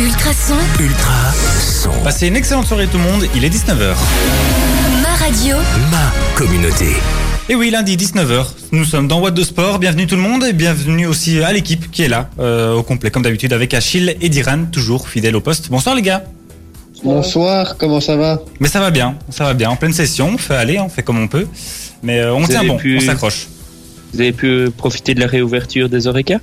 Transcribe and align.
Ultrason, 0.00 0.54
Ultra 0.80 1.30
son. 1.60 1.90
Passez 2.02 2.28
une 2.28 2.36
excellente 2.36 2.66
soirée 2.66 2.86
tout 2.86 2.96
le 2.96 3.04
monde, 3.04 3.26
il 3.36 3.44
est 3.44 3.50
19h. 3.50 3.94
ma 5.02 5.14
radio, 5.14 5.56
Ma 5.90 6.10
communauté. 6.34 6.86
Et 7.50 7.54
oui, 7.54 7.68
lundi 7.70 7.98
19h, 7.98 8.46
nous 8.72 8.84
sommes 8.86 9.08
dans 9.08 9.20
What 9.20 9.32
de 9.32 9.42
Sport. 9.42 9.78
Bienvenue 9.78 10.06
tout 10.06 10.16
le 10.16 10.22
monde 10.22 10.44
et 10.44 10.54
bienvenue 10.54 11.06
aussi 11.06 11.42
à 11.42 11.52
l'équipe 11.52 11.90
qui 11.90 12.02
est 12.02 12.08
là, 12.08 12.30
euh, 12.38 12.72
au 12.74 12.82
complet 12.82 13.10
comme 13.10 13.22
d'habitude 13.22 13.52
avec 13.52 13.74
Achille 13.74 14.16
et 14.22 14.28
Diran, 14.30 14.64
toujours 14.72 15.06
fidèles 15.06 15.36
au 15.36 15.42
poste. 15.42 15.68
Bonsoir 15.70 15.94
les 15.94 16.02
gars. 16.02 16.24
Bonsoir, 17.04 17.76
comment 17.76 18.00
ça 18.00 18.16
va 18.16 18.40
Mais 18.58 18.68
ça 18.68 18.80
va 18.80 18.90
bien, 18.90 19.16
ça 19.28 19.44
va 19.44 19.52
bien. 19.54 19.68
En 19.68 19.76
pleine 19.76 19.92
session, 19.92 20.30
on 20.34 20.38
fait 20.38 20.56
aller, 20.56 20.78
on 20.80 20.88
fait 20.88 21.02
comme 21.02 21.18
on 21.18 21.28
peut. 21.28 21.46
Mais 22.02 22.20
euh, 22.20 22.32
on 22.34 22.40
Vous 22.40 22.46
tient 22.48 22.64
bon, 22.64 22.78
pu- 22.78 22.96
on 22.96 23.00
s'accroche. 23.00 23.48
Vous 24.14 24.20
avez 24.20 24.32
pu 24.32 24.70
profiter 24.76 25.14
de 25.14 25.20
la 25.20 25.26
réouverture 25.26 25.88
des 25.90 26.06
Oreca 26.06 26.38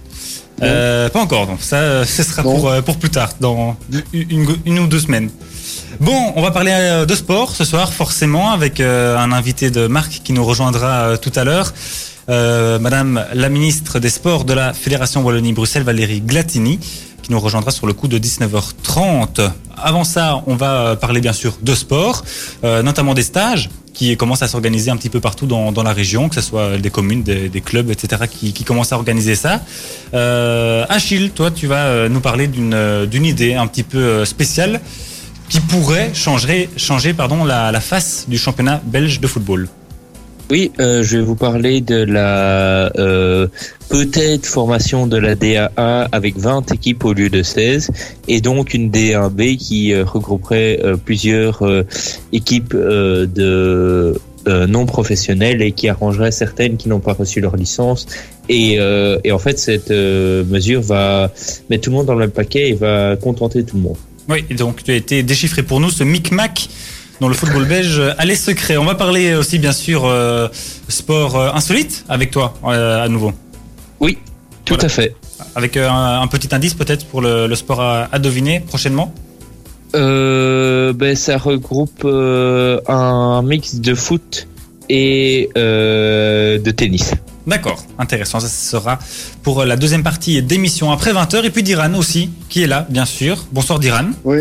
Euh, 0.63 1.09
pas 1.09 1.19
encore, 1.21 1.45
donc 1.47 1.61
ça, 1.61 1.77
euh, 1.77 2.05
ce 2.05 2.23
sera 2.23 2.41
Bon. 2.41 2.55
pour, 2.55 2.69
euh, 2.69 2.81
pour 2.81 2.97
plus 2.97 3.09
tard, 3.09 3.29
dans 3.39 3.75
une, 4.13 4.47
une 4.65 4.79
ou 4.79 4.87
deux 4.87 4.99
semaines. 4.99 5.29
Bon, 5.99 6.33
on 6.35 6.41
va 6.41 6.51
parler 6.51 6.71
euh, 6.73 7.05
de 7.05 7.15
sport 7.15 7.55
ce 7.55 7.63
soir, 7.63 7.91
forcément, 7.93 8.51
avec 8.51 8.79
un 8.79 9.31
invité 9.31 9.69
de 9.71 9.87
Marc 9.87 10.21
qui 10.23 10.33
nous 10.33 10.43
rejoindra 10.45 11.17
tout 11.17 11.31
à 11.35 11.43
l'heure. 11.43 11.73
Euh, 12.29 12.77
Madame 12.79 13.25
la 13.33 13.47
ministre 13.49 13.99
des 13.99 14.09
Sports 14.09 14.43
de 14.43 14.53
la 14.53 14.73
Fédération 14.73 15.23
Wallonie-Bruxelles, 15.23 15.83
Valérie 15.83 16.19
Glatini, 16.21 16.77
qui 17.23 17.31
nous 17.31 17.39
rejoindra 17.39 17.71
sur 17.71 17.87
le 17.87 17.93
coup 17.93 18.07
de 18.07 18.17
19h30. 18.17 19.49
Avant 19.81 20.03
ça, 20.03 20.41
on 20.47 20.55
va 20.55 20.95
parler 20.95 21.21
bien 21.21 21.33
sûr 21.33 21.57
de 21.61 21.73
sport, 21.75 22.23
euh, 22.63 22.81
notamment 22.83 23.13
des 23.13 23.23
stages 23.23 23.69
qui 23.97 24.15
commencent 24.15 24.43
à 24.43 24.47
s'organiser 24.47 24.91
un 24.91 24.95
petit 24.95 25.09
peu 25.09 25.19
partout 25.19 25.47
dans, 25.47 25.71
dans 25.71 25.81
la 25.81 25.91
région, 25.91 26.29
que 26.29 26.35
ce 26.35 26.41
soit 26.41 26.77
des 26.77 26.91
communes, 26.91 27.23
des, 27.23 27.61
clubs, 27.61 27.89
etc., 27.89 28.23
qui, 28.29 28.53
qui 28.53 28.63
commencent 28.63 28.93
à 28.93 28.95
organiser 28.95 29.35
ça. 29.35 29.61
Euh, 30.13 30.85
Achille, 30.87 31.31
toi, 31.31 31.49
tu 31.49 31.65
vas 31.65 31.85
euh, 31.87 32.07
nous 32.07 32.19
parler 32.19 32.47
d'une 32.47 32.75
euh, 32.75 33.07
d'une 33.07 33.25
idée 33.25 33.55
un 33.55 33.65
petit 33.65 33.81
peu 33.81 33.97
euh, 33.97 34.25
spéciale 34.25 34.81
qui 35.49 35.59
pourrait 35.61 36.11
changer, 36.13 36.69
changer 36.77 37.13
pardon, 37.13 37.43
la, 37.43 37.71
la 37.71 37.81
face 37.81 38.25
du 38.27 38.37
championnat 38.37 38.81
belge 38.85 39.19
de 39.19 39.25
football. 39.25 39.67
Oui, 40.49 40.71
euh, 40.79 41.03
je 41.03 41.17
vais 41.17 41.23
vous 41.23 41.35
parler 41.35 41.81
de 41.81 42.03
la 42.03 42.89
euh, 42.97 43.47
peut-être 43.89 44.45
formation 44.45 45.07
de 45.07 45.17
la 45.17 45.35
DA1 45.35 46.07
avec 46.11 46.37
20 46.37 46.71
équipes 46.71 47.05
au 47.05 47.13
lieu 47.13 47.29
de 47.29 47.43
16 47.43 47.91
et 48.27 48.41
donc 48.41 48.73
une 48.73 48.89
D1B 48.89 49.57
qui 49.57 49.93
euh, 49.93 50.03
regrouperait 50.03 50.79
euh, 50.83 50.97
plusieurs 50.97 51.65
euh, 51.65 51.83
équipes 52.31 52.73
de 52.75 54.19
non 54.69 54.85
professionnelles 54.85 55.61
et 55.61 55.73
qui 55.73 55.89
arrangerait 55.89 56.31
certaines 56.31 56.77
qui 56.77 56.87
n'ont 56.87 57.01
pas 57.01 57.11
reçu 57.11 57.41
leur 57.41 57.57
licence 57.57 58.07
et, 58.47 58.77
et 59.25 59.31
en 59.33 59.39
fait 59.39 59.59
cette 59.59 59.91
mesure 59.91 60.81
va 60.81 61.33
mettre 61.69 61.83
tout 61.83 61.89
le 61.89 61.97
monde 61.97 62.05
dans 62.05 62.13
le 62.13 62.21
même 62.21 62.31
paquet 62.31 62.69
et 62.69 62.73
va 62.73 63.17
contenter 63.17 63.65
tout 63.65 63.75
le 63.75 63.81
monde. 63.81 63.97
Oui, 64.29 64.43
donc 64.55 64.83
tu 64.83 64.91
as 64.91 64.95
été 64.95 65.21
déchiffré 65.21 65.63
pour 65.63 65.81
nous 65.81 65.89
ce 65.89 66.05
micmac 66.05 66.69
dans 67.19 67.27
le 67.27 67.33
football 67.33 67.65
belge 67.65 68.01
a 68.17 68.25
les 68.25 68.35
secrets. 68.35 68.77
On 68.77 68.85
va 68.85 68.95
parler 68.95 69.33
aussi 69.35 69.59
bien 69.59 69.71
sûr 69.71 70.05
euh, 70.05 70.47
sport 70.87 71.35
euh, 71.35 71.51
insolite 71.53 72.05
avec 72.09 72.31
toi 72.31 72.53
euh, 72.65 73.03
à 73.03 73.09
nouveau. 73.09 73.31
Oui, 73.99 74.17
tout 74.65 74.73
Voilà. 74.75 74.85
à 74.85 74.89
fait. 74.89 75.15
Avec 75.55 75.77
euh, 75.77 75.89
un, 75.89 76.21
un 76.21 76.27
petit 76.27 76.53
indice 76.53 76.73
peut-être 76.73 77.05
pour 77.05 77.21
le, 77.21 77.47
le 77.47 77.55
sport 77.55 77.81
à, 77.81 78.07
à 78.11 78.19
deviner 78.19 78.59
prochainement. 78.59 79.13
Euh, 79.95 80.93
ben, 80.93 81.15
ça 81.15 81.37
regroupe 81.37 82.01
euh, 82.05 82.79
un 82.87 83.41
mix 83.41 83.75
de 83.75 83.95
foot 83.95 84.47
et 84.89 85.49
euh, 85.57 86.59
de 86.59 86.71
tennis. 86.71 87.13
D'accord, 87.47 87.81
intéressant. 87.97 88.39
Ça 88.41 88.47
sera 88.49 88.99
pour 89.41 89.63
la 89.63 89.77
deuxième 89.77 90.03
partie 90.03 90.41
d'émission 90.43 90.91
après 90.91 91.13
20h. 91.13 91.45
Et 91.45 91.49
puis 91.49 91.63
Diran 91.63 91.93
aussi, 91.95 92.29
qui 92.49 92.63
est 92.63 92.67
là, 92.67 92.85
bien 92.89 93.05
sûr. 93.05 93.45
Bonsoir 93.53 93.79
Diran. 93.79 94.07
Oui, 94.25 94.39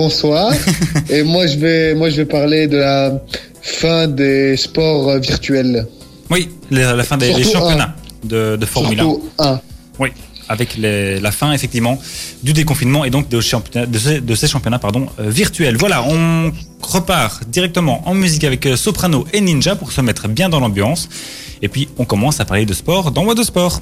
bonsoir. 0.00 0.52
Et 1.10 1.22
moi 1.22 1.46
je 1.46 1.56
vais, 1.64 1.94
moi 1.94 2.08
je 2.10 2.16
vais 2.16 2.26
parler 2.26 2.66
de 2.68 2.76
la 2.76 3.18
fin 3.62 4.06
des 4.08 4.56
sports 4.56 5.08
euh, 5.08 5.18
virtuels. 5.18 5.86
Oui, 6.30 6.50
la, 6.70 6.94
la 6.94 7.02
fin 7.04 7.16
des 7.16 7.32
championnats 7.42 7.94
de, 8.22 8.56
de 8.56 8.66
Formule 8.66 9.00
1. 9.00 9.02
Surtout 9.02 9.22
un. 9.38 9.60
Oui, 9.98 10.10
avec 10.48 10.76
les- 10.76 11.18
la 11.26 11.32
fin 11.32 11.50
effectivement 11.52 11.98
du 12.42 12.52
déconfinement 12.52 13.04
et 13.06 13.10
donc 13.10 13.28
de, 13.30 13.40
ces, 13.40 14.20
de 14.20 14.34
ces 14.34 14.48
championnats 14.48 14.78
pardon, 14.78 15.06
euh, 15.18 15.30
virtuels. 15.30 15.76
Voilà, 15.78 16.04
on 16.06 16.52
repart 16.82 17.44
directement 17.48 18.02
en 18.06 18.14
musique 18.14 18.44
avec 18.44 18.66
euh, 18.66 18.76
Soprano 18.76 19.24
et 19.32 19.40
Ninja 19.40 19.76
pour 19.76 19.92
se 19.92 20.00
mettre 20.02 20.28
bien 20.28 20.48
dans 20.50 20.60
l'ambiance. 20.60 21.08
Et 21.62 21.68
puis 21.68 21.88
on 21.96 22.04
commence 22.04 22.38
à 22.40 22.44
parler 22.44 22.66
de 22.66 22.74
sport 22.74 23.10
dans 23.12 23.24
What 23.24 23.34
de 23.36 23.42
Sport. 23.44 23.80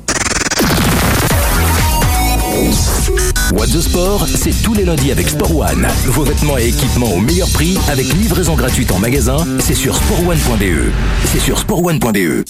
What 3.53 3.66
the 3.66 3.81
Sport, 3.81 4.27
c'est 4.34 4.62
tous 4.62 4.75
les 4.75 4.84
lundis 4.84 5.12
avec 5.12 5.28
Sport 5.28 5.56
One. 5.56 5.87
Vos 6.06 6.25
vêtements 6.25 6.56
et 6.56 6.69
équipements 6.69 7.12
au 7.12 7.21
meilleur 7.21 7.49
prix 7.50 7.77
avec 7.88 8.06
livraison 8.15 8.55
gratuite 8.55 8.91
en 8.91 8.99
magasin. 8.99 9.37
C'est 9.60 9.75
sur 9.75 9.94
sportone.be. 9.97 10.91
C'est 11.27 11.41
sur 11.41 11.59
sportone.be. 11.59 12.44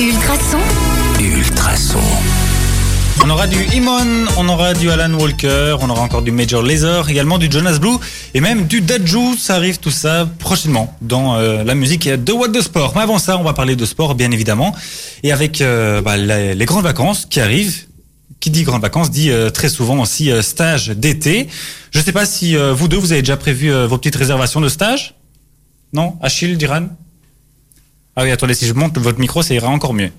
Ultrason, 0.00 0.58
Ultrason. 1.20 1.98
On 3.24 3.30
aura 3.30 3.46
du 3.46 3.62
Imon, 3.74 4.26
on 4.38 4.48
aura 4.48 4.74
du 4.74 4.90
Alan 4.90 5.12
Walker, 5.14 5.76
on 5.80 5.90
aura 5.90 6.00
encore 6.00 6.22
du 6.22 6.32
Major 6.32 6.62
Lazer, 6.62 7.08
également 7.08 7.38
du 7.38 7.48
Jonas 7.50 7.78
Blue 7.78 7.96
et 8.34 8.40
même 8.40 8.66
du 8.66 8.80
Daju. 8.80 9.36
Ça 9.38 9.56
arrive 9.56 9.78
tout 9.78 9.90
ça 9.90 10.28
prochainement 10.38 10.96
dans 11.02 11.36
euh, 11.36 11.62
la 11.64 11.74
musique 11.74 12.08
de 12.08 12.32
What 12.32 12.48
the 12.48 12.62
Sport. 12.62 12.94
Mais 12.96 13.02
avant 13.02 13.18
ça, 13.18 13.36
on 13.38 13.44
va 13.44 13.52
parler 13.52 13.76
de 13.76 13.84
sport 13.84 14.14
bien 14.14 14.30
évidemment 14.30 14.74
et 15.22 15.32
avec 15.32 15.60
euh, 15.60 16.00
bah, 16.00 16.16
les, 16.16 16.54
les 16.54 16.64
grandes 16.64 16.84
vacances 16.84 17.26
qui 17.28 17.40
arrivent. 17.40 17.84
Qui 18.42 18.50
dit 18.50 18.64
grandes 18.64 18.82
vacances 18.82 19.12
dit 19.12 19.30
euh, 19.30 19.50
très 19.50 19.68
souvent 19.68 20.00
aussi 20.02 20.28
euh, 20.32 20.42
stage 20.42 20.88
d'été. 20.88 21.46
Je 21.92 22.00
ne 22.00 22.04
sais 22.04 22.10
pas 22.10 22.26
si 22.26 22.56
euh, 22.56 22.74
vous 22.74 22.88
deux 22.88 22.96
vous 22.96 23.12
avez 23.12 23.22
déjà 23.22 23.36
prévu 23.36 23.70
euh, 23.70 23.86
vos 23.86 23.98
petites 23.98 24.16
réservations 24.16 24.60
de 24.60 24.68
stage? 24.68 25.14
Non, 25.92 26.16
Achille, 26.20 26.56
Diran? 26.56 26.88
Ah 28.16 28.24
oui, 28.24 28.32
attendez, 28.32 28.54
si 28.54 28.66
je 28.66 28.72
monte 28.72 28.98
votre 28.98 29.20
micro, 29.20 29.44
ça 29.44 29.54
ira 29.54 29.68
encore 29.68 29.94
mieux. 29.94 30.10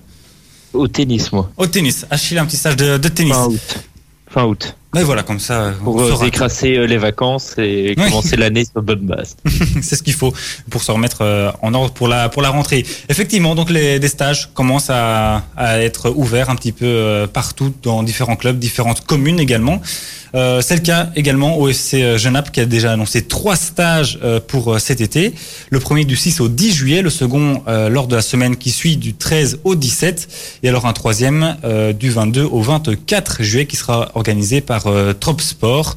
Au 0.72 0.88
tennis, 0.88 1.32
moi. 1.32 1.50
Au 1.58 1.66
tennis, 1.66 2.06
Achille, 2.08 2.38
un 2.38 2.46
petit 2.46 2.56
stage 2.56 2.76
de, 2.76 2.96
de 2.96 3.08
tennis. 3.10 3.34
Fin 3.34 3.44
août. 3.44 3.84
Fin 4.30 4.44
août. 4.44 4.74
Mais 4.94 5.02
voilà, 5.02 5.22
comme 5.22 5.40
ça, 5.40 5.72
Pour 5.82 5.96
on 5.96 6.00
euh, 6.00 6.08
saura. 6.10 6.26
écrasser 6.26 6.76
euh, 6.76 6.86
les 6.86 6.98
vacances 6.98 7.54
et 7.58 7.94
Oui. 7.96 8.04
commencer 8.04 8.36
l'année 8.36 8.64
sur 8.64 8.82
bonne 8.82 9.00
base. 9.06 9.36
c'est 9.82 9.96
ce 9.96 10.02
qu'il 10.02 10.14
faut 10.14 10.32
pour 10.70 10.82
se 10.82 10.90
remettre 10.92 11.18
euh, 11.22 11.50
en 11.62 11.74
ordre 11.74 11.92
pour 11.92 12.08
la 12.08 12.28
pour 12.28 12.42
la 12.42 12.50
rentrée. 12.50 12.84
Effectivement, 13.08 13.54
donc 13.54 13.70
les 13.70 13.98
des 13.98 14.08
stages 14.08 14.50
commencent 14.54 14.90
à, 14.90 15.42
à 15.56 15.78
être 15.80 16.10
ouverts 16.14 16.50
un 16.50 16.56
petit 16.56 16.72
peu 16.72 17.26
partout 17.32 17.72
dans 17.82 18.02
différents 18.02 18.36
clubs, 18.36 18.58
différentes 18.58 19.04
communes 19.04 19.40
également. 19.40 19.80
Euh, 20.34 20.60
c'est 20.60 20.74
le 20.74 20.80
cas 20.80 21.10
également 21.14 21.58
au 21.58 21.68
FC 21.68 22.18
Genappe 22.18 22.50
qui 22.50 22.58
a 22.58 22.64
déjà 22.64 22.90
annoncé 22.92 23.22
trois 23.22 23.54
stages 23.54 24.18
pour 24.48 24.80
cet 24.80 25.00
été. 25.00 25.32
Le 25.70 25.78
premier 25.78 26.04
du 26.04 26.16
6 26.16 26.40
au 26.40 26.48
10 26.48 26.72
juillet, 26.74 27.02
le 27.02 27.10
second 27.10 27.62
euh, 27.68 27.88
lors 27.88 28.08
de 28.08 28.16
la 28.16 28.22
semaine 28.22 28.56
qui 28.56 28.70
suit 28.72 28.96
du 28.96 29.14
13 29.14 29.60
au 29.62 29.76
17 29.76 30.28
et 30.64 30.68
alors 30.68 30.86
un 30.86 30.92
troisième 30.92 31.56
euh, 31.64 31.92
du 31.92 32.10
22 32.10 32.42
au 32.42 32.60
24 32.62 33.44
juillet 33.44 33.66
qui 33.66 33.76
sera 33.76 34.10
organisé 34.16 34.60
par 34.60 34.83
euh, 34.86 35.12
Trop 35.12 35.38
Sport. 35.38 35.96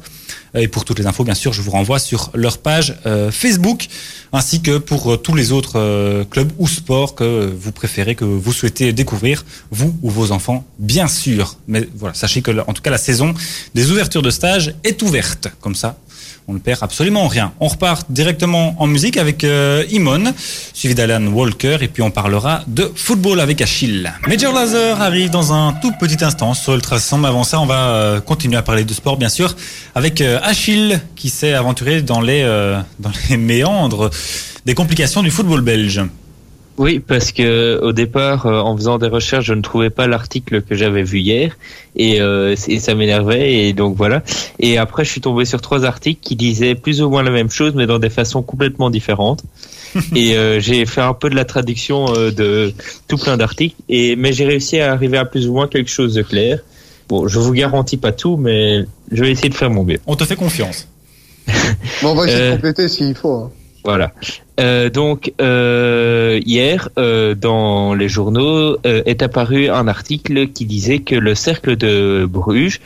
Et 0.54 0.66
pour 0.66 0.84
toutes 0.84 0.98
les 0.98 1.06
infos, 1.06 1.24
bien 1.24 1.34
sûr, 1.34 1.52
je 1.52 1.60
vous 1.60 1.70
renvoie 1.70 1.98
sur 1.98 2.30
leur 2.34 2.58
page 2.58 2.96
euh, 3.04 3.30
Facebook, 3.30 3.86
ainsi 4.32 4.62
que 4.62 4.78
pour 4.78 5.12
euh, 5.12 5.16
tous 5.16 5.34
les 5.34 5.52
autres 5.52 6.24
clubs 6.30 6.50
ou 6.58 6.66
sports 6.66 7.14
que 7.14 7.52
vous 7.54 7.70
préférez, 7.70 8.14
que 8.14 8.24
vous 8.24 8.52
souhaitez 8.52 8.92
découvrir, 8.92 9.44
vous 9.70 9.94
ou 10.02 10.10
vos 10.10 10.32
enfants, 10.32 10.64
bien 10.78 11.06
sûr. 11.06 11.56
Mais 11.68 11.88
voilà, 11.94 12.14
sachez 12.14 12.40
que, 12.40 12.50
en 12.66 12.72
tout 12.72 12.82
cas, 12.82 12.90
la 12.90 12.98
saison 12.98 13.34
des 13.74 13.90
ouvertures 13.90 14.22
de 14.22 14.30
stage 14.30 14.74
est 14.84 15.02
ouverte. 15.02 15.48
Comme 15.60 15.74
ça, 15.74 15.98
on 16.48 16.54
ne 16.54 16.58
perd 16.58 16.82
absolument 16.82 17.28
rien. 17.28 17.52
On 17.60 17.68
repart 17.68 18.06
directement 18.10 18.74
en 18.78 18.86
musique 18.86 19.18
avec 19.18 19.44
euh, 19.44 19.84
Imon, 19.90 20.32
suivi 20.72 20.94
d'Alan 20.94 21.26
Walker, 21.26 21.76
et 21.82 21.88
puis 21.88 22.02
on 22.02 22.10
parlera 22.10 22.62
de 22.66 22.90
football 22.94 23.40
avec 23.40 23.60
Achille. 23.60 24.10
Major 24.26 24.54
Laser 24.54 25.00
arrive 25.00 25.28
dans 25.28 25.52
un 25.52 25.74
tout 25.74 25.92
petit 26.00 26.24
instant 26.24 26.54
sur 26.54 26.74
Ultrason. 26.74 27.18
Mais 27.18 27.28
avant 27.28 27.44
ça, 27.44 27.60
on 27.60 27.66
va 27.66 27.90
euh, 27.90 28.20
continuer 28.20 28.56
à 28.56 28.62
parler 28.62 28.84
de 28.84 28.94
sport, 28.94 29.18
bien 29.18 29.28
sûr, 29.28 29.54
avec 29.94 30.22
euh, 30.22 30.40
Achille, 30.42 31.00
qui 31.16 31.28
s'est 31.28 31.52
aventuré 31.52 32.00
dans 32.00 32.22
les, 32.22 32.42
euh, 32.42 32.80
dans 32.98 33.12
les 33.28 33.36
méandres 33.36 34.10
des 34.64 34.74
complications 34.74 35.22
du 35.22 35.30
football 35.30 35.60
belge. 35.60 36.00
Oui, 36.78 37.00
parce 37.00 37.32
que 37.32 37.78
au 37.82 37.92
départ, 37.92 38.46
euh, 38.46 38.60
en 38.60 38.76
faisant 38.76 38.98
des 38.98 39.08
recherches, 39.08 39.46
je 39.46 39.54
ne 39.54 39.62
trouvais 39.62 39.90
pas 39.90 40.06
l'article 40.06 40.62
que 40.62 40.76
j'avais 40.76 41.02
vu 41.02 41.18
hier 41.18 41.56
et, 41.96 42.20
euh, 42.20 42.54
et 42.68 42.78
ça 42.78 42.94
m'énervait 42.94 43.52
et 43.52 43.72
donc 43.72 43.96
voilà. 43.96 44.22
Et 44.60 44.78
après, 44.78 45.04
je 45.04 45.10
suis 45.10 45.20
tombé 45.20 45.44
sur 45.44 45.60
trois 45.60 45.84
articles 45.84 46.20
qui 46.22 46.36
disaient 46.36 46.76
plus 46.76 47.02
ou 47.02 47.10
moins 47.10 47.24
la 47.24 47.32
même 47.32 47.50
chose, 47.50 47.72
mais 47.74 47.86
dans 47.86 47.98
des 47.98 48.10
façons 48.10 48.42
complètement 48.42 48.90
différentes. 48.90 49.42
et 50.14 50.36
euh, 50.36 50.60
j'ai 50.60 50.86
fait 50.86 51.00
un 51.00 51.14
peu 51.14 51.28
de 51.30 51.34
la 51.34 51.44
traduction 51.44 52.14
euh, 52.14 52.30
de 52.30 52.72
tout 53.08 53.16
plein 53.16 53.36
d'articles 53.36 53.74
et 53.88 54.16
mais 54.16 54.32
j'ai 54.32 54.44
réussi 54.44 54.78
à 54.78 54.92
arriver 54.92 55.16
à 55.18 55.24
plus 55.24 55.48
ou 55.48 55.54
moins 55.54 55.66
quelque 55.66 55.90
chose 55.90 56.14
de 56.14 56.22
clair. 56.22 56.60
Bon, 57.08 57.26
je 57.26 57.38
vous 57.38 57.52
garantis 57.52 57.96
pas 57.96 58.12
tout, 58.12 58.36
mais 58.36 58.84
je 59.10 59.24
vais 59.24 59.30
essayer 59.32 59.48
de 59.48 59.54
faire 59.54 59.70
mon 59.70 59.82
mieux. 59.82 59.98
On 60.06 60.14
te 60.14 60.24
fait 60.24 60.36
confiance. 60.36 60.86
Bon, 62.02 62.10
on 62.10 62.14
va 62.14 62.26
essayer 62.26 62.42
Euh. 62.42 62.50
de 62.50 62.54
compléter 62.56 62.86
s'il 62.88 63.14
faut. 63.14 63.50
Voilà. 63.84 64.12
Euh, 64.58 64.90
donc 64.90 65.32
euh, 65.40 66.40
hier, 66.44 66.88
euh, 66.98 67.34
dans 67.34 67.94
les 67.94 68.08
journaux, 68.08 68.76
est 68.84 69.22
apparu 69.22 69.68
un 69.68 69.86
article 69.86 70.48
qui 70.48 70.64
disait 70.64 70.98
que 70.98 71.14
le 71.14 71.34
cercle 71.34 71.76
de 71.76 72.26
Bruges 72.28 72.80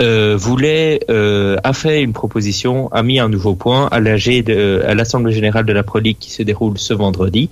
voulait 0.00 1.00
a 1.08 1.72
fait 1.72 2.02
une 2.02 2.12
proposition, 2.12 2.88
a 2.92 3.02
mis 3.02 3.18
un 3.18 3.28
nouveau 3.28 3.54
point 3.54 3.88
à 3.90 4.00
de, 4.00 4.82
l'Assemblée 4.94 5.32
générale 5.32 5.66
de 5.66 5.72
la 5.72 5.82
Pro 5.82 5.98
League 5.98 6.18
qui 6.20 6.30
se 6.30 6.42
déroule 6.42 6.78
ce 6.78 6.94
vendredi 6.94 7.50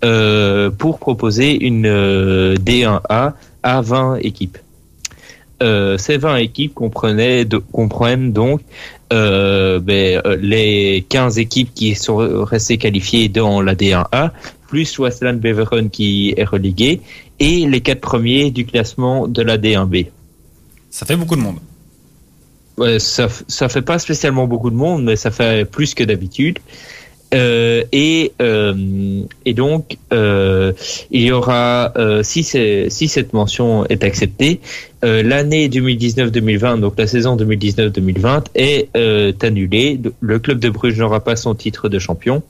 pour 0.00 0.98
proposer 0.98 1.64
une 1.64 1.86
euh, 1.86 2.56
D1A 2.56 3.32
à 3.62 3.80
20 3.80 4.16
équipes. 4.16 4.58
Ces 5.96 6.16
20 6.16 6.38
équipes 6.38 6.74
comprenaient, 6.74 7.46
comprennent 7.70 8.32
donc 8.32 8.62
euh, 9.12 9.78
ben, 9.78 10.20
euh, 10.24 10.36
les 10.40 11.04
15 11.08 11.38
équipes 11.38 11.72
qui 11.74 11.94
sont 11.94 12.16
restées 12.44 12.78
qualifiées 12.78 13.28
dans 13.28 13.60
la 13.60 13.74
D1A, 13.74 14.30
plus 14.68 14.98
Westland 14.98 15.34
Beveren 15.34 15.90
qui 15.90 16.34
est 16.36 16.44
relégué, 16.44 17.00
et 17.38 17.66
les 17.66 17.80
quatre 17.80 18.00
premiers 18.00 18.50
du 18.50 18.64
classement 18.64 19.28
de 19.28 19.42
la 19.42 19.58
D1B. 19.58 20.06
Ça 20.90 21.06
fait 21.06 21.16
beaucoup 21.16 21.36
de 21.36 21.42
monde. 21.42 21.58
Ouais, 22.78 22.98
ça, 22.98 23.28
ça 23.48 23.68
fait 23.68 23.82
pas 23.82 23.98
spécialement 23.98 24.46
beaucoup 24.46 24.70
de 24.70 24.76
monde, 24.76 25.04
mais 25.04 25.16
ça 25.16 25.30
fait 25.30 25.64
plus 25.70 25.94
que 25.94 26.04
d'habitude. 26.04 26.58
Euh, 27.34 27.82
et, 27.92 28.32
euh, 28.42 29.22
et 29.46 29.54
donc, 29.54 29.96
euh, 30.12 30.72
il 31.10 31.22
y 31.22 31.32
aura, 31.32 31.92
euh, 31.96 32.22
si, 32.22 32.44
si 32.44 33.08
cette 33.08 33.32
mention 33.32 33.86
est 33.86 34.04
acceptée, 34.04 34.60
euh, 35.04 35.22
l'année 35.22 35.68
2019-2020, 35.68 36.80
donc 36.80 36.94
la 36.98 37.06
saison 37.06 37.36
2019-2020, 37.36 38.44
est 38.54 38.88
euh, 38.96 39.32
annulée. 39.42 39.98
Le 40.20 40.38
club 40.38 40.58
de 40.58 40.68
Bruges 40.68 40.98
n'aura 40.98 41.20
pas 41.24 41.36
son 41.36 41.54
titre 41.54 41.88
de 41.88 41.98
champion. 41.98 42.42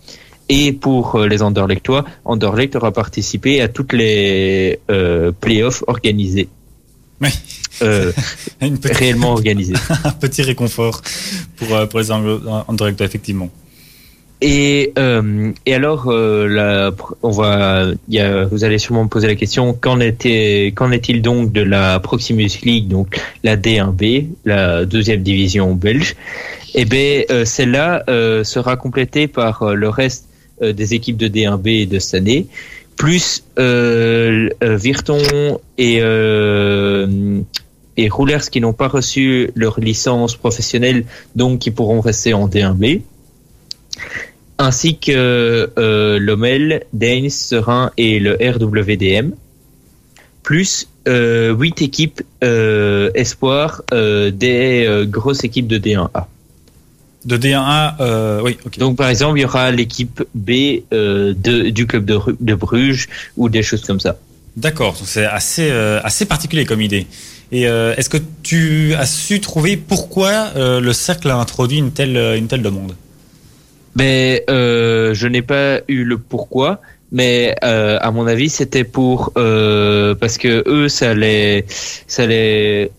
Et 0.49 0.73
pour 0.73 1.21
les 1.21 1.43
Anderlechtois, 1.43 2.05
Anderlecht 2.25 2.75
aura 2.75 2.91
participé 2.93 3.61
à 3.61 3.69
toutes 3.69 3.93
les 3.93 4.81
euh, 4.91 5.31
playoffs 5.41 5.85
organisés. 5.87 6.49
Oui. 7.21 7.29
Euh, 7.83 8.11
Une 8.61 8.77
petite- 8.79 8.97
réellement 8.99 9.33
organisés. 9.33 9.75
un 10.05 10.11
petit 10.11 10.43
réconfort 10.43 11.01
pour, 11.57 11.69
pour 11.89 12.01
les 12.01 12.11
Anglo- 12.11 12.41
Anderlecht, 12.67 13.01
effectivement. 13.01 13.49
Et, 14.45 14.93
euh, 14.99 15.53
et 15.67 15.75
alors, 15.75 16.09
euh, 16.09 16.49
la, 16.49 16.91
on 17.23 17.31
va, 17.31 17.87
y 18.09 18.19
a, 18.19 18.45
vous 18.45 18.65
allez 18.65 18.79
sûrement 18.79 19.05
me 19.05 19.09
poser 19.09 19.29
la 19.29 19.37
question 19.37 19.73
qu'en 19.73 20.01
était, 20.01 20.73
qu'en 20.75 20.91
est-il 20.91 21.23
donc 21.23 21.53
de 21.53 21.63
la 21.63 22.01
Proximus 22.01 22.51
League, 22.65 22.89
donc 22.89 23.21
la 23.45 23.57
D1B, 23.57 24.27
la 24.45 24.85
deuxième 24.85 25.23
division 25.23 25.73
belge? 25.77 26.17
Eh 26.75 26.85
bien, 26.85 27.23
euh, 27.31 27.45
celle-là 27.45 28.03
euh, 28.09 28.43
sera 28.43 28.77
complétée 28.77 29.29
par 29.29 29.63
euh, 29.63 29.75
le 29.75 29.89
reste 29.89 30.27
euh, 30.61 30.73
des 30.73 30.95
équipes 30.95 31.19
de 31.19 31.29
D1B 31.29 31.87
de 31.87 32.01
cette 32.01 32.15
année, 32.15 32.49
plus 32.97 33.45
Virton 33.57 35.19
et 35.79 36.03
et 37.99 38.09
Roulers 38.09 38.51
qui 38.51 38.61
n'ont 38.61 38.73
pas 38.73 38.89
reçu 38.89 39.51
leur 39.55 39.79
licence 39.79 40.35
professionnelle, 40.35 41.05
donc 41.37 41.61
qui 41.61 41.71
pourront 41.71 42.01
rester 42.01 42.35
en 42.35 42.49
D1B 42.49 43.03
ainsi 44.59 44.99
que 44.99 45.71
euh, 45.79 46.19
l'OMEL, 46.19 46.85
Danes, 46.93 47.31
Serein 47.31 47.91
et 47.97 48.19
le 48.21 48.35
RWDM, 48.41 49.33
plus 50.43 50.89
euh, 51.09 51.55
8 51.55 51.83
équipes 51.83 52.23
euh, 52.45 53.11
espoir 53.15 53.83
euh, 53.93 54.31
des 54.31 54.85
euh, 54.87 55.05
grosses 55.05 55.45
équipes 55.45 55.67
de 55.67 55.79
D1A. 55.79 56.27
De 57.25 57.37
D1A, 57.37 57.95
euh, 58.01 58.41
oui, 58.43 58.57
ok. 58.65 58.79
Donc 58.79 58.97
par 58.97 59.09
exemple, 59.09 59.39
il 59.39 59.43
y 59.43 59.45
aura 59.45 59.71
l'équipe 59.71 60.23
B 60.35 60.51
de, 60.91 61.71
du 61.71 61.87
club 61.87 62.05
de, 62.05 62.15
Ru- 62.15 62.37
de 62.41 62.55
Bruges 62.55 63.09
ou 63.37 63.49
des 63.49 63.63
choses 63.63 63.83
comme 63.83 64.01
ça. 64.01 64.17
D'accord, 64.57 64.97
c'est 65.03 65.25
assez, 65.25 65.71
assez 65.71 66.27
particulier 66.27 66.65
comme 66.65 66.83
idée. 66.83 67.07
Et 67.53 67.63
est-ce 67.63 68.11
que 68.11 68.19
tu 68.43 68.95
as 68.95 69.07
su 69.07 69.41
trouver 69.41 69.77
pourquoi 69.77 70.51
le 70.57 70.93
cercle 70.93 71.31
a 71.31 71.37
introduit 71.37 71.79
une 71.79 71.93
telle, 71.93 72.17
une 72.37 72.49
telle 72.49 72.63
demande? 72.63 72.95
Mais 73.95 74.45
euh, 74.49 75.13
je 75.15 75.27
n'ai 75.29 75.43
pas 75.43 75.81
eu 75.89 76.05
le 76.05 76.17
pourquoi, 76.19 76.81
mais 77.11 77.55
euh, 77.63 77.99
à 78.01 78.11
mon 78.11 78.27
avis, 78.27 78.49
c'était 78.49 78.85
pour 78.85 79.33
euh, 79.37 80.15
parce 80.15 80.39
que 80.39 80.63
eux, 80.67 80.89
ça 80.89 81.13
les 81.15 81.65
ça 82.07 82.27
les 82.27 82.91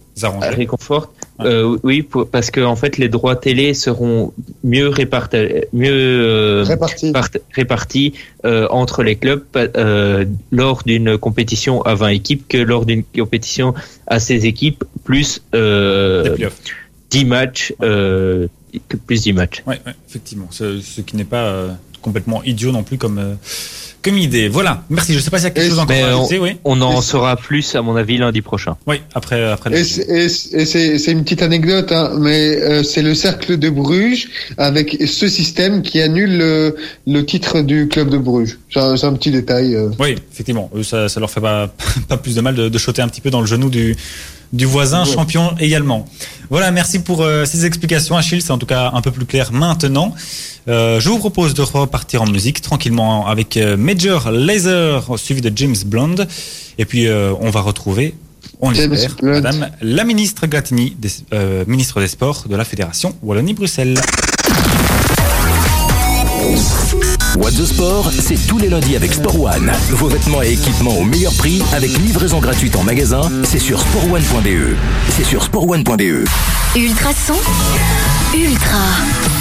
réconforte. 0.55 1.09
Euh, 1.41 1.77
oui, 1.83 2.03
pour- 2.03 2.29
parce 2.29 2.51
que 2.51 2.61
en 2.61 2.75
fait, 2.75 2.99
les 2.99 3.09
droits 3.09 3.35
télé 3.35 3.73
seront 3.73 4.31
mieux 4.63 4.87
répartis, 4.87 5.37
mieux 5.73 5.89
euh, 5.91 6.63
Réparti. 6.63 7.11
part- 7.11 7.27
répartis 7.53 8.13
euh, 8.45 8.67
entre 8.69 9.01
les 9.01 9.15
clubs 9.15 9.43
euh, 9.57 10.25
lors 10.51 10.83
d'une 10.83 11.17
compétition 11.17 11.81
à 11.81 11.95
20 11.95 12.09
équipes 12.09 12.47
que 12.47 12.59
lors 12.59 12.85
d'une 12.85 13.03
compétition 13.03 13.73
à 14.05 14.19
16 14.19 14.45
équipes 14.45 14.83
plus 15.03 15.41
Des 15.51 15.57
euh, 15.57 16.35
playoffs. 16.35 16.59
10 17.09 17.25
matchs, 17.25 17.73
euh, 18.75 18.97
plus 19.05 19.21
10 19.23 19.33
matchs. 19.33 19.63
Ouais, 19.67 19.79
effectivement. 20.09 20.47
Ce, 20.51 20.79
ce 20.81 21.01
qui 21.01 21.15
n'est 21.15 21.23
pas 21.23 21.43
euh, 21.43 21.69
complètement 22.01 22.43
idiot 22.43 22.71
non 22.71 22.83
plus 22.83 22.97
comme, 22.97 23.17
euh, 23.17 23.33
comme 24.01 24.17
idée. 24.17 24.49
Voilà, 24.49 24.83
merci. 24.89 25.13
Je 25.13 25.19
ne 25.19 25.23
sais 25.23 25.29
pas 25.29 25.37
s'il 25.37 25.45
y 25.45 25.47
a 25.47 25.51
quelque 25.51 25.65
Et 25.67 25.69
chose 25.69 25.79
encore 25.79 25.95
à 25.95 25.99
on- 26.17 26.19
ajouter, 26.21 26.39
oui. 26.39 26.57
On 26.65 26.81
en 26.81 27.01
saura 27.01 27.37
plus, 27.37 27.75
à 27.75 27.81
mon 27.81 27.95
avis, 27.95 28.17
lundi 28.17 28.41
prochain. 28.41 28.75
Oui, 28.87 28.97
après, 29.13 29.49
après 29.49 29.69
la 29.69 29.79
Et 29.79 29.83
c'est- 29.85 31.11
une 31.11 31.23
petite 31.23 31.41
anecdote, 31.41 31.91
hein, 31.93 32.11
mais 32.19 32.57
euh, 32.57 32.83
c'est 32.83 33.01
le 33.01 33.15
cercle 33.15 33.57
de 33.57 33.69
Bruges 33.69 34.27
avec 34.57 34.97
ce 35.07 35.29
système 35.29 35.81
qui 35.81 36.01
annule 36.01 36.37
le, 36.37 36.75
le 37.07 37.25
titre 37.25 37.61
du 37.61 37.87
club 37.87 38.09
de 38.09 38.17
Bruges. 38.17 38.59
C'est 38.73 38.79
un, 39.05 39.13
petit 39.13 39.31
détail. 39.31 39.75
euh. 39.75 39.89
Oui, 39.99 40.15
effectivement. 40.33 40.69
Ça, 40.83 41.07
ça 41.07 41.19
leur 41.21 41.29
fait 41.31 41.39
pas, 41.41 41.73
pas 42.09 42.17
plus 42.17 42.35
de 42.35 42.41
mal 42.41 42.55
de, 42.55 42.67
de 42.69 42.77
choter 42.77 43.01
un 43.01 43.07
petit 43.07 43.21
peu 43.21 43.29
dans 43.29 43.39
le 43.41 43.47
genou 43.47 43.69
du, 43.69 43.95
du 44.53 44.65
voisin 44.65 45.03
champion 45.03 45.55
également. 45.59 46.07
Voilà, 46.49 46.71
merci 46.71 46.99
pour 46.99 47.21
euh, 47.23 47.43
ces 47.45 47.65
explications, 47.65 48.15
Achille. 48.15 48.41
C'est 48.41 48.51
en 48.51 48.57
tout 48.59 48.65
cas 48.67 48.91
un 48.93 49.01
peu 49.01 49.11
plus 49.11 49.25
clair 49.25 49.51
maintenant. 49.51 50.13
Euh, 50.67 50.99
je 51.01 51.09
vous 51.09 51.17
propose 51.17 51.53
de 51.55 51.61
repartir 51.63 52.21
en 52.21 52.27
musique 52.27 52.61
tranquillement 52.61 53.27
avec 53.27 53.57
euh, 53.57 53.75
Major 53.75 54.31
Laser 54.31 55.03
suivi 55.17 55.41
de 55.41 55.51
James 55.55 55.75
Blonde. 55.85 56.27
Et 56.77 56.85
puis, 56.85 57.07
euh, 57.07 57.33
on 57.41 57.49
va 57.49 57.61
retrouver, 57.61 58.15
on 58.61 58.69
l'espère, 58.69 59.15
Blunt. 59.21 59.41
Madame 59.41 59.69
la 59.81 60.03
ministre 60.03 60.45
des- 60.47 61.09
euh, 61.33 61.63
ministre 61.67 61.99
des 61.99 62.07
Sports 62.07 62.45
de 62.47 62.55
la 62.55 62.63
Fédération 62.63 63.15
Wallonie-Bruxelles. 63.23 63.99
What 67.37 67.51
the 67.51 67.65
Sport, 67.65 68.11
c'est 68.11 68.47
tous 68.47 68.59
les 68.59 68.69
lundis 68.69 68.95
avec 68.95 69.13
Sport 69.13 69.41
One. 69.41 69.71
Vos 69.91 70.07
vêtements 70.07 70.43
et 70.43 70.51
équipements 70.53 70.97
au 70.97 71.03
meilleur 71.03 71.33
prix 71.33 71.63
avec 71.73 71.97
livraison 71.97 72.39
gratuite 72.39 72.75
en 72.75 72.83
magasin, 72.83 73.21
c'est 73.43 73.59
sur 73.59 73.79
sportone.be. 73.79 74.75
C'est 75.09 75.23
sur 75.23 75.41
sportone.be. 75.41 76.25
Ultrason. 76.75 77.35
Ultra. 78.35 78.77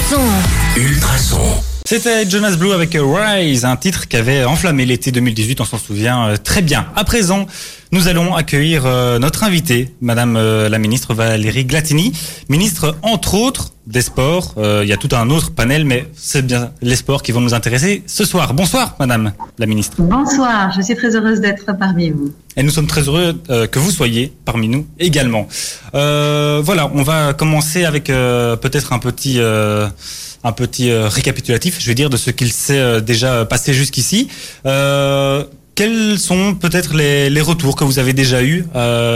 Son. 0.09 0.81
Ultrason. 0.81 1.72
C'était 1.93 2.27
Jonas 2.27 2.57
Blue 2.57 2.73
avec 2.73 2.97
Rise, 2.99 3.67
un 3.67 3.77
titre 3.77 4.09
qui 4.09 4.17
avait 4.17 4.47
enflammé 4.47 4.87
l'été 4.87 5.13
2018, 5.13 5.61
on 5.61 5.67
s'en 5.67 5.77
souvient 5.77 6.27
euh, 6.27 6.37
très 6.43 6.63
bien. 6.63 6.87
À 6.97 7.05
présent, 7.05 7.47
nous 7.93 8.09
allons 8.09 8.35
accueillir 8.35 8.87
euh, 8.87 9.19
notre 9.19 9.45
invitée, 9.45 9.95
Madame 10.01 10.37
euh, 10.37 10.71
la 10.71 10.79
ministre 10.79 11.13
Valérie 11.13 11.67
Glatini, 11.67 12.15
ministre 12.49 12.97
entre 13.03 13.35
autres 13.35 13.75
des 13.87 14.01
sports. 14.01 14.55
Euh, 14.57 14.81
Il 14.85 14.89
y 14.89 14.95
a 14.95 14.97
tout 14.97 15.11
un 15.15 15.29
autre 15.29 15.51
panel, 15.53 15.85
mais 15.85 16.07
c'est 16.15 16.47
bien 16.47 16.71
les 16.81 16.97
sports 16.97 17.23
qui 17.23 17.33
vont 17.33 17.43
nous 17.43 17.53
intéresser 17.53 18.03
ce 18.07 18.25
soir. 18.25 18.55
Bonsoir, 18.55 18.97
Madame 18.99 19.33
la 19.59 19.67
ministre. 19.67 19.97
Bonsoir, 20.01 20.73
je 20.75 20.81
suis 20.81 20.95
très 20.97 21.15
heureuse 21.15 21.41
d'être 21.41 21.77
parmi 21.79 22.09
vous. 22.09 22.33
Et 22.57 22.63
nous 22.63 22.71
sommes 22.71 22.87
très 22.87 23.03
heureux 23.03 23.35
euh, 23.51 23.67
que 23.67 23.79
vous 23.79 23.91
soyez 23.91 24.33
parmi 24.45 24.69
nous 24.69 24.87
également. 24.99 25.49
Euh, 25.95 26.61
voilà, 26.63 26.91
on 26.95 27.03
va 27.03 27.33
commencer 27.33 27.85
avec 27.85 28.11
euh, 28.11 28.57
peut-être 28.57 28.93
un 28.93 28.99
petit, 28.99 29.37
euh, 29.39 29.89
un 30.45 30.53
petit 30.53 30.91
euh, 30.91 31.09
récapitulatif, 31.09 31.79
je 31.81 31.87
vais 31.87 31.95
dire, 31.95 32.11
de 32.11 32.17
ce 32.19 32.31
qu'il 32.31 32.53
s'est 32.53 33.01
déjà 33.01 33.45
passé 33.47 33.73
jusqu'ici. 33.73 34.29
Quels 35.75 36.19
sont 36.19 36.55
peut-être 36.55 36.95
les, 36.95 37.31
les 37.31 37.41
retours 37.41 37.75
que 37.77 37.85
vous 37.85 37.99
avez 37.99 38.13
déjà 38.13 38.43
eus 38.43 38.67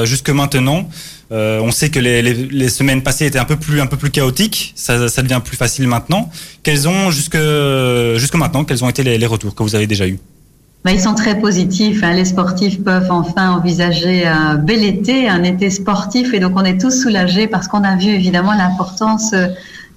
jusque 0.04 0.30
maintenant 0.30 0.88
Euh, 1.32 1.58
On 1.60 1.72
sait 1.72 1.90
que 1.90 1.98
les, 1.98 2.22
les, 2.22 2.34
les 2.34 2.68
semaines 2.70 3.02
passées 3.02 3.26
étaient 3.26 3.40
un 3.40 3.44
peu 3.44 3.56
plus, 3.56 3.80
un 3.80 3.86
peu 3.86 3.96
plus 3.96 4.10
chaotiques. 4.10 4.72
Ça, 4.76 5.08
ça 5.08 5.22
devient 5.22 5.42
plus 5.44 5.56
facile 5.56 5.88
maintenant. 5.88 6.30
Quels 6.62 6.86
ont 6.88 7.10
jusque, 7.10 7.36
jusque 8.16 8.36
maintenant 8.36 8.64
Quels 8.64 8.82
ont 8.84 8.88
été 8.88 9.02
les, 9.02 9.18
les 9.18 9.26
retours 9.26 9.54
que 9.56 9.62
vous 9.64 9.74
avez 9.74 9.86
déjà 9.88 10.06
eus? 10.06 10.18
Bah, 10.86 10.92
ils 10.92 11.00
sont 11.00 11.14
très 11.14 11.40
positifs. 11.40 12.04
hein. 12.04 12.12
Les 12.12 12.24
sportifs 12.24 12.84
peuvent 12.84 13.10
enfin 13.10 13.50
envisager 13.50 14.24
un 14.24 14.54
bel 14.54 14.84
été, 14.84 15.28
un 15.28 15.42
été 15.42 15.68
sportif, 15.68 16.32
et 16.32 16.38
donc 16.38 16.52
on 16.54 16.64
est 16.64 16.80
tous 16.80 16.92
soulagés 16.92 17.48
parce 17.48 17.66
qu'on 17.66 17.82
a 17.82 17.96
vu 17.96 18.10
évidemment 18.10 18.52
l'importance 18.52 19.32
euh, 19.32 19.48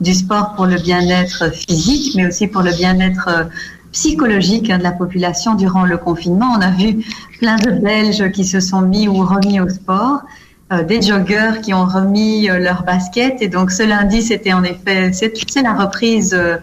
du 0.01 0.15
sport 0.15 0.55
pour 0.55 0.65
le 0.65 0.77
bien-être 0.77 1.53
physique, 1.53 2.15
mais 2.15 2.25
aussi 2.25 2.47
pour 2.47 2.63
le 2.63 2.71
bien-être 2.71 3.29
euh, 3.29 3.43
psychologique 3.91 4.71
hein, 4.71 4.79
de 4.79 4.83
la 4.83 4.91
population 4.91 5.53
durant 5.53 5.85
le 5.85 5.99
confinement. 5.99 6.55
On 6.57 6.61
a 6.61 6.71
vu 6.71 7.05
plein 7.37 7.57
de 7.57 7.69
Belges 7.69 8.31
qui 8.31 8.43
se 8.43 8.59
sont 8.59 8.81
mis 8.81 9.07
ou 9.07 9.23
remis 9.23 9.59
au 9.59 9.69
sport. 9.69 10.23
Euh, 10.71 10.83
des 10.83 11.01
joggeurs 11.01 11.61
qui 11.61 11.73
ont 11.73 11.85
remis 11.85 12.47
euh, 12.47 12.59
leur 12.59 12.83
basket. 12.83 13.41
Et 13.41 13.47
donc 13.47 13.71
ce 13.71 13.81
lundi, 13.81 14.21
c'était 14.21 14.53
en 14.53 14.63
effet, 14.63 15.11
c'est 15.13 15.63
la 15.63 15.73
reprise 15.73 16.35
euh, 16.35 16.57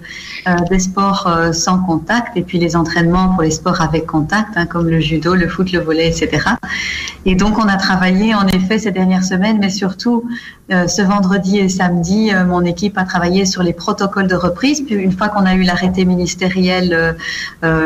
des 0.70 0.78
sports 0.78 1.28
sans 1.52 1.80
contact 1.82 2.36
et 2.36 2.42
puis 2.42 2.58
les 2.58 2.76
entraînements 2.76 3.30
pour 3.30 3.42
les 3.42 3.50
sports 3.50 3.80
avec 3.80 4.06
contact, 4.06 4.50
hein, 4.54 4.66
comme 4.66 4.88
le 4.88 5.00
judo, 5.00 5.34
le 5.34 5.48
foot, 5.48 5.72
le 5.72 5.80
volet, 5.80 6.06
etc. 6.06 6.50
Et 7.24 7.34
donc 7.34 7.58
on 7.58 7.66
a 7.66 7.76
travaillé 7.76 8.32
en 8.32 8.46
effet 8.46 8.78
ces 8.78 8.92
dernières 8.92 9.24
semaines, 9.24 9.58
mais 9.60 9.70
surtout 9.70 10.22
ce 10.68 11.02
vendredi 11.02 11.58
et 11.58 11.68
samedi, 11.68 12.30
mon 12.46 12.64
équipe 12.64 12.98
a 12.98 13.04
travaillé 13.04 13.44
sur 13.44 13.62
les 13.62 13.72
protocoles 13.72 14.28
de 14.28 14.34
reprise. 14.34 14.82
Puis 14.82 14.94
une 14.94 15.12
fois 15.12 15.28
qu'on 15.28 15.46
a 15.46 15.54
eu 15.54 15.62
l'arrêté 15.62 16.04
ministériel 16.04 17.16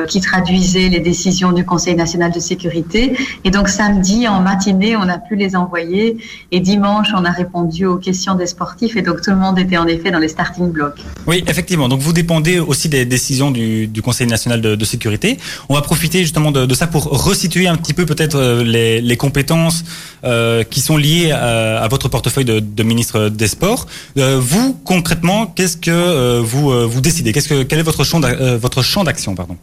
qui 0.09 0.21
traduisait 0.21 0.89
les 0.89 1.01
décisions 1.01 1.53
du 1.53 1.65
Conseil 1.65 1.95
national 1.95 2.33
de 2.33 2.41
sécurité, 2.41 3.17
et 3.45 3.51
donc 3.51 3.69
samedi 3.69 4.29
en 4.29 4.41
matinée, 4.41 4.97
on 4.97 5.09
a 5.09 5.19
pu 5.19 5.37
les 5.37 5.57
envoyer 5.57 6.10
et 6.53 6.61
dimanche, 6.61 7.09
on 7.15 7.25
a 7.25 7.31
répondu 7.31 7.87
aux 7.87 7.97
questions 7.97 8.35
des 8.35 8.47
sportifs. 8.47 8.97
Et 8.97 9.03
donc, 9.03 9.23
tout 9.23 9.31
le 9.31 9.37
monde 9.37 9.59
était 9.59 9.77
en 9.77 9.87
effet 9.87 10.11
dans 10.11 10.19
les 10.19 10.29
starting 10.29 10.71
blocks. 10.71 11.01
Oui, 11.27 11.45
effectivement. 11.47 11.89
Donc, 11.89 12.01
vous 12.01 12.13
dépendez 12.13 12.59
aussi 12.59 12.89
des 12.89 13.05
décisions 13.05 13.51
du, 13.51 13.91
Conseil 14.03 14.27
national 14.27 14.61
de, 14.61 14.85
sécurité. 14.85 15.39
On 15.69 15.75
va 15.75 15.83
profiter 15.83 16.21
justement 16.23 16.51
de, 16.51 16.75
ça 16.75 16.87
pour 16.87 17.05
resituer 17.05 17.69
un 17.69 17.77
petit 17.77 17.93
peu 17.93 18.07
peut-être 18.07 18.37
euh, 18.37 18.65
les, 18.65 19.17
compétences 19.17 19.85
euh, 20.25 20.65
qui 20.65 20.81
sont 20.81 20.97
liées 20.97 21.31
à, 21.31 21.87
votre 21.89 22.09
portefeuille 22.09 22.47
de, 22.47 22.83
ministre 22.83 23.29
des 23.29 23.49
Sports. 23.49 23.87
Euh, 24.17 24.39
vous, 24.41 24.79
concrètement, 24.85 25.47
qu'est-ce 25.47 25.77
que 25.77 26.41
vous, 26.41 26.89
vous 26.89 27.01
décidez? 27.01 27.33
Quel 27.33 27.79
est 27.79 27.83
votre 27.83 28.05
champ 28.83 29.05
d'action 29.05 29.35
pardon? 29.35 29.57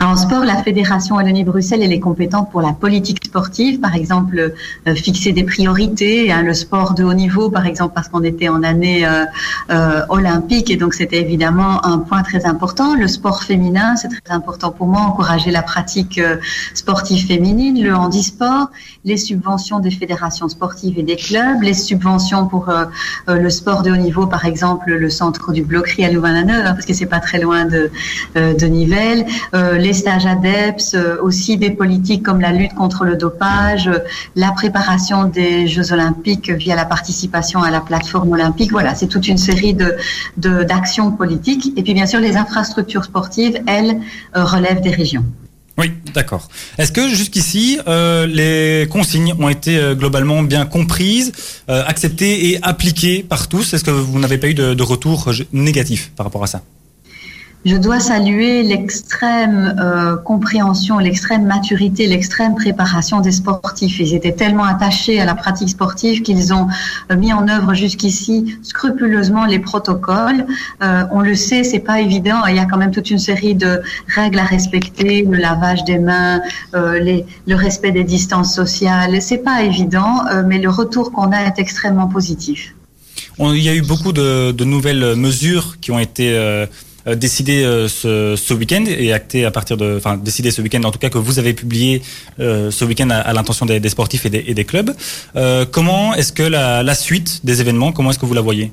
En 0.00 0.16
sport, 0.16 0.44
la 0.44 0.62
Fédération 0.62 1.16
Wallonie-Bruxelles, 1.16 1.82
elle 1.82 1.92
est 1.92 2.00
compétente 2.00 2.50
pour 2.50 2.60
la 2.60 2.72
politique 2.72 3.24
sportive, 3.24 3.80
par 3.80 3.94
exemple, 3.94 4.54
euh, 4.86 4.94
fixer 4.94 5.32
des 5.32 5.44
priorités, 5.44 6.30
hein, 6.30 6.42
le 6.42 6.54
sport 6.54 6.94
de 6.94 7.02
haut 7.02 7.14
niveau, 7.14 7.50
par 7.50 7.66
exemple, 7.66 7.94
parce 7.94 8.08
qu'on 8.08 8.22
était 8.22 8.48
en 8.48 8.62
année 8.62 9.06
euh, 9.06 9.24
euh, 9.70 10.02
olympique, 10.08 10.70
et 10.70 10.76
donc 10.76 10.94
c'était 10.94 11.20
évidemment 11.20 11.84
un 11.84 11.98
point 11.98 12.22
très 12.22 12.44
important. 12.44 12.94
Le 12.94 13.08
sport 13.08 13.42
féminin, 13.42 13.96
c'est 13.96 14.08
très 14.08 14.34
important 14.34 14.70
pour 14.70 14.86
moi, 14.86 15.00
encourager 15.00 15.50
la 15.50 15.62
pratique 15.62 16.20
sportive 16.74 17.26
féminine, 17.26 17.82
le 17.82 17.94
handisport, 17.94 18.70
les 19.04 19.16
subventions 19.16 19.78
des 19.78 19.90
fédérations 19.90 20.48
sportives 20.48 20.98
et 20.98 21.02
des 21.02 21.16
clubs, 21.16 21.62
les 21.62 21.74
subventions 21.74 22.46
pour 22.46 22.72
le 23.28 23.50
sport 23.50 23.82
de 23.82 23.90
haut 23.90 23.96
niveau, 23.96 24.26
par 24.26 24.44
exemple, 24.44 24.92
le 24.92 25.10
centre 25.10 25.52
du 25.52 25.62
Bloquerie 25.62 26.04
à 26.04 26.10
Louvain-la-Neuve, 26.10 26.66
hein, 26.66 26.72
parce 26.74 26.86
que 26.86 26.92
c'est 26.92 27.06
pas 27.06 27.20
très 27.20 27.38
loin 27.38 27.64
de, 27.64 27.90
de 28.34 28.66
Nivelles, 28.66 29.26
les 29.52 29.92
stages 29.92 30.26
ADEPS, 30.26 30.94
euh, 30.94 31.16
aussi 31.22 31.56
des 31.56 31.70
politiques 31.70 32.22
comme 32.22 32.40
la 32.40 32.52
lutte 32.52 32.74
contre 32.74 33.04
le 33.04 33.16
dopage, 33.16 33.88
euh, 33.88 33.98
la 34.34 34.52
préparation 34.52 35.24
des 35.24 35.66
Jeux 35.66 35.92
olympiques 35.92 36.50
via 36.50 36.74
la 36.74 36.84
participation 36.84 37.62
à 37.62 37.70
la 37.70 37.80
plateforme 37.80 38.32
olympique. 38.32 38.72
Voilà, 38.72 38.94
c'est 38.94 39.06
toute 39.06 39.28
une 39.28 39.38
série 39.38 39.76
d'actions 40.36 41.12
politiques. 41.12 41.72
Et 41.76 41.82
puis 41.82 41.94
bien 41.94 42.06
sûr, 42.06 42.20
les 42.20 42.36
infrastructures 42.36 43.04
sportives, 43.04 43.60
elles, 43.66 44.00
relèvent 44.34 44.80
des 44.80 44.90
régions. 44.90 45.24
Oui, 45.78 45.92
d'accord. 46.14 46.48
Est-ce 46.78 46.92
que 46.92 47.08
jusqu'ici, 47.08 47.78
les 47.86 48.86
consignes 48.90 49.34
ont 49.38 49.48
été 49.48 49.78
globalement 49.94 50.42
bien 50.42 50.66
comprises, 50.66 51.32
acceptées 51.68 52.50
et 52.50 52.58
appliquées 52.62 53.22
par 53.22 53.48
tous? 53.48 53.74
Est-ce 53.74 53.84
que 53.84 53.90
vous 53.90 54.18
n'avez 54.18 54.38
pas 54.38 54.48
eu 54.48 54.54
de, 54.54 54.74
de 54.74 54.82
retour 54.82 55.30
négatif 55.52 56.12
par 56.16 56.26
rapport 56.26 56.44
à 56.44 56.46
ça? 56.46 56.62
Je 57.66 57.74
dois 57.74 57.98
saluer 57.98 58.62
l'extrême 58.62 59.76
euh, 59.80 60.16
compréhension, 60.16 60.98
l'extrême 60.98 61.44
maturité, 61.46 62.06
l'extrême 62.06 62.54
préparation 62.54 63.20
des 63.20 63.32
sportifs. 63.32 63.98
Ils 63.98 64.14
étaient 64.14 64.34
tellement 64.34 64.62
attachés 64.62 65.20
à 65.20 65.24
la 65.24 65.34
pratique 65.34 65.70
sportive 65.70 66.22
qu'ils 66.22 66.54
ont 66.54 66.68
euh, 67.10 67.16
mis 67.16 67.32
en 67.32 67.48
œuvre 67.48 67.74
jusqu'ici 67.74 68.56
scrupuleusement 68.62 69.46
les 69.46 69.58
protocoles. 69.58 70.46
Euh, 70.80 71.02
on 71.10 71.20
le 71.22 71.34
sait, 71.34 71.64
c'est 71.64 71.80
pas 71.80 72.00
évident. 72.00 72.46
Il 72.46 72.54
y 72.54 72.60
a 72.60 72.66
quand 72.66 72.78
même 72.78 72.92
toute 72.92 73.10
une 73.10 73.18
série 73.18 73.56
de 73.56 73.82
règles 74.14 74.38
à 74.38 74.44
respecter, 74.44 75.26
le 75.28 75.36
lavage 75.36 75.82
des 75.82 75.98
mains, 75.98 76.40
le 76.72 77.54
respect 77.54 77.90
des 77.90 78.04
distances 78.04 78.54
sociales. 78.54 79.20
C'est 79.20 79.38
pas 79.38 79.62
évident, 79.64 80.22
mais 80.46 80.58
le 80.58 80.70
retour 80.70 81.10
qu'on 81.10 81.32
a 81.32 81.40
est 81.40 81.58
extrêmement 81.58 82.06
positif. 82.06 82.76
il 83.40 83.58
y 83.58 83.68
a 83.68 83.74
eu 83.74 83.82
beaucoup 83.82 84.12
de, 84.12 84.64
nouvelles 84.64 85.16
mesures 85.16 85.78
qui 85.80 85.90
ont 85.90 85.98
été 85.98 86.28
décidé 87.14 87.62
euh, 87.62 87.88
ce, 87.88 88.34
ce 88.36 88.54
week-end 88.54 88.84
et 88.86 89.12
acté 89.12 89.44
à 89.44 89.50
partir 89.50 89.76
de, 89.76 89.96
enfin 89.96 90.16
décidé 90.16 90.50
ce 90.50 90.60
week-end 90.60 90.82
en 90.82 90.90
tout 90.90 90.98
cas 90.98 91.08
que 91.08 91.18
vous 91.18 91.38
avez 91.38 91.54
publié 91.54 92.02
euh, 92.40 92.70
ce 92.70 92.84
week-end 92.84 93.10
à, 93.10 93.32
l'intention 93.32 93.64
des, 93.64 93.78
des, 93.78 93.88
sportifs 93.88 94.26
et 94.26 94.30
des, 94.30 94.44
et 94.46 94.54
des 94.54 94.64
clubs. 94.64 94.90
comment 95.70 96.14
est-ce 96.14 96.32
que 96.32 96.42
la, 96.42 96.82
la 96.82 96.94
suite 96.94 97.44
des 97.44 97.60
événements, 97.60 97.92
comment 97.92 98.10
est-ce 98.10 98.18
que 98.18 98.26
vous 98.26 98.34
la 98.34 98.40
voyez? 98.40 98.72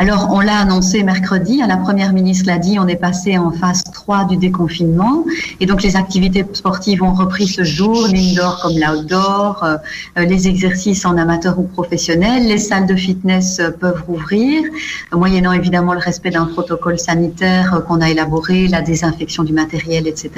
Alors, 0.00 0.28
on 0.30 0.40
l'a 0.40 0.56
annoncé 0.56 1.02
mercredi, 1.02 1.60
hein, 1.60 1.66
la 1.66 1.76
première 1.76 2.14
ministre 2.14 2.46
l'a 2.46 2.56
dit, 2.56 2.78
on 2.78 2.88
est 2.88 2.96
passé 2.96 3.36
en 3.36 3.50
phase 3.50 3.82
3 3.84 4.24
du 4.24 4.38
déconfinement. 4.38 5.26
Et 5.60 5.66
donc, 5.66 5.82
les 5.82 5.94
activités 5.94 6.42
sportives 6.54 7.02
ont 7.02 7.12
repris 7.12 7.46
ce 7.46 7.64
jour, 7.64 8.08
l'indoor 8.10 8.62
comme 8.62 8.78
l'outdoor, 8.78 9.62
euh, 9.62 9.76
euh, 10.16 10.24
les 10.24 10.48
exercices 10.48 11.04
en 11.04 11.18
amateur 11.18 11.58
ou 11.58 11.64
professionnel, 11.64 12.46
les 12.46 12.56
salles 12.56 12.86
de 12.86 12.96
fitness 12.96 13.60
euh, 13.60 13.72
peuvent 13.72 14.02
rouvrir, 14.06 14.62
moyennant 15.12 15.52
évidemment 15.52 15.92
le 15.92 15.98
respect 15.98 16.30
d'un 16.30 16.46
protocole 16.46 16.98
sanitaire 16.98 17.82
qu'on 17.86 18.00
a 18.00 18.08
élaboré, 18.08 18.68
la 18.68 18.80
désinfection 18.80 19.44
du 19.44 19.52
matériel, 19.52 20.06
etc. 20.06 20.30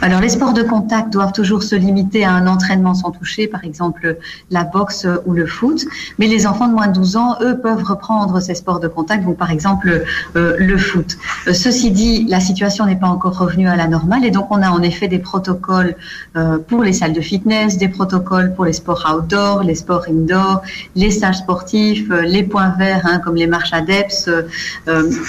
Alors, 0.00 0.20
les 0.20 0.28
sports 0.28 0.52
de 0.52 0.62
contact 0.62 1.12
doivent 1.12 1.32
toujours 1.32 1.64
se 1.64 1.74
limiter 1.74 2.24
à 2.24 2.30
un 2.30 2.46
entraînement 2.46 2.94
sans 2.94 3.10
toucher, 3.10 3.48
par 3.48 3.64
exemple 3.64 4.16
la 4.52 4.62
boxe 4.62 5.08
ou 5.26 5.32
le 5.32 5.46
foot. 5.46 5.84
Mais 6.20 6.28
les 6.28 6.46
enfants 6.46 6.68
de 6.68 6.72
moins 6.74 6.86
de 6.86 6.92
12 6.92 7.16
ans, 7.16 7.34
eux, 7.40 7.58
peuvent 7.58 7.82
reprendre 7.82 8.38
ces 8.38 8.54
sports 8.54 8.75
de 8.80 8.88
contact, 8.88 9.24
donc 9.24 9.36
par 9.36 9.50
exemple 9.50 10.04
euh, 10.36 10.56
le 10.58 10.78
foot. 10.78 11.16
Euh, 11.46 11.52
ceci 11.52 11.90
dit, 11.90 12.26
la 12.28 12.40
situation 12.40 12.86
n'est 12.86 12.96
pas 12.96 13.08
encore 13.08 13.38
revenue 13.38 13.68
à 13.68 13.76
la 13.76 13.86
normale 13.86 14.24
et 14.24 14.30
donc 14.30 14.46
on 14.50 14.62
a 14.62 14.70
en 14.70 14.82
effet 14.82 15.08
des 15.08 15.18
protocoles 15.18 15.96
euh, 16.36 16.58
pour 16.58 16.82
les 16.82 16.92
salles 16.92 17.12
de 17.12 17.20
fitness, 17.20 17.78
des 17.78 17.88
protocoles 17.88 18.54
pour 18.54 18.64
les 18.64 18.72
sports 18.72 19.06
outdoor, 19.12 19.62
les 19.62 19.74
sports 19.74 20.04
indoor, 20.08 20.62
les 20.94 21.10
stages 21.10 21.38
sportifs, 21.38 22.08
les 22.08 22.42
points 22.42 22.74
verts 22.78 23.02
hein, 23.04 23.20
comme 23.22 23.36
les 23.36 23.46
marches 23.46 23.72
adeptes. 23.72 24.30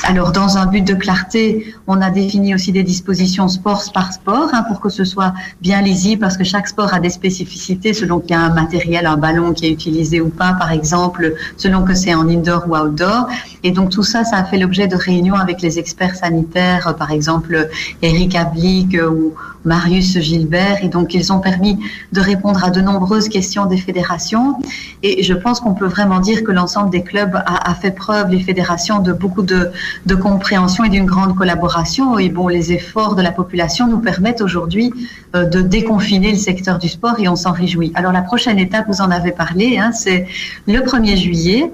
alors 0.03 0.31
dans 0.31 0.57
un 0.57 0.65
but 0.65 0.85
de 0.85 0.93
clarté, 0.93 1.73
on 1.87 2.01
a 2.01 2.09
défini 2.09 2.53
aussi 2.53 2.71
des 2.71 2.83
dispositions 2.83 3.47
sport 3.47 3.83
par 3.93 4.13
sport 4.13 4.49
hein, 4.53 4.63
pour 4.67 4.79
que 4.79 4.89
ce 4.89 5.03
soit 5.03 5.33
bien 5.61 5.81
lisible 5.81 6.21
parce 6.21 6.37
que 6.37 6.43
chaque 6.43 6.67
sport 6.67 6.93
a 6.93 6.99
des 6.99 7.09
spécificités 7.09 7.93
selon 7.93 8.19
qu'il 8.19 8.31
y 8.31 8.33
a 8.33 8.41
un 8.41 8.53
matériel, 8.53 9.05
un 9.05 9.17
ballon 9.17 9.53
qui 9.53 9.65
est 9.67 9.71
utilisé 9.71 10.21
ou 10.21 10.29
pas, 10.29 10.53
par 10.53 10.71
exemple, 10.71 11.35
selon 11.57 11.83
que 11.83 11.93
c'est 11.93 12.13
en 12.13 12.27
indoor 12.27 12.65
ou 12.67 12.75
outdoor. 12.75 13.27
Et 13.63 13.71
donc 13.71 13.89
tout 13.89 14.03
ça, 14.03 14.23
ça 14.23 14.37
a 14.37 14.43
fait 14.43 14.57
l'objet 14.57 14.87
de 14.87 14.95
réunions 14.95 15.35
avec 15.35 15.61
les 15.61 15.79
experts 15.79 16.15
sanitaires, 16.15 16.95
par 16.97 17.11
exemple 17.11 17.69
Eric 18.01 18.35
Ablic 18.35 18.97
ou 19.09 19.33
Marius 19.65 20.19
Gilbert. 20.19 20.83
Et 20.83 20.87
donc 20.87 21.13
ils 21.13 21.33
ont 21.33 21.39
permis 21.39 21.77
de 22.13 22.21
répondre 22.21 22.63
à 22.63 22.69
de 22.69 22.81
nombreuses 22.81 23.29
questions 23.29 23.65
des 23.65 23.77
fédérations. 23.77 24.55
Et 25.03 25.23
je 25.23 25.33
pense 25.33 25.59
qu'on 25.59 25.73
peut 25.73 25.87
vraiment 25.87 26.19
dire 26.19 26.43
que 26.43 26.51
l'ensemble 26.51 26.89
des 26.89 27.03
clubs 27.03 27.35
a, 27.45 27.75
fait 27.75 27.91
preuve, 27.91 28.31
les 28.31 28.39
fédérations, 28.39 28.99
de 28.99 29.13
beaucoup 29.13 29.43
de, 29.43 29.71
de 30.05 30.15
compréhension 30.15 30.83
et 30.83 30.89
d'une 30.89 31.05
grande 31.05 31.35
collaboration. 31.35 32.17
Et 32.17 32.29
bon, 32.29 32.47
les 32.47 32.71
efforts 32.71 33.15
de 33.15 33.21
la 33.21 33.31
population 33.31 33.87
nous 33.87 33.99
permettent 33.99 34.41
aujourd'hui 34.41 34.93
euh, 35.35 35.45
de 35.45 35.61
déconfiner 35.61 36.31
le 36.31 36.37
secteur 36.37 36.79
du 36.79 36.89
sport 36.89 37.15
et 37.19 37.27
on 37.27 37.35
s'en 37.35 37.51
réjouit. 37.51 37.91
Alors 37.95 38.11
la 38.11 38.21
prochaine 38.21 38.59
étape, 38.59 38.85
vous 38.87 39.01
en 39.01 39.11
avez 39.11 39.31
parlé, 39.31 39.77
hein, 39.77 39.91
c'est 39.91 40.27
le 40.67 40.79
1er 40.79 41.17
juillet 41.17 41.71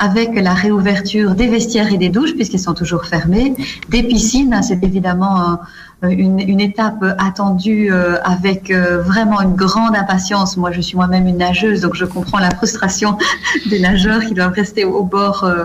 avec 0.00 0.34
la 0.34 0.54
réouverture 0.54 1.34
des 1.34 1.46
vestiaires 1.46 1.92
et 1.92 1.98
des 1.98 2.08
douches, 2.08 2.34
puisqu'ils 2.34 2.58
sont 2.58 2.74
toujours 2.74 3.04
fermés, 3.04 3.54
des 3.90 4.02
piscines, 4.02 4.58
c'est 4.62 4.82
évidemment 4.82 5.60
une, 6.02 6.40
une, 6.40 6.60
étape 6.60 7.04
attendue 7.18 7.92
euh, 7.92 8.16
avec 8.24 8.70
euh, 8.70 9.02
vraiment 9.02 9.42
une 9.42 9.54
grande 9.54 9.94
impatience. 9.94 10.56
Moi, 10.56 10.72
je 10.72 10.80
suis 10.80 10.96
moi-même 10.96 11.26
une 11.26 11.36
nageuse, 11.36 11.82
donc 11.82 11.94
je 11.94 12.06
comprends 12.06 12.38
la 12.38 12.50
frustration 12.50 13.18
des 13.70 13.80
nageurs 13.80 14.24
qui 14.24 14.32
doivent 14.32 14.54
rester 14.54 14.84
au 14.84 15.04
bord 15.04 15.44
euh, 15.44 15.64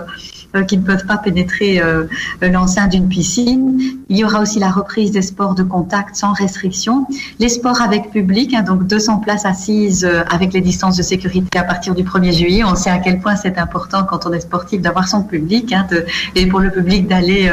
qui 0.62 0.76
ne 0.78 0.82
peuvent 0.82 1.06
pas 1.06 1.16
pénétrer 1.16 1.80
euh, 1.80 2.04
l'enceinte 2.40 2.92
d'une 2.92 3.08
piscine. 3.08 3.78
Il 4.08 4.16
y 4.16 4.24
aura 4.24 4.40
aussi 4.40 4.58
la 4.58 4.70
reprise 4.70 5.10
des 5.10 5.22
sports 5.22 5.54
de 5.54 5.62
contact 5.62 6.16
sans 6.16 6.32
restriction. 6.32 7.06
Les 7.38 7.48
sports 7.48 7.80
avec 7.82 8.10
public, 8.10 8.54
hein, 8.54 8.62
donc 8.62 8.86
200 8.86 9.18
places 9.18 9.44
assises 9.44 10.04
euh, 10.04 10.22
avec 10.30 10.52
les 10.52 10.60
distances 10.60 10.96
de 10.96 11.02
sécurité 11.02 11.58
à 11.58 11.64
partir 11.64 11.94
du 11.94 12.04
1er 12.04 12.32
juillet. 12.32 12.64
On 12.64 12.76
sait 12.76 12.90
à 12.90 12.98
quel 12.98 13.20
point 13.20 13.36
c'est 13.36 13.58
important 13.58 14.04
quand 14.04 14.26
on 14.26 14.32
est 14.32 14.40
sportif 14.40 14.80
d'avoir 14.80 15.08
son 15.08 15.22
public 15.22 15.72
hein, 15.72 15.86
et 16.34 16.46
pour 16.46 16.60
le 16.60 16.70
public 16.70 17.06
d'aller 17.06 17.50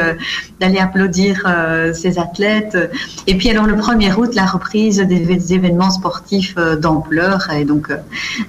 applaudir 0.78 1.46
ses 1.94 2.18
athlètes. 2.18 2.76
Et 3.26 3.36
puis 3.36 3.50
alors 3.50 3.66
le 3.66 3.74
1er 3.74 4.14
août, 4.14 4.34
la 4.34 4.46
reprise 4.46 4.98
des 4.98 5.52
événements 5.52 5.90
sportifs 5.90 6.56
d'ampleur 6.80 7.50
et 7.50 7.64
donc 7.64 7.92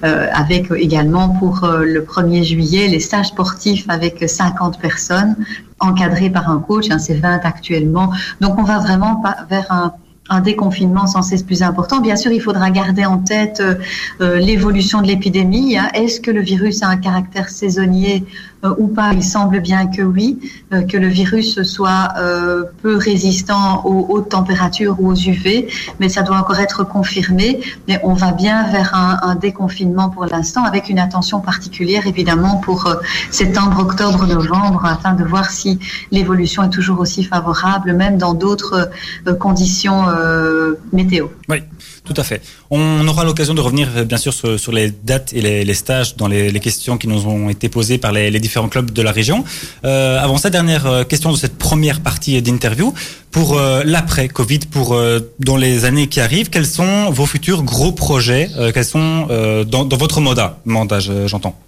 avec 0.02 0.70
également 0.70 1.28
pour 1.28 1.66
le 1.66 2.00
1er 2.00 2.42
juillet 2.42 2.88
les 2.88 3.00
stages 3.00 3.28
sportifs 3.28 3.86
avec 3.88 4.24
50 4.46 4.80
personnes 4.80 5.36
encadrées 5.80 6.30
par 6.30 6.50
un 6.50 6.58
coach, 6.58 6.86
hein, 6.90 6.98
c'est 6.98 7.14
20 7.14 7.40
actuellement. 7.44 8.12
Donc 8.40 8.58
on 8.58 8.62
va 8.62 8.78
vraiment 8.78 9.22
vers 9.50 9.70
un, 9.70 9.92
déconfinement 10.40 11.06
sans 11.06 11.22
cesse 11.22 11.44
plus 11.44 11.62
important. 11.62 12.00
Bien 12.00 12.16
sûr, 12.16 12.32
il 12.32 12.40
faudra 12.40 12.68
garder 12.70 13.04
en 13.06 13.18
tête 13.18 13.62
l'évolution 14.18 15.00
de 15.00 15.06
l'épidémie. 15.06 15.78
Hein. 15.78 15.88
Est-ce 15.94 16.20
que 16.20 16.32
le 16.32 16.40
virus 16.40 16.82
a 16.82 16.88
un 16.88 16.96
caractère 16.96 17.48
saisonnier 17.48 18.24
euh, 18.24 18.55
ou 18.78 18.88
pas. 18.88 19.12
Il 19.12 19.24
semble 19.24 19.60
bien 19.60 19.86
que 19.86 20.02
oui, 20.02 20.38
euh, 20.72 20.82
que 20.82 20.96
le 20.96 21.08
virus 21.08 21.62
soit 21.62 22.12
euh, 22.18 22.64
peu 22.82 22.96
résistant 22.96 23.84
aux 23.84 24.06
hautes 24.10 24.30
températures 24.30 24.96
ou 25.00 25.10
aux 25.10 25.14
UV, 25.14 25.68
mais 26.00 26.08
ça 26.08 26.22
doit 26.22 26.38
encore 26.38 26.58
être 26.58 26.84
confirmé. 26.84 27.60
Mais 27.88 28.00
on 28.02 28.14
va 28.14 28.32
bien 28.32 28.70
vers 28.70 28.94
un, 28.94 29.18
un 29.22 29.34
déconfinement 29.34 30.08
pour 30.10 30.26
l'instant, 30.26 30.64
avec 30.64 30.88
une 30.88 30.98
attention 30.98 31.40
particulière 31.40 32.06
évidemment 32.06 32.56
pour 32.56 32.88
septembre, 33.30 33.80
octobre, 33.80 34.26
novembre, 34.26 34.84
afin 34.84 35.12
de 35.14 35.24
voir 35.24 35.50
si 35.50 35.78
l'évolution 36.10 36.62
est 36.62 36.70
toujours 36.70 37.00
aussi 37.00 37.24
favorable, 37.24 37.92
même 37.92 38.18
dans 38.18 38.34
d'autres 38.34 38.90
conditions 39.38 40.04
météo. 40.92 41.26
Oui. 41.48 41.62
Tout 42.06 42.14
à 42.16 42.22
fait. 42.22 42.40
On 42.70 43.06
aura 43.08 43.24
l'occasion 43.24 43.52
de 43.52 43.60
revenir 43.60 43.88
bien 44.06 44.16
sûr 44.16 44.32
sur, 44.32 44.72
les 44.72 44.92
dates 44.92 45.32
et 45.32 45.40
les, 45.40 45.74
stages 45.74 46.16
dans 46.16 46.28
les, 46.28 46.60
questions 46.60 46.98
qui 46.98 47.08
nous 47.08 47.26
ont 47.26 47.50
été 47.50 47.68
posées 47.68 47.98
par 47.98 48.12
les, 48.12 48.30
différents 48.38 48.68
clubs 48.68 48.92
de 48.92 49.02
la 49.02 49.10
région. 49.10 49.44
Euh, 49.84 50.22
avant 50.22 50.38
ça, 50.38 50.48
dernière 50.48 50.86
euh, 50.86 51.02
question 51.02 51.32
de 51.32 51.36
cette 51.36 51.58
première 51.58 52.00
partie 52.00 52.40
d'interview. 52.40 52.94
Pour 53.32 53.58
euh, 53.58 53.82
l'après-Covid, 53.84 54.60
pour 54.70 54.96
dans 55.40 55.56
les 55.56 55.84
années 55.84 56.06
qui 56.06 56.20
arrivent, 56.20 56.48
quels 56.48 56.66
sont 56.66 57.10
vos 57.10 57.26
futurs 57.26 57.64
gros 57.64 57.92
projets 57.92 58.48
Quels 58.72 58.84
sont 58.84 59.26
dans, 59.66 59.84
dans, 59.84 59.96
votre 59.96 60.20
mandat, 60.20 60.60
mandat 60.64 61.00
j'entends? 61.26 61.58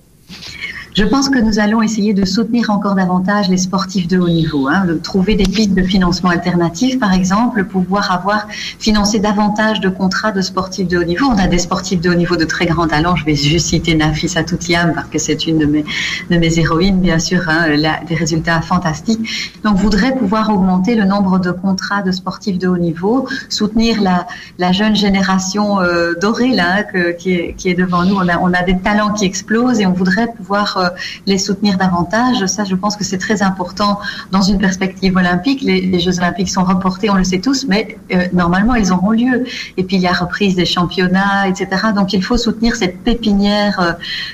Je 0.99 1.05
pense 1.05 1.29
que 1.29 1.39
nous 1.39 1.61
allons 1.61 1.81
essayer 1.81 2.13
de 2.13 2.25
soutenir 2.25 2.71
encore 2.71 2.97
davantage 2.97 3.49
les 3.49 3.57
sportifs 3.57 4.09
de 4.09 4.19
haut 4.19 4.29
niveau, 4.29 4.67
hein, 4.67 4.85
de 4.85 4.95
trouver 4.95 5.37
des 5.37 5.45
pistes 5.45 5.73
de 5.73 5.85
financement 5.85 6.31
alternatifs, 6.31 6.99
par 6.99 7.13
exemple, 7.13 7.63
pouvoir 7.63 8.11
avoir 8.11 8.49
financé 8.81 9.21
davantage 9.21 9.79
de 9.79 9.91
contrats 9.91 10.33
de 10.33 10.41
sportifs 10.41 10.89
de 10.89 10.99
haut 10.99 11.05
niveau. 11.05 11.27
On 11.27 11.39
a 11.39 11.47
des 11.47 11.59
sportifs 11.59 12.01
de 12.01 12.11
haut 12.11 12.17
niveau 12.17 12.35
de 12.35 12.45
très 12.45 12.67
grand 12.67 12.89
talent. 12.89 13.15
Je 13.15 13.25
vais 13.27 13.37
juste 13.37 13.69
citer 13.69 13.95
Nafis 13.95 14.37
Atoutiam 14.37 14.93
parce 14.93 15.07
que 15.07 15.21
c'est 15.21 15.47
une 15.47 15.59
de 15.59 15.67
mes, 15.67 15.85
de 16.31 16.37
mes 16.37 16.59
héroïnes, 16.59 17.01
bien 17.01 17.21
sûr, 17.21 17.43
hein, 17.49 17.67
des 18.09 18.17
résultats 18.17 18.61
fantastiques. 18.61 19.53
Donc, 19.63 19.77
voudrais 19.77 20.17
pouvoir 20.17 20.51
augmenter 20.51 20.97
le 20.97 21.05
nombre 21.05 21.39
de 21.39 21.53
contrats 21.53 22.03
de 22.03 22.11
sportifs 22.11 22.59
de 22.59 22.67
haut 22.67 22.77
niveau, 22.77 23.29
soutenir 23.49 24.03
la, 24.03 24.27
la 24.59 24.73
jeune 24.73 24.97
génération 24.97 25.81
euh, 25.81 26.15
dorée 26.21 26.57
là, 26.57 26.83
que, 26.83 27.13
qui, 27.13 27.35
est, 27.35 27.53
qui 27.57 27.69
est 27.69 27.75
devant 27.75 28.05
nous. 28.05 28.17
On 28.17 28.29
a, 28.29 28.37
on 28.41 28.53
a 28.53 28.65
des 28.65 28.79
talents 28.79 29.13
qui 29.13 29.27
explosent 29.27 29.79
et 29.79 29.87
on 29.87 29.93
voudrait 29.93 30.33
pouvoir 30.37 30.77
euh, 30.77 30.88
les 31.27 31.39
soutenir 31.39 31.79
davantage. 31.79 32.45
Ça, 32.47 32.65
je 32.65 32.75
pense 32.75 32.97
que 32.97 33.05
c'est 33.05 33.19
très 33.19 33.43
important 33.43 33.99
dans 34.33 34.43
une 34.43 34.59
perspective 34.59 35.17
olympique. 35.17 35.63
Les, 35.63 35.99
Jeux 35.99 36.19
olympiques 36.19 36.51
sont 36.51 36.65
reportés, 36.65 37.11
on 37.11 37.15
le 37.15 37.25
sait 37.25 37.41
tous, 37.41 37.67
mais 37.67 37.99
euh, 38.13 38.27
normalement, 38.33 38.75
ils 38.75 38.93
auront 38.93 39.11
lieu. 39.11 39.45
Et 39.77 39.83
puis, 39.85 39.97
il 39.97 40.03
y 40.03 40.07
a 40.07 40.13
reprise 40.13 40.55
des 40.55 40.65
championnats, 40.65 41.49
etc. 41.49 41.69
Donc, 41.95 42.13
il 42.13 42.23
faut 42.23 42.37
soutenir 42.37 42.77
cette 42.77 43.03
pépinière 43.03 43.81
euh, 43.81 43.93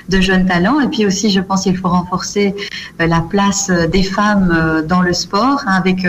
de 0.09 0.21
jeunes 0.21 0.45
talents. 0.45 0.79
Et 0.79 0.87
puis 0.87 1.05
aussi, 1.05 1.29
je 1.29 1.39
pense 1.39 1.63
qu'il 1.63 1.77
faut 1.77 1.89
renforcer 1.89 2.55
la 2.99 3.21
place 3.21 3.69
des 3.69 4.03
femmes 4.03 4.83
dans 4.87 5.01
le 5.01 5.13
sport 5.13 5.63
hein, 5.65 5.73
avec 5.73 6.05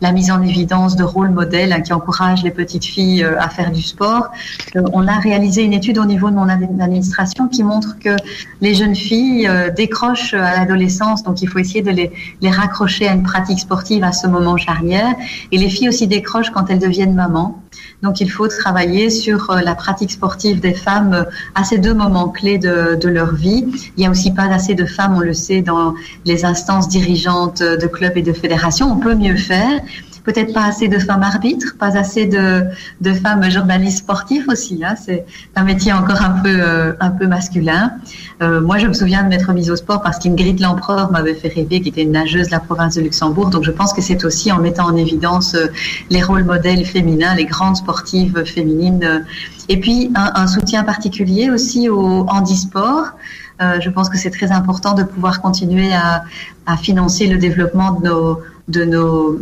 la 0.00 0.12
mise 0.12 0.30
en 0.30 0.42
évidence 0.42 0.96
de 0.96 1.04
rôles 1.04 1.30
modèles 1.30 1.72
hein, 1.72 1.80
qui 1.80 1.92
encouragent 1.92 2.42
les 2.42 2.50
petites 2.50 2.84
filles 2.84 3.24
euh, 3.24 3.40
à 3.40 3.48
faire 3.48 3.70
du 3.70 3.82
sport. 3.82 4.28
Euh, 4.76 4.82
on 4.92 5.06
a 5.08 5.18
réalisé 5.18 5.62
une 5.62 5.72
étude 5.72 5.98
au 5.98 6.04
niveau 6.04 6.30
de 6.30 6.36
mon 6.36 6.48
administration 6.48 7.48
qui 7.48 7.62
montre 7.62 7.98
que 7.98 8.16
les 8.60 8.74
jeunes 8.74 8.94
filles 8.94 9.48
euh, 9.48 9.70
décrochent 9.70 10.34
à 10.34 10.58
l'adolescence, 10.58 11.22
donc 11.22 11.42
il 11.42 11.48
faut 11.48 11.58
essayer 11.58 11.82
de 11.82 11.90
les, 11.90 12.12
les 12.40 12.50
raccrocher 12.50 13.08
à 13.08 13.12
une 13.12 13.22
pratique 13.22 13.60
sportive 13.60 14.04
à 14.04 14.12
ce 14.12 14.26
moment 14.26 14.56
charnière. 14.56 15.14
Et 15.52 15.58
les 15.58 15.68
filles 15.68 15.88
aussi 15.88 16.06
décrochent 16.06 16.50
quand 16.50 16.70
elles 16.70 16.78
deviennent 16.78 17.14
mamans. 17.14 17.62
Donc 18.02 18.20
il 18.20 18.30
faut 18.30 18.48
travailler 18.48 19.10
sur 19.10 19.52
la 19.64 19.74
pratique 19.74 20.10
sportive 20.10 20.60
des 20.60 20.74
femmes 20.74 21.26
à 21.54 21.64
ces 21.64 21.78
deux 21.78 21.94
moments 21.94 22.28
clés 22.28 22.58
de, 22.58 23.08
leur 23.08 23.34
vie. 23.34 23.64
Il 23.96 24.00
n'y 24.00 24.06
a 24.06 24.10
aussi 24.10 24.32
pas 24.32 24.44
assez 24.44 24.74
de 24.74 24.84
femmes, 24.84 25.14
on 25.16 25.20
le 25.20 25.32
sait, 25.32 25.62
dans 25.62 25.94
les 26.24 26.44
instances 26.44 26.88
dirigeantes 26.88 27.62
de 27.62 27.86
clubs 27.86 28.16
et 28.16 28.22
de 28.22 28.32
fédérations. 28.32 28.90
On 28.90 28.96
peut 28.96 29.14
mieux 29.14 29.36
faire 29.36 29.80
peut-être 30.28 30.52
pas 30.52 30.66
assez 30.66 30.88
de 30.88 30.98
femmes 30.98 31.22
arbitres, 31.22 31.76
pas 31.78 31.96
assez 31.96 32.26
de, 32.26 33.12
femmes 33.22 33.50
journalistes 33.50 34.00
sportifs 34.00 34.46
aussi. 34.46 34.84
Hein. 34.84 34.94
C'est 35.02 35.24
un 35.56 35.64
métier 35.64 35.90
encore 35.94 36.20
un 36.20 36.42
peu, 36.42 36.54
euh, 36.60 36.92
masculin. 37.26 37.92
Euh, 38.42 38.60
moi, 38.60 38.76
je 38.76 38.86
me 38.88 38.92
souviens 38.92 39.22
de 39.22 39.28
m'être 39.28 39.50
mise 39.54 39.70
au 39.70 39.76
sport 39.76 40.02
parce 40.02 40.18
qu'Ingrid 40.18 40.60
Lempereur 40.60 41.10
m'avait 41.10 41.32
fait 41.32 41.48
rêver, 41.48 41.80
qui 41.80 41.88
était 41.88 42.02
une 42.02 42.12
nageuse 42.12 42.48
de 42.48 42.52
la 42.52 42.60
province 42.60 42.96
de 42.96 43.00
Luxembourg. 43.00 43.48
Donc, 43.48 43.64
je 43.64 43.70
pense 43.70 43.94
que 43.94 44.02
c'est 44.02 44.22
aussi 44.26 44.52
en 44.52 44.58
mettant 44.58 44.84
en 44.84 44.96
évidence 44.96 45.54
euh, 45.54 45.68
les 46.10 46.22
rôles 46.22 46.44
modèles 46.44 46.84
féminins, 46.84 47.34
les 47.34 47.46
grandes 47.46 47.76
sportives 47.76 48.44
féminines. 48.44 49.24
Et 49.70 49.80
puis, 49.80 50.12
un, 50.14 50.46
soutien 50.46 50.84
particulier 50.84 51.48
aussi 51.48 51.88
au 51.88 52.26
handisport. 52.28 53.12
Je 53.60 53.90
pense 53.90 54.08
que 54.08 54.16
c'est 54.16 54.30
très 54.30 54.50
important 54.52 54.94
de 54.94 55.02
pouvoir 55.02 55.42
continuer 55.42 55.90
à, 55.92 56.24
financer 56.76 57.26
le 57.26 57.38
développement 57.38 57.90
de 58.68 58.84
nos 58.84 59.38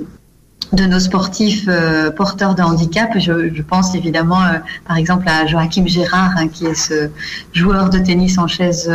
de 0.73 0.85
nos 0.85 0.99
sportifs 0.99 1.67
euh, 1.69 2.11
porteurs 2.11 2.55
de 2.55 2.63
handicap. 2.63 3.11
Je, 3.17 3.55
je 3.55 3.63
pense 3.63 3.95
évidemment, 3.95 4.43
euh, 4.43 4.59
par 4.87 4.97
exemple, 4.97 5.29
à 5.29 5.47
Joachim 5.47 5.87
Gérard, 5.87 6.33
hein, 6.37 6.49
qui 6.49 6.67
est 6.67 6.75
ce 6.75 7.11
joueur 7.53 7.91
de 7.91 7.99
tennis 7.99 8.39
en 8.39 8.47
chaise 8.47 8.91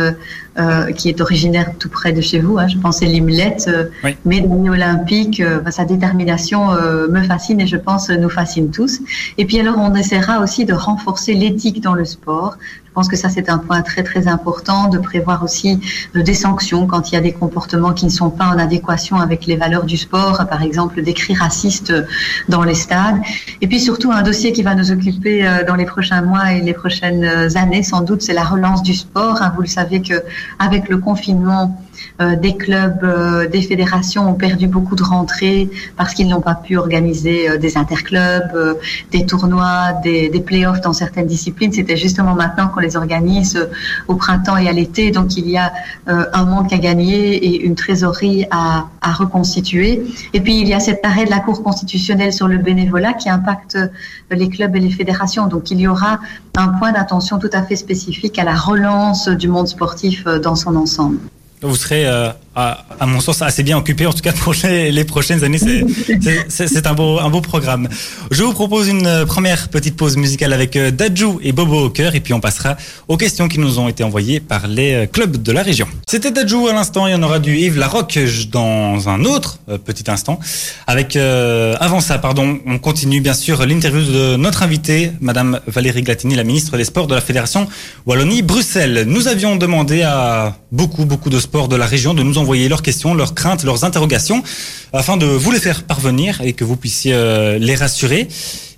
euh, 0.58 0.92
qui 0.92 1.08
est 1.08 1.20
originaire 1.20 1.72
tout 1.78 1.88
près 1.88 2.12
de 2.12 2.20
chez 2.20 2.40
vous. 2.40 2.58
Hein, 2.58 2.68
je 2.68 2.76
pense 2.76 3.02
à 3.02 3.06
Limlette, 3.06 3.70
oui. 4.04 4.16
médaille 4.24 4.68
olympique. 4.68 5.42
sa 5.70 5.84
détermination 5.84 6.72
me 7.08 7.22
fascine 7.22 7.60
et 7.60 7.66
je 7.66 7.76
pense 7.76 8.10
nous 8.10 8.28
fascine 8.28 8.70
tous. 8.70 9.00
Et 9.38 9.46
puis 9.46 9.58
alors, 9.58 9.76
on 9.78 9.94
essaiera 9.94 10.40
aussi 10.40 10.64
de 10.64 10.74
renforcer 10.74 11.34
l'éthique 11.34 11.80
dans 11.80 11.94
le 11.94 12.04
sport. 12.04 12.58
Je 12.86 12.91
pense 12.92 13.08
que 13.08 13.16
ça, 13.16 13.28
c'est 13.28 13.48
un 13.48 13.58
point 13.58 13.82
très, 13.82 14.02
très 14.02 14.28
important 14.28 14.88
de 14.88 14.98
prévoir 14.98 15.42
aussi 15.42 15.80
des 16.14 16.34
sanctions 16.34 16.86
quand 16.86 17.10
il 17.10 17.14
y 17.14 17.18
a 17.18 17.20
des 17.20 17.32
comportements 17.32 17.92
qui 17.92 18.04
ne 18.04 18.10
sont 18.10 18.30
pas 18.30 18.46
en 18.46 18.58
adéquation 18.58 19.16
avec 19.16 19.46
les 19.46 19.56
valeurs 19.56 19.84
du 19.84 19.96
sport, 19.96 20.46
par 20.48 20.62
exemple 20.62 21.02
des 21.02 21.14
cris 21.14 21.34
racistes 21.34 21.92
dans 22.48 22.64
les 22.64 22.74
stades. 22.74 23.20
Et 23.60 23.66
puis 23.66 23.80
surtout, 23.80 24.12
un 24.12 24.22
dossier 24.22 24.52
qui 24.52 24.62
va 24.62 24.74
nous 24.74 24.90
occuper 24.90 25.46
euh, 25.46 25.64
dans 25.64 25.74
les 25.74 25.86
prochains 25.86 26.22
mois 26.22 26.52
et 26.52 26.60
les 26.60 26.74
prochaines 26.74 27.24
années, 27.56 27.82
sans 27.82 28.02
doute, 28.02 28.22
c'est 28.22 28.34
la 28.34 28.44
relance 28.44 28.82
du 28.82 28.94
sport. 28.94 29.42
Hein. 29.42 29.52
Vous 29.54 29.62
le 29.62 29.68
savez 29.68 30.02
que 30.02 30.22
avec 30.58 30.88
le 30.88 30.98
confinement, 30.98 31.76
euh, 32.22 32.36
des 32.36 32.56
clubs, 32.56 33.02
euh, 33.02 33.48
des 33.48 33.62
fédérations 33.62 34.28
ont 34.28 34.34
perdu 34.34 34.66
beaucoup 34.66 34.96
de 34.96 35.02
rentrées 35.02 35.68
parce 35.96 36.14
qu'ils 36.14 36.28
n'ont 36.28 36.40
pas 36.40 36.54
pu 36.54 36.76
organiser 36.76 37.48
euh, 37.48 37.56
des 37.58 37.76
interclubs, 37.76 38.78
des 39.10 39.26
tournois, 39.26 39.92
des, 40.02 40.28
des 40.28 40.40
playoffs 40.40 40.80
dans 40.80 40.92
certaines 40.92 41.26
disciplines. 41.26 41.72
C'était 41.72 41.96
justement 41.96 42.34
maintenant 42.34 42.68
qu'on 42.68 42.80
les 42.80 42.96
organise 42.96 43.68
au 44.08 44.14
printemps 44.14 44.56
et 44.56 44.68
à 44.68 44.72
l'été. 44.72 45.10
Donc 45.10 45.36
il 45.36 45.48
y 45.48 45.56
a 45.56 45.72
un 46.06 46.44
manque 46.44 46.72
à 46.72 46.78
gagner 46.78 47.34
et 47.34 47.64
une 47.64 47.74
trésorerie 47.74 48.46
à, 48.50 48.86
à 49.00 49.12
reconstituer. 49.12 50.02
Et 50.32 50.40
puis 50.40 50.60
il 50.60 50.68
y 50.68 50.74
a 50.74 50.80
cet 50.80 51.04
arrêt 51.04 51.24
de 51.24 51.30
la 51.30 51.40
Cour 51.40 51.62
constitutionnelle 51.62 52.32
sur 52.32 52.48
le 52.48 52.58
bénévolat 52.58 53.14
qui 53.14 53.28
impacte 53.28 53.78
les 54.30 54.48
clubs 54.48 54.74
et 54.76 54.80
les 54.80 54.90
fédérations. 54.90 55.46
Donc 55.46 55.70
il 55.70 55.80
y 55.80 55.88
aura 55.88 56.20
un 56.56 56.68
point 56.68 56.92
d'attention 56.92 57.38
tout 57.38 57.50
à 57.52 57.62
fait 57.62 57.76
spécifique 57.76 58.38
à 58.38 58.44
la 58.44 58.54
relance 58.54 59.28
du 59.28 59.48
monde 59.48 59.68
sportif 59.68 60.24
dans 60.24 60.56
son 60.56 60.76
ensemble 60.76 61.18
vous 61.62 61.76
serez, 61.76 62.06
euh, 62.06 62.30
à, 62.54 63.06
mon 63.06 63.20
sens, 63.20 63.42
assez 63.42 63.62
bien 63.62 63.78
occupé, 63.78 64.06
en 64.06 64.12
tout 64.12 64.22
cas 64.22 64.32
pour 64.32 64.54
les, 64.64 65.04
prochaines 65.04 65.42
années. 65.44 65.58
C'est 66.48 66.86
un 66.86 66.94
beau, 66.94 67.40
programme. 67.40 67.88
Je 68.30 68.42
vous 68.42 68.52
propose 68.52 68.88
une 68.88 69.06
euh, 69.06 69.26
première 69.26 69.68
petite 69.68 69.96
pause 69.96 70.16
musicale 70.16 70.52
avec 70.52 70.76
euh, 70.76 70.90
Dajou 70.90 71.40
et 71.42 71.52
Bobo 71.52 71.90
cœur, 71.90 72.14
et 72.14 72.20
puis 72.20 72.34
on 72.34 72.40
passera 72.40 72.76
aux 73.08 73.16
questions 73.16 73.48
qui 73.48 73.58
nous 73.58 73.78
ont 73.78 73.88
été 73.88 74.04
envoyées 74.04 74.38
par 74.40 74.68
les 74.68 75.08
clubs 75.12 75.42
de 75.42 75.52
la 75.52 75.62
région. 75.62 75.86
C'était 76.06 76.30
Dajou 76.30 76.68
à 76.68 76.72
l'instant, 76.72 77.06
il 77.06 77.12
y 77.12 77.14
en 77.14 77.22
aura 77.22 77.38
du 77.38 77.56
Yves 77.56 77.78
Larocque 77.78 78.18
dans 78.50 79.08
un 79.08 79.24
autre 79.24 79.58
petit 79.84 80.10
instant. 80.10 80.38
Avec, 80.86 81.16
euh, 81.16 81.74
avant 81.80 82.00
ça, 82.00 82.18
pardon, 82.18 82.58
on 82.66 82.78
continue 82.78 83.20
bien 83.20 83.34
sûr 83.34 83.64
l'interview 83.66 84.02
de 84.02 84.36
notre 84.36 84.62
invitée, 84.62 85.12
Madame 85.20 85.60
Valérie 85.66 86.02
Glatini, 86.02 86.34
la 86.34 86.44
ministre 86.44 86.76
des 86.76 86.84
Sports 86.84 87.06
de 87.06 87.14
la 87.14 87.20
Fédération 87.20 87.68
Wallonie-Bruxelles. 88.06 89.04
Nous 89.06 89.28
avions 89.28 89.56
demandé 89.56 90.02
à 90.02 90.56
beaucoup, 90.70 91.04
beaucoup 91.04 91.30
de 91.30 91.40
sports 91.40 91.68
de 91.68 91.76
la 91.76 91.86
région 91.86 92.14
de 92.14 92.22
nous 92.22 92.38
envoyer 92.42 92.68
leurs 92.68 92.82
questions, 92.82 93.14
leurs 93.14 93.34
craintes, 93.34 93.64
leurs 93.64 93.84
interrogations, 93.84 94.42
afin 94.92 95.16
de 95.16 95.26
vous 95.26 95.50
les 95.50 95.60
faire 95.60 95.84
parvenir 95.84 96.40
et 96.42 96.52
que 96.52 96.64
vous 96.64 96.76
puissiez 96.76 97.14
euh, 97.14 97.58
les 97.58 97.76
rassurer. 97.76 98.28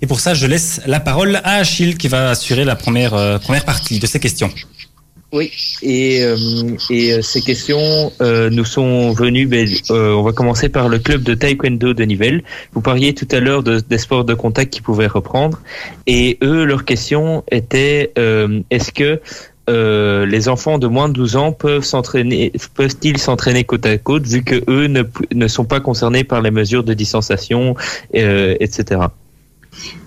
Et 0.01 0.07
pour 0.07 0.19
ça, 0.19 0.33
je 0.33 0.47
laisse 0.47 0.81
la 0.85 0.99
parole 0.99 1.35
à 1.43 1.55
Achille 1.55 1.97
qui 1.97 2.07
va 2.07 2.29
assurer 2.29 2.63
la 2.63 2.75
première, 2.75 3.13
euh, 3.15 3.37
première 3.39 3.65
partie 3.65 3.99
de 3.99 4.07
ces 4.07 4.19
questions. 4.19 4.51
Oui, 5.33 5.51
et, 5.81 6.21
euh, 6.21 6.37
et 6.89 7.21
ces 7.21 7.41
questions 7.41 8.11
nous 8.21 8.63
sont 8.63 9.11
venues. 9.11 9.47
Ben, 9.47 9.67
on 9.89 10.23
va 10.23 10.31
commencer 10.31 10.69
par 10.69 10.87
le 10.87 10.99
club 10.99 11.23
de 11.23 11.33
taekwondo 11.33 11.93
de 11.93 12.03
Nivelles. 12.05 12.41
Vous 12.73 12.81
parliez 12.81 13.13
tout 13.13 13.27
à 13.31 13.39
l'heure 13.41 13.63
de, 13.63 13.81
des 13.81 13.97
sports 13.97 14.23
de 14.23 14.33
contact 14.33 14.71
qui 14.71 14.81
pouvaient 14.81 15.07
reprendre, 15.07 15.59
et 16.07 16.37
eux, 16.41 16.63
leur 16.63 16.85
question 16.85 17.43
était 17.51 18.13
est-ce 18.69 18.91
que 18.93 19.19
euh, 19.67 20.25
les 20.25 20.47
enfants 20.47 20.77
de 20.77 20.87
moins 20.87 21.09
de 21.09 21.13
12 21.13 21.35
ans 21.37 21.51
peuvent 21.51 21.83
s'entraîner, 21.83 22.51
peuvent-ils 22.75 23.17
s'entraîner 23.17 23.63
côte 23.63 23.85
à 23.85 23.97
côte 23.97 24.27
vu 24.27 24.43
que 24.43 24.63
eux 24.69 24.87
ne, 24.87 25.03
ne 25.33 25.47
sont 25.47 25.65
pas 25.65 25.79
concernés 25.79 26.23
par 26.23 26.41
les 26.41 26.51
mesures 26.51 26.83
de 26.83 26.93
distanciation, 26.93 27.75
euh, 28.15 28.55
etc. 28.59 29.01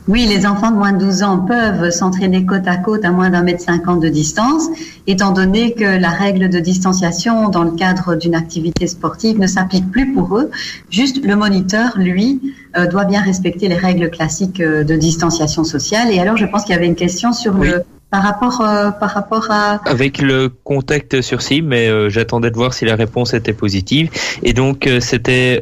Oui, 0.07 0.27
les 0.27 0.47
enfants 0.47 0.71
de 0.71 0.77
moins 0.77 0.93
de 0.93 1.05
12 1.05 1.23
ans 1.23 1.39
peuvent 1.41 1.91
s'entraîner 1.91 2.47
côte 2.47 2.67
à 2.67 2.77
côte 2.77 3.05
à 3.05 3.11
moins 3.11 3.31
d'un 3.31 3.43
mètre 3.43 3.61
cinquante 3.61 4.01
de 4.01 4.09
distance, 4.09 4.69
étant 5.07 5.33
donné 5.33 5.75
que 5.75 5.85
la 5.85 6.09
règle 6.09 6.49
de 6.49 6.61
distanciation 6.61 7.51
dans 7.51 7.65
le 7.65 7.73
cadre 7.73 8.15
d'une 8.15 8.35
activité 8.35 8.87
sportive 8.87 9.39
ne 9.39 9.47
s'applique 9.47 9.91
plus 9.91 10.15
pour 10.15 10.39
eux. 10.39 10.51
Juste 10.89 11.23
le 11.23 11.37
moniteur, 11.37 11.99
lui, 11.99 12.41
euh, 12.79 12.87
doit 12.87 13.05
bien 13.05 13.21
respecter 13.21 13.69
les 13.69 13.77
règles 13.77 14.09
classiques 14.09 14.63
de 14.63 14.97
distanciation 14.97 15.65
sociale. 15.65 16.11
Et 16.13 16.21
alors, 16.21 16.39
je 16.39 16.47
pense 16.47 16.63
qu'il 16.63 16.75
y 16.75 16.79
avait 16.79 16.87
une 16.87 16.95
question 16.95 17.33
sur 17.35 17.53
le 17.55 17.85
par 18.11 18.23
rapport, 18.23 18.61
euh, 18.63 18.91
par 18.91 19.11
rapport 19.11 19.51
à... 19.51 19.81
Avec 19.85 20.19
le 20.19 20.49
contact 20.49 21.21
sur 21.21 21.43
cible, 21.43 21.69
mais 21.69 21.89
euh, 21.89 22.09
j'attendais 22.09 22.51
de 22.51 22.57
voir 22.57 22.73
si 22.73 22.85
la 22.85 22.97
réponse 22.97 23.35
était 23.35 23.53
positive. 23.53 24.11
Et 24.43 24.55
donc, 24.55 24.87
euh, 24.87 25.01
c'était 25.01 25.61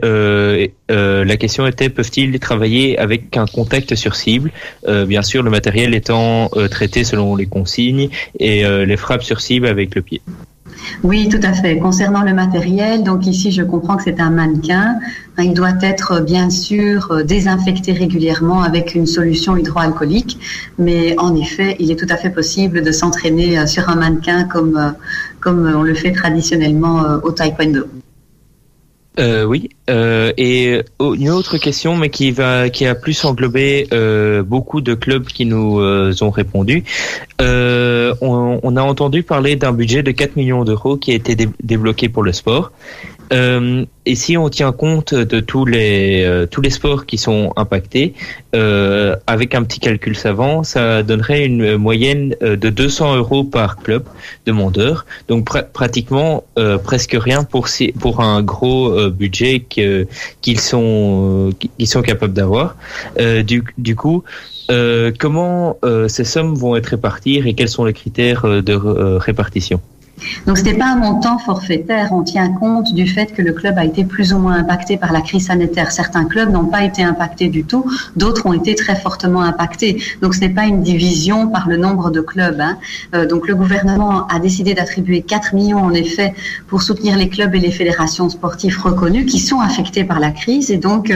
la 0.88 1.37
question 1.37 1.66
était 1.66 1.88
peuvent-ils 1.88 2.38
travailler 2.38 2.98
avec 2.98 3.37
un 3.37 3.46
contact 3.46 3.94
sur 3.94 4.14
cible 4.14 4.52
Bien 4.87 5.22
sûr, 5.22 5.42
le 5.42 5.50
matériel 5.50 5.94
étant 5.94 6.48
traité 6.70 7.04
selon 7.04 7.35
les 7.35 7.46
consignes 7.46 8.09
et 8.38 8.64
les 8.64 8.96
frappes 8.96 9.22
sur 9.22 9.40
cible 9.40 9.66
avec 9.66 9.94
le 9.94 10.02
pied. 10.02 10.22
Oui, 11.03 11.29
tout 11.29 11.40
à 11.42 11.53
fait. 11.53 11.79
Concernant 11.79 12.22
le 12.22 12.35
matériel, 12.35 13.03
donc 13.03 13.27
ici, 13.27 13.51
je 13.53 13.62
comprends 13.62 13.96
que 13.96 14.05
c'est 14.05 14.20
un 14.20 14.31
mannequin. 14.31 14.99
Il 15.38 15.53
doit 15.53 15.75
être 15.83 16.20
bien 16.20 16.49
sûr 16.51 17.11
euh, 17.11 17.22
désinfecté 17.22 17.92
régulièrement 17.92 18.62
avec 18.62 18.94
une 18.94 19.07
solution 19.07 19.57
hydroalcoolique, 19.57 20.38
mais 20.79 21.14
en 21.18 21.35
effet, 21.35 21.77
il 21.79 21.90
est 21.90 21.96
tout 21.96 22.07
à 22.09 22.16
fait 22.16 22.31
possible 22.31 22.83
de 22.83 22.92
s'entraîner 22.92 23.59
euh, 23.59 23.66
sur 23.66 23.88
un 23.88 23.96
mannequin 23.96 24.44
comme, 24.44 24.77
euh, 24.77 24.90
comme 25.40 25.70
on 25.77 25.83
le 25.83 25.94
fait 25.94 26.12
traditionnellement 26.12 27.03
au 27.22 27.31
taekwondo. 27.33 27.87
Euh, 29.18 29.44
oui. 29.44 29.70
Euh, 29.88 30.33
et 30.37 30.81
une 31.00 31.31
autre 31.31 31.59
question, 31.59 31.96
mais 31.96 32.11
qui 32.11 32.33
va, 32.33 32.68
qui 32.68 32.87
a 32.87 32.94
plus 32.94 33.24
englobé 33.24 33.87
euh, 33.92 34.42
beaucoup 34.42 34.81
de 34.81 34.94
clubs 34.94 35.26
qui 35.26 35.46
nous 35.46 35.81
ont 36.20 36.31
répondu. 36.31 36.85
On, 37.40 38.61
on, 38.62 38.76
a 38.76 38.83
entendu 38.83 39.22
parler 39.22 39.57
d'un 39.57 39.72
budget 39.72 40.02
de 40.02 40.11
4 40.11 40.37
millions 40.37 40.64
d'euros 40.64 40.96
qui 40.96 41.12
a 41.12 41.14
été 41.14 41.37
débloqué 41.62 42.09
pour 42.09 42.22
le 42.22 42.33
sport. 42.33 42.72
Euh, 43.32 43.84
et 44.04 44.14
si 44.14 44.36
on 44.36 44.48
tient 44.48 44.72
compte 44.72 45.14
de 45.14 45.40
tous 45.40 45.64
les 45.64 46.22
euh, 46.24 46.46
tous 46.46 46.60
les 46.60 46.70
sports 46.70 47.06
qui 47.06 47.18
sont 47.18 47.52
impactés, 47.56 48.14
euh, 48.54 49.16
avec 49.26 49.54
un 49.54 49.64
petit 49.64 49.80
calcul 49.80 50.16
savant, 50.16 50.62
ça 50.62 51.02
donnerait 51.02 51.44
une 51.44 51.76
moyenne 51.76 52.36
euh, 52.42 52.56
de 52.56 52.70
200 52.70 53.16
euros 53.16 53.42
par 53.42 53.76
club 53.78 54.04
demandeur. 54.46 55.06
Donc 55.28 55.50
pratiquement 55.72 56.44
euh, 56.58 56.78
presque 56.78 57.16
rien 57.18 57.42
pour 57.42 57.68
pour 57.98 58.20
un 58.20 58.42
gros 58.42 59.10
budget 59.10 59.64
qu'ils 59.68 60.60
sont 60.60 61.52
qu'ils 61.58 61.88
sont 61.88 62.02
capables 62.02 62.32
d'avoir. 62.34 62.76
du 63.38 63.96
coup. 63.96 64.22
comment 65.18 65.78
ces 66.08 66.24
sommes 66.24 66.54
vont 66.54 66.76
être 66.76 66.86
réparties 66.86 67.42
et 67.44 67.54
quels 67.54 67.68
sont 67.68 67.84
les 67.84 67.92
critères 67.92 68.62
de 68.62 68.74
répartition? 69.18 69.80
Donc 70.46 70.59
ce 70.59 70.64
n'est 70.64 70.74
pas 70.74 70.87
un 70.87 70.96
montant 70.96 71.38
forfaitaire, 71.38 72.12
on 72.12 72.22
tient 72.22 72.52
compte 72.52 72.94
du 72.94 73.07
fait 73.07 73.33
que 73.35 73.42
le 73.42 73.52
club 73.52 73.79
a 73.79 73.85
été 73.85 74.05
plus 74.05 74.33
ou 74.33 74.38
moins 74.38 74.55
impacté 74.55 74.96
par 74.96 75.12
la 75.12 75.20
crise 75.20 75.46
sanitaire. 75.46 75.92
Certains 75.92 76.24
clubs 76.24 76.50
n'ont 76.50 76.66
pas 76.66 76.85
été 76.85 77.02
impactés 77.02 77.48
du 77.48 77.64
tout, 77.64 77.85
d'autres 78.16 78.46
ont 78.46 78.52
été 78.52 78.74
très 78.74 78.96
fortement 78.96 79.42
impactés. 79.42 80.02
Donc 80.22 80.35
ce 80.35 80.40
n'est 80.40 80.50
pas 80.50 80.64
une 80.64 80.83
division 80.83 81.48
par 81.48 81.68
le 81.68 81.76
nombre 81.76 82.11
de 82.11 82.20
clubs. 82.20 82.61
Hein. 82.61 82.79
Euh, 83.14 83.26
donc 83.26 83.48
le 83.48 83.55
gouvernement 83.55 84.26
a 84.29 84.38
décidé 84.38 84.74
d'attribuer 84.74 85.22
4 85.22 85.55
millions 85.55 85.83
en 85.83 85.92
effet 85.92 86.35
pour 86.68 86.83
soutenir 86.83 87.16
les 87.16 87.29
clubs 87.29 87.55
et 87.55 87.61
les 87.61 87.70
fédérations 87.70 88.29
sportives 88.29 88.81
reconnues 88.81 89.26
qui 89.26 89.38
sont 89.38 89.61
affectés 89.61 90.05
par 90.05 90.20
la 90.20 90.31
crise 90.31 90.70
et 90.70 90.79
donc 90.79 91.11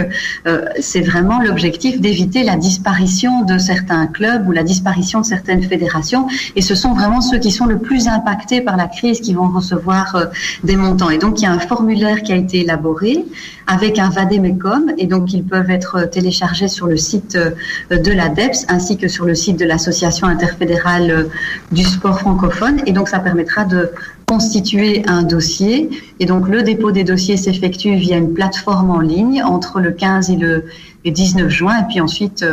euh, 0.46 0.64
c'est 0.80 1.00
vraiment 1.00 1.40
l'objectif 1.40 2.00
d'éviter 2.00 2.42
la 2.42 2.56
disparition 2.56 3.44
de 3.44 3.58
certains 3.58 4.06
clubs 4.06 4.46
ou 4.48 4.52
la 4.52 4.62
disparition 4.62 5.20
de 5.20 5.26
certaines 5.26 5.62
fédérations 5.62 6.26
et 6.56 6.62
ce 6.62 6.74
sont 6.74 6.92
vraiment 6.92 7.20
ceux 7.20 7.38
qui 7.38 7.50
sont 7.50 7.66
le 7.66 7.78
plus 7.78 8.08
impactés 8.08 8.60
par 8.60 8.76
la 8.76 8.89
crise 8.90 9.20
qui 9.20 9.34
vont 9.34 9.48
recevoir 9.48 10.14
euh, 10.14 10.26
des 10.64 10.76
montants. 10.76 11.10
Et 11.10 11.18
donc, 11.18 11.40
il 11.40 11.44
y 11.44 11.46
a 11.46 11.52
un 11.52 11.58
formulaire 11.58 12.22
qui 12.22 12.32
a 12.32 12.36
été 12.36 12.60
élaboré 12.60 13.24
avec 13.66 13.98
un 13.98 14.10
vademecum 14.10 14.92
et 14.98 15.06
donc 15.06 15.32
ils 15.32 15.44
peuvent 15.44 15.70
être 15.70 16.10
téléchargés 16.10 16.68
sur 16.68 16.86
le 16.86 16.96
site 16.96 17.36
euh, 17.36 17.96
de 17.96 18.12
l'ADEPS 18.12 18.66
ainsi 18.68 18.96
que 18.96 19.08
sur 19.08 19.24
le 19.24 19.34
site 19.34 19.58
de 19.58 19.64
l'Association 19.64 20.26
interfédérale 20.26 21.10
euh, 21.10 21.24
du 21.72 21.84
sport 21.84 22.20
francophone. 22.20 22.82
Et 22.86 22.92
donc, 22.92 23.08
ça 23.08 23.20
permettra 23.20 23.64
de 23.64 23.90
constituer 24.26 25.02
un 25.08 25.22
dossier. 25.22 25.90
Et 26.20 26.26
donc, 26.26 26.48
le 26.48 26.62
dépôt 26.62 26.92
des 26.92 27.04
dossiers 27.04 27.36
s'effectue 27.36 27.96
via 27.96 28.16
une 28.16 28.32
plateforme 28.32 28.90
en 28.90 29.00
ligne 29.00 29.42
entre 29.42 29.80
le 29.80 29.90
15 29.90 30.30
et 30.30 30.36
le 30.36 30.64
19 31.04 31.48
juin. 31.48 31.80
Et 31.80 31.84
puis 31.88 32.00
ensuite, 32.00 32.44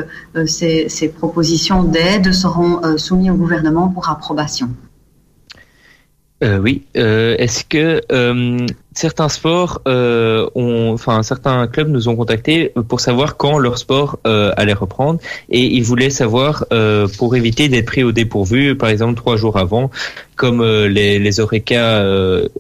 ces 0.48 1.14
propositions 1.16 1.84
d'aide 1.84 2.34
seront 2.34 2.98
soumises 2.98 3.30
au 3.30 3.36
gouvernement 3.36 3.90
pour 3.90 4.10
approbation. 4.10 4.70
Euh, 6.44 6.60
oui. 6.60 6.86
Euh, 6.98 7.36
Est-ce 7.38 7.64
que 7.66 8.02
euh, 8.12 8.66
certains 8.98 9.30
sports 9.30 9.82
euh, 9.88 10.50
ont, 10.56 10.92
enfin 10.94 11.22
certains 11.22 11.68
clubs 11.68 11.90
nous 11.90 12.10
ont 12.10 12.16
contactés 12.16 12.74
pour 12.88 13.00
savoir 13.00 13.38
quand 13.38 13.60
leur 13.60 13.78
sport 13.78 14.18
euh, 14.26 14.52
allait 14.58 14.74
reprendre 14.74 15.20
et 15.52 15.62
ils 15.62 15.84
voulaient 15.84 16.10
savoir 16.10 16.66
euh, 16.74 17.08
pour 17.20 17.36
éviter 17.36 17.70
d'être 17.70 17.86
pris 17.86 18.04
au 18.04 18.12
dépourvu, 18.12 18.76
par 18.76 18.90
exemple 18.90 19.14
trois 19.14 19.38
jours 19.38 19.58
avant, 19.58 19.92
comme 20.36 20.64
les 20.64 21.20
les 21.20 21.42
ont, 21.42 21.48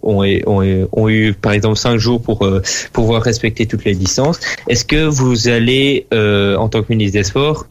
ont, 0.03 1.09
eu 1.09 1.33
par 1.33 1.51
exemple 1.53 1.77
cinq 1.77 1.97
jours 1.97 2.21
pour 2.21 2.47
pouvoir 2.93 3.23
respecter 3.23 3.65
toutes 3.65 3.85
les 3.85 3.95
distances. 3.95 4.39
Est-ce 4.67 4.85
que 4.85 5.03
vous 5.05 5.47
allez 5.47 6.05
en 6.11 6.67
tant 6.69 6.81
que 6.83 6.89
ministre 6.89 7.17
des 7.17 7.23
Sports 7.23 7.65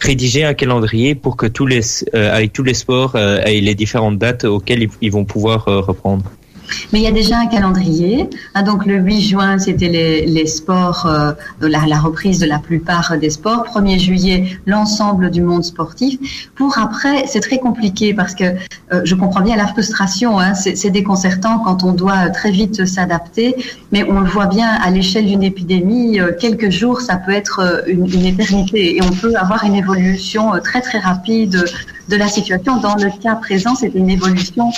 rédiger 0.00 0.44
un 0.44 0.54
calendrier 0.54 1.14
pour 1.14 1.36
que 1.36 1.46
tous 1.46 1.66
les 1.66 1.82
avec 2.12 2.52
tous 2.52 2.64
les 2.64 2.74
sports 2.74 3.16
aient 3.16 3.60
les 3.60 3.74
différentes 3.74 4.18
dates 4.18 4.44
auxquelles 4.44 4.88
ils 5.00 5.12
vont 5.12 5.24
pouvoir 5.24 5.64
reprendre? 5.64 6.24
Mais 6.92 7.00
il 7.00 7.02
y 7.02 7.06
a 7.06 7.12
déjà 7.12 7.38
un 7.38 7.46
calendrier. 7.46 8.28
Ah, 8.54 8.62
donc 8.62 8.86
le 8.86 8.96
8 8.96 9.20
juin, 9.20 9.58
c'était 9.58 9.88
les, 9.88 10.46
sports, 10.46 11.06
euh, 11.06 11.32
la, 11.60 11.98
reprise 11.98 12.38
de 12.38 12.46
la 12.46 12.58
plupart 12.58 13.16
des 13.18 13.30
sports. 13.30 13.64
1er 13.74 13.98
juillet, 13.98 14.58
l'ensemble 14.66 15.30
du 15.30 15.42
monde 15.42 15.64
sportif. 15.64 16.50
Pour 16.54 16.78
après, 16.78 17.26
c'est 17.26 17.40
très 17.40 17.58
compliqué 17.58 18.14
parce 18.14 18.34
que 18.34 18.44
euh, 18.44 19.00
je 19.04 19.14
comprends 19.14 19.42
bien 19.42 19.56
la 19.56 19.66
frustration. 19.66 20.38
Hein, 20.38 20.54
c'est 20.54 20.90
déconcertant 20.90 21.58
quand 21.60 21.84
on 21.84 21.92
doit 21.92 22.30
très 22.30 22.50
vite 22.50 22.84
s'adapter. 22.84 23.54
Mais 23.92 24.04
on 24.04 24.20
le 24.20 24.28
voit 24.28 24.46
bien 24.46 24.68
à 24.68 24.90
l'échelle 24.90 25.26
d'une 25.26 25.42
épidémie, 25.42 26.20
euh, 26.20 26.32
quelques 26.38 26.70
jours, 26.70 27.00
ça 27.00 27.16
peut 27.16 27.32
être 27.32 27.60
euh, 27.60 27.82
une, 27.86 28.24
éternité. 28.24 28.96
Et 28.96 29.02
on 29.02 29.10
peut 29.10 29.34
avoir 29.36 29.64
une 29.64 29.74
évolution 29.74 30.54
euh, 30.54 30.58
très 30.58 30.80
très 30.80 30.98
rapide 30.98 31.64
de 32.08 32.16
la 32.16 32.28
situation. 32.28 32.78
Dans 32.78 32.94
le 32.94 33.10
cas 33.20 33.36
présent, 33.36 33.74
c'est 33.74 33.94
une 33.94 34.10
évolution 34.10 34.70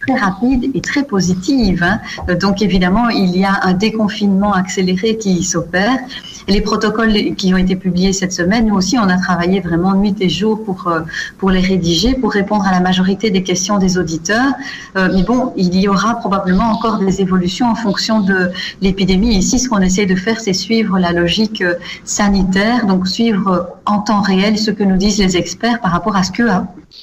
très 0.00 0.16
rapide 0.16 0.70
et 0.74 0.80
très 0.80 1.04
positive. 1.04 1.82
Hein. 1.82 2.00
Donc 2.36 2.62
évidemment, 2.62 3.08
il 3.08 3.36
y 3.36 3.44
a 3.44 3.60
un 3.62 3.72
déconfinement 3.72 4.52
accéléré 4.52 5.16
qui 5.16 5.42
s'opère. 5.42 5.98
Les 6.46 6.60
protocoles 6.60 7.34
qui 7.36 7.54
ont 7.54 7.56
été 7.56 7.74
publiés 7.74 8.12
cette 8.12 8.32
semaine, 8.32 8.66
nous 8.66 8.74
aussi, 8.74 8.98
on 8.98 9.08
a 9.08 9.16
travaillé 9.16 9.60
vraiment 9.60 9.94
nuit 9.94 10.14
et 10.20 10.28
jour 10.28 10.62
pour, 10.62 10.88
euh, 10.88 11.00
pour 11.38 11.50
les 11.50 11.60
rédiger, 11.60 12.14
pour 12.14 12.32
répondre 12.32 12.66
à 12.66 12.72
la 12.72 12.80
majorité 12.80 13.30
des 13.30 13.42
questions 13.42 13.78
des 13.78 13.96
auditeurs. 13.96 14.52
Euh, 14.96 15.08
mais 15.14 15.22
bon, 15.22 15.52
il 15.56 15.74
y 15.74 15.88
aura 15.88 16.16
probablement 16.16 16.64
encore 16.64 16.98
des 16.98 17.22
évolutions 17.22 17.66
en 17.66 17.74
fonction 17.74 18.20
de 18.20 18.50
l'épidémie. 18.82 19.36
Ici, 19.36 19.58
ce 19.58 19.68
qu'on 19.68 19.80
essaie 19.80 20.06
de 20.06 20.16
faire, 20.16 20.38
c'est 20.40 20.52
suivre 20.52 20.98
la 20.98 21.12
logique 21.12 21.62
euh, 21.62 21.74
sanitaire, 22.04 22.86
donc 22.86 23.08
suivre 23.08 23.74
en 23.86 24.00
temps 24.00 24.20
réel 24.20 24.58
ce 24.58 24.70
que 24.70 24.84
nous 24.84 24.96
disent 24.96 25.18
les 25.18 25.36
experts 25.36 25.80
par 25.80 25.92
rapport 25.92 26.16
à 26.16 26.24
ce 26.24 26.32
que 26.32 26.44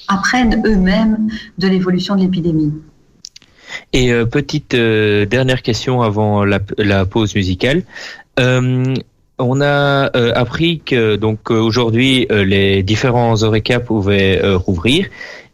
apprennent 0.07 0.61
eux-mêmes 0.65 1.29
de 1.57 1.67
l'évolution 1.67 2.15
de 2.15 2.21
l'épidémie. 2.21 2.73
Et 3.93 4.11
euh, 4.11 4.25
petite 4.25 4.73
euh, 4.73 5.25
dernière 5.25 5.61
question 5.61 6.01
avant 6.01 6.43
la, 6.45 6.59
la 6.77 7.05
pause 7.05 7.35
musicale. 7.35 7.83
Euh, 8.39 8.93
on 9.41 9.61
a 9.61 10.15
euh, 10.15 10.31
appris 10.35 10.79
que 10.79 11.15
donc 11.15 11.51
aujourd'hui 11.51 12.27
les 12.29 12.83
différents 12.83 13.41
Oreca 13.43 13.79
pouvaient 13.79 14.41
rouvrir 14.55 15.07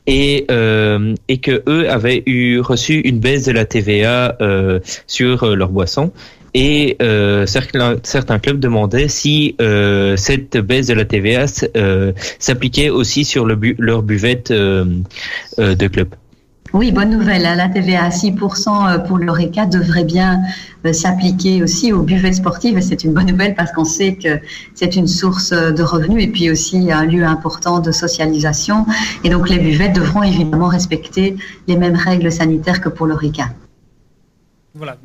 et 0.06 0.48
et 1.28 1.38
que 1.40 1.64
eux 1.68 1.90
avaient 1.90 2.24
eu 2.26 2.60
reçu 2.60 3.00
une 3.00 3.20
baisse 3.20 3.46
de 3.46 3.52
la 3.52 3.66
TVA 3.66 4.38
sur 5.06 5.56
leurs 5.56 5.70
boissons. 5.70 6.12
Et 6.54 6.98
certains, 7.46 7.98
certains 8.04 8.40
clubs 8.40 8.60
demandaient 8.60 9.10
si 9.10 9.56
cette 10.16 10.58
baisse 10.58 10.88
de 10.88 10.94
la 10.94 11.06
TVA 11.06 11.46
s'appliquait 12.40 12.90
aussi 12.90 13.26
sur 13.26 13.46
le 13.46 13.56
bu 13.56 13.76
leur 13.80 14.02
buvette 14.02 14.52
de 14.52 15.88
club. 15.88 16.10
Oui, 16.74 16.92
bonne 16.92 17.12
nouvelle. 17.12 17.46
Hein. 17.46 17.56
La 17.56 17.70
TVA 17.70 18.04
à 18.04 18.10
6% 18.10 19.08
pour 19.08 19.18
l'ORECA 19.18 19.66
devrait 19.66 20.04
bien 20.04 20.42
euh, 20.86 20.92
s'appliquer 20.92 21.64
aussi 21.64 21.94
aux 21.94 22.02
buvettes 22.02 22.36
sportives. 22.36 22.80
C'est 22.82 23.04
une 23.04 23.14
bonne 23.14 23.28
nouvelle 23.28 23.56
parce 23.56 23.72
qu'on 23.72 23.86
sait 23.86 24.16
que 24.16 24.40
c'est 24.76 24.96
une 24.96 25.08
source 25.08 25.52
de 25.52 25.84
revenus 25.84 26.24
et 26.24 26.28
puis 26.28 26.52
aussi 26.52 26.92
un 26.92 27.06
lieu 27.06 27.24
important 27.24 27.80
de 27.80 27.92
socialisation. 27.92 28.86
Et 29.24 29.30
donc 29.30 29.50
les 29.50 29.60
buvettes 29.60 29.96
devront 29.96 30.24
évidemment 30.24 30.68
respecter 30.68 31.38
les 31.68 31.78
mêmes 31.78 31.96
règles 31.96 32.32
sanitaires 32.32 32.82
que 32.82 32.90
pour 32.90 33.08
l'ORECA. 33.08 33.50
Voilà, 34.78 34.98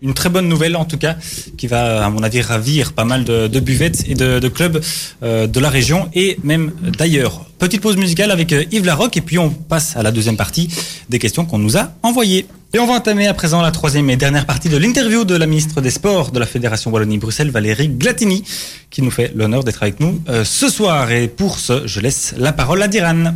une 0.00 0.14
très 0.14 0.30
bonne 0.30 0.48
nouvelle 0.48 0.74
en 0.74 0.86
tout 0.86 0.96
cas, 0.96 1.16
qui 1.58 1.66
va 1.66 2.04
à 2.04 2.08
mon 2.08 2.22
avis 2.22 2.40
ravir 2.40 2.94
pas 2.94 3.04
mal 3.04 3.24
de, 3.24 3.60
buvettes 3.60 4.04
et 4.08 4.14
de, 4.14 4.38
de 4.38 4.48
clubs 4.48 4.80
euh, 5.22 5.46
de 5.46 5.60
la 5.60 5.68
région 5.68 6.08
et 6.14 6.38
même 6.42 6.72
d'ailleurs. 6.96 7.44
Petite 7.58 7.82
pause 7.82 7.98
musicale 7.98 8.30
avec 8.30 8.52
euh, 8.52 8.64
Yves 8.72 8.86
Larocque 8.86 9.18
et 9.18 9.20
puis 9.20 9.38
on 9.38 9.50
passe 9.50 9.96
à 9.96 10.02
la 10.02 10.12
deuxième 10.12 10.38
partie 10.38 10.68
des 11.10 11.18
questions 11.18 11.44
qu'on 11.44 11.58
nous 11.58 11.76
a 11.76 11.92
envoyées. 12.02 12.46
Et 12.72 12.78
on 12.78 12.86
va 12.86 12.94
entamer 12.94 13.26
à 13.26 13.34
présent 13.34 13.60
la 13.60 13.70
troisième 13.70 14.08
et 14.08 14.16
dernière 14.16 14.46
partie 14.46 14.70
de 14.70 14.78
l'interview 14.78 15.26
de 15.26 15.36
la 15.36 15.46
ministre 15.46 15.82
des 15.82 15.90
Sports 15.90 16.32
de 16.32 16.38
la 16.38 16.46
Fédération 16.46 16.90
Wallonie-Bruxelles, 16.90 17.50
Valérie 17.50 17.88
Glatini, 17.88 18.44
qui 18.88 19.02
nous 19.02 19.10
fait 19.10 19.30
l'honneur 19.34 19.62
d'être 19.62 19.82
avec 19.82 20.00
nous 20.00 20.22
euh, 20.30 20.42
ce 20.42 20.70
soir. 20.70 21.10
Et 21.12 21.28
pour 21.28 21.58
ce, 21.58 21.86
je 21.86 22.00
laisse 22.00 22.34
la 22.38 22.54
parole 22.54 22.82
à 22.82 22.88
Diran. 22.88 23.34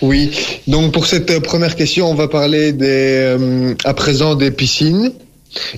Oui, 0.00 0.30
donc 0.68 0.92
pour 0.92 1.06
cette 1.06 1.30
euh, 1.30 1.40
première 1.40 1.74
question, 1.74 2.08
on 2.08 2.14
va 2.14 2.28
parler 2.28 2.72
des, 2.72 2.86
euh, 2.86 3.74
à 3.84 3.94
présent 3.94 4.36
des 4.36 4.52
piscines 4.52 5.12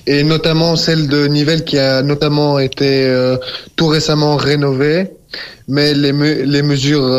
et 0.05 0.21
notamment 0.23 0.75
celle 0.75 1.07
de 1.07 1.25
Nivelles 1.25 1.63
qui 1.63 1.79
a 1.79 2.03
notamment 2.03 2.59
été 2.59 3.05
euh, 3.05 3.37
tout 3.75 3.87
récemment 3.87 4.35
rénovée, 4.35 5.07
mais 5.67 5.95
les, 5.95 6.11
les 6.45 6.61
mesures 6.61 7.09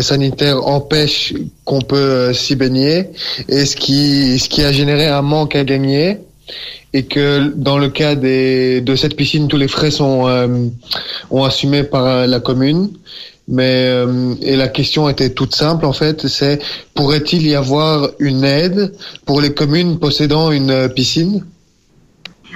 sanitaires 0.00 0.66
empêchent 0.66 1.34
qu'on 1.64 1.82
peut 1.82 2.32
s'y 2.32 2.56
baigner 2.56 3.10
et 3.48 3.66
ce 3.66 3.76
qui, 3.76 4.38
ce 4.40 4.48
qui 4.48 4.64
a 4.64 4.72
généré 4.72 5.06
un 5.06 5.22
manque 5.22 5.54
à 5.54 5.62
gagner 5.62 6.18
et 6.94 7.04
que 7.04 7.52
dans 7.54 7.76
le 7.78 7.90
cas 7.90 8.14
des, 8.14 8.80
de 8.80 8.96
cette 8.96 9.14
piscine, 9.14 9.46
tous 9.46 9.58
les 9.58 9.68
frais 9.68 9.90
sont 9.90 10.24
ont 11.30 11.44
assumés 11.44 11.84
par 11.84 12.26
la 12.26 12.40
commune. 12.40 12.88
Mais 13.48 13.86
euh, 13.86 14.34
et 14.42 14.56
la 14.56 14.68
question 14.68 15.08
était 15.08 15.30
toute 15.30 15.54
simple 15.54 15.86
en 15.86 15.92
fait, 15.92 16.26
c'est 16.26 16.60
pourrait-il 16.94 17.46
y 17.46 17.54
avoir 17.54 18.10
une 18.18 18.44
aide 18.44 18.92
pour 19.24 19.40
les 19.40 19.54
communes 19.54 19.98
possédant 19.98 20.50
une 20.50 20.70
euh, 20.70 20.88
piscine? 20.88 21.44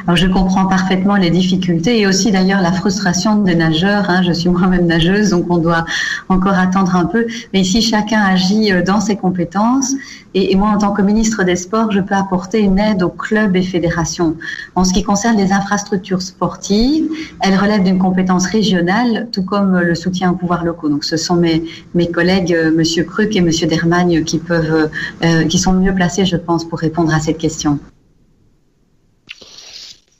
Alors, 0.06 0.16
je 0.16 0.26
comprends 0.26 0.66
parfaitement 0.66 1.16
les 1.16 1.30
difficultés 1.30 2.00
et 2.00 2.06
aussi 2.06 2.32
d'ailleurs 2.32 2.62
la 2.62 2.72
frustration 2.72 3.36
des 3.36 3.54
nageurs. 3.54 4.08
hein. 4.08 4.22
Je 4.22 4.32
suis 4.32 4.48
moi-même 4.48 4.86
nageuse, 4.86 5.30
donc 5.30 5.46
on 5.50 5.58
doit 5.58 5.84
encore 6.28 6.58
attendre 6.58 6.96
un 6.96 7.04
peu. 7.04 7.26
Mais 7.52 7.60
ici, 7.60 7.82
chacun 7.82 8.20
agit 8.22 8.72
euh, 8.72 8.82
dans 8.82 9.00
ses 9.00 9.16
compétences. 9.16 9.94
Et, 10.32 10.54
moi, 10.54 10.68
en 10.68 10.78
tant 10.78 10.92
que 10.92 11.02
ministre 11.02 11.42
des 11.42 11.56
Sports, 11.56 11.90
je 11.90 12.00
peux 12.00 12.14
apporter 12.14 12.60
une 12.60 12.78
aide 12.78 13.02
aux 13.02 13.08
clubs 13.10 13.54
et 13.56 13.62
fédérations. 13.62 14.36
En 14.76 14.84
ce 14.84 14.92
qui 14.92 15.02
concerne 15.02 15.36
les 15.36 15.52
infrastructures 15.52 16.22
sportives, 16.22 17.08
elles 17.40 17.56
relèvent 17.56 17.82
d'une 17.82 17.98
compétence 17.98 18.46
régionale, 18.46 19.28
tout 19.32 19.42
comme 19.42 19.74
euh, 19.74 19.82
le 19.82 19.94
soutien 19.94 20.30
aux 20.30 20.36
pouvoirs 20.36 20.64
locaux. 20.64 20.88
Donc, 20.88 21.04
ce 21.04 21.16
sont 21.16 21.36
mes, 21.36 21.64
mes 21.94 22.10
collègues, 22.10 22.54
euh, 22.54 22.72
Monsieur 22.74 23.04
Cruc 23.04 23.34
et 23.36 23.40
Monsieur 23.40 23.66
Dermagne, 23.66 24.24
qui 24.24 24.38
peuvent, 24.38 24.88
euh, 25.24 25.44
qui 25.44 25.58
sont 25.58 25.72
mieux 25.72 25.94
placés, 25.94 26.24
je 26.24 26.36
pense, 26.36 26.64
pour 26.64 26.78
répondre 26.78 27.12
à 27.12 27.20
cette 27.20 27.38
question. 27.38 27.78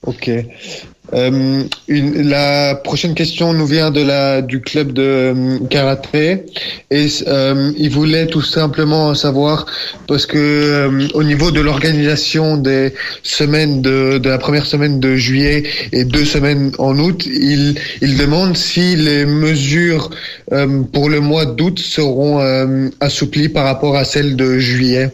Ok. 0.07 0.31
Euh, 1.13 1.65
une, 1.89 2.29
la 2.29 2.77
prochaine 2.77 3.15
question 3.15 3.53
nous 3.53 3.67
vient 3.67 3.91
de 3.91 4.01
la 4.01 4.43
du 4.43 4.61
club 4.61 4.93
de 4.93 5.03
euh, 5.03 5.59
karaté 5.69 6.47
et 6.91 7.07
euh, 7.27 7.73
il 7.77 7.91
voulait 7.91 8.29
tout 8.29 8.43
simplement 8.43 9.13
savoir 9.15 9.67
parce 10.07 10.25
que 10.25 10.39
euh, 10.39 11.09
au 11.15 11.25
niveau 11.25 11.51
de 11.51 11.61
l'organisation 11.61 12.57
des 12.57 12.95
semaines 13.25 13.83
de, 13.83 14.19
de 14.19 14.29
la 14.29 14.39
première 14.39 14.67
semaine 14.67 15.01
de 15.01 15.17
juillet 15.17 15.65
et 15.93 16.05
deux 16.05 16.25
semaines 16.25 16.73
en 16.79 16.97
août, 16.99 17.27
il 17.27 17.75
il 18.01 18.17
demande 18.17 18.57
si 18.57 18.95
les 18.95 19.27
mesures 19.27 20.11
euh, 20.53 20.83
pour 20.93 21.11
le 21.11 21.21
mois 21.21 21.45
d'août 21.45 21.81
seront 21.81 22.41
euh, 22.41 22.89
assouplies 23.01 23.49
par 23.49 23.65
rapport 23.65 23.97
à 23.97 24.05
celles 24.05 24.37
de 24.37 24.59
juillet. 24.59 25.11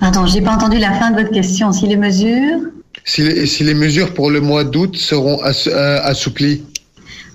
Pardon, 0.00 0.26
j'ai 0.26 0.40
pas 0.40 0.52
entendu 0.52 0.78
la 0.78 0.92
fin 0.92 1.12
de 1.12 1.20
votre 1.20 1.30
question. 1.30 1.72
Si 1.72 1.86
les 1.86 1.96
mesures, 1.96 2.60
Si 3.04 3.22
les, 3.22 3.46
si 3.46 3.64
les 3.64 3.74
mesures 3.74 4.14
pour 4.14 4.30
le 4.30 4.40
mois 4.40 4.64
d'août 4.64 4.96
seront 4.96 5.40
euh, 5.44 6.00
assouplies. 6.02 6.64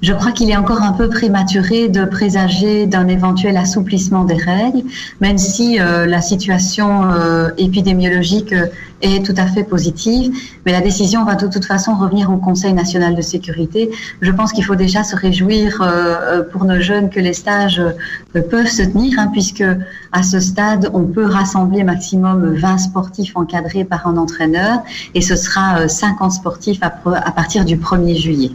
Je 0.01 0.13
crois 0.13 0.31
qu'il 0.31 0.49
est 0.49 0.55
encore 0.55 0.81
un 0.81 0.93
peu 0.93 1.09
prématuré 1.09 1.89
de 1.89 2.05
présager 2.05 2.85
d'un 2.85 3.07
éventuel 3.07 3.57
assouplissement 3.57 4.23
des 4.23 4.35
règles, 4.35 4.83
même 5.19 5.37
si 5.37 5.79
euh, 5.79 6.05
la 6.05 6.21
situation 6.21 7.11
euh, 7.11 7.49
épidémiologique 7.57 8.53
euh, 8.53 8.67
est 9.01 9.25
tout 9.25 9.35
à 9.37 9.45
fait 9.45 9.63
positive. 9.63 10.31
Mais 10.65 10.71
la 10.71 10.81
décision 10.81 11.23
va 11.25 11.35
de 11.35 11.47
toute 11.47 11.65
façon 11.65 11.95
revenir 11.95 12.31
au 12.31 12.37
Conseil 12.37 12.73
national 12.73 13.15
de 13.15 13.21
sécurité. 13.21 13.89
Je 14.21 14.31
pense 14.31 14.51
qu'il 14.51 14.63
faut 14.63 14.75
déjà 14.75 15.03
se 15.03 15.15
réjouir 15.15 15.81
euh, 15.81 15.85
euh, 15.87 16.43
pour 16.43 16.65
nos 16.65 16.79
jeunes 16.79 17.09
que 17.09 17.19
les 17.19 17.33
stages 17.33 17.79
euh, 17.79 18.41
peuvent 18.41 18.67
se 18.67 18.83
tenir, 18.83 19.19
hein, 19.19 19.29
puisque 19.31 19.63
à 20.11 20.23
ce 20.23 20.39
stade, 20.39 20.89
on 20.93 21.03
peut 21.03 21.25
rassembler 21.25 21.83
maximum 21.83 22.55
20 22.55 22.77
sportifs 22.77 23.35
encadrés 23.35 23.83
par 23.83 24.07
un 24.07 24.17
entraîneur, 24.17 24.79
et 25.13 25.21
ce 25.21 25.35
sera 25.35 25.81
euh, 25.81 25.87
50 25.87 26.31
sportifs 26.31 26.79
à, 26.81 26.87
à 26.87 27.31
partir 27.31 27.65
du 27.65 27.77
1er 27.77 28.15
juillet. 28.15 28.51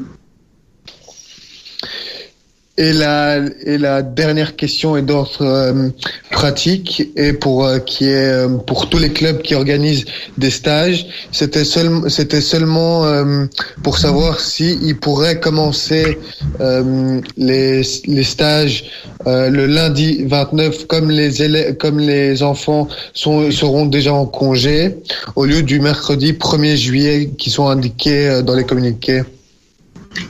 Et 2.76 2.92
la, 2.92 4.02
dernière 4.02 4.56
question 4.56 4.96
est 4.96 5.02
d'ordre 5.02 5.42
euh, 5.42 5.90
pratique 6.32 7.08
et 7.14 7.32
pour 7.32 7.64
euh, 7.64 7.78
qui 7.78 8.06
est 8.06 8.32
euh, 8.32 8.48
pour 8.48 8.88
tous 8.90 8.98
les 8.98 9.10
clubs 9.10 9.40
qui 9.42 9.54
organisent 9.54 10.04
des 10.38 10.50
stages. 10.50 11.06
C'était 11.30 11.62
c'était 11.64 12.40
seulement 12.40 13.04
pour 13.84 13.98
savoir 13.98 14.40
si 14.40 14.76
ils 14.82 14.98
pourraient 14.98 15.38
commencer 15.38 16.18
les, 17.36 17.84
stages 18.24 18.84
le 19.24 19.66
lundi 19.66 20.24
29 20.24 20.86
comme 20.88 21.10
les 21.10 21.42
élèves, 21.42 21.76
comme 21.76 22.00
les 22.00 22.42
enfants 22.42 22.88
sont 23.12 23.52
seront 23.52 23.86
déjà 23.86 24.12
en 24.12 24.26
congé 24.26 24.96
au 25.36 25.44
lieu 25.44 25.62
du 25.62 25.78
mercredi 25.78 26.32
1er 26.32 26.76
juillet 26.76 27.30
qui 27.38 27.50
sont 27.50 27.68
indiqués 27.68 28.42
dans 28.44 28.54
les 28.54 28.64
communiqués. 28.64 29.22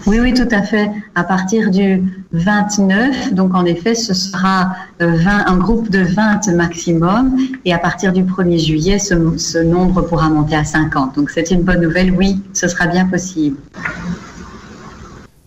Oui, 0.06 0.20
oui, 0.20 0.34
tout 0.34 0.48
à 0.50 0.62
fait. 0.62 0.90
À 1.14 1.24
partir 1.24 1.70
du 1.70 2.02
29, 2.32 3.34
donc 3.34 3.54
en 3.54 3.64
effet, 3.64 3.94
ce 3.94 4.14
sera 4.14 4.74
euh, 5.00 5.16
20, 5.16 5.46
un 5.46 5.56
groupe 5.56 5.90
de 5.90 6.00
20 6.00 6.48
maximum. 6.54 7.36
Et 7.64 7.72
à 7.72 7.78
partir 7.78 8.12
du 8.12 8.22
1er 8.22 8.64
juillet, 8.64 8.98
ce, 8.98 9.14
ce 9.38 9.58
nombre 9.58 10.02
pourra 10.02 10.28
monter 10.28 10.56
à 10.56 10.64
50. 10.64 11.16
Donc 11.16 11.30
c'est 11.30 11.50
une 11.50 11.62
bonne 11.62 11.80
nouvelle. 11.80 12.12
Oui, 12.12 12.40
ce 12.52 12.68
sera 12.68 12.86
bien 12.86 13.06
possible. 13.06 13.56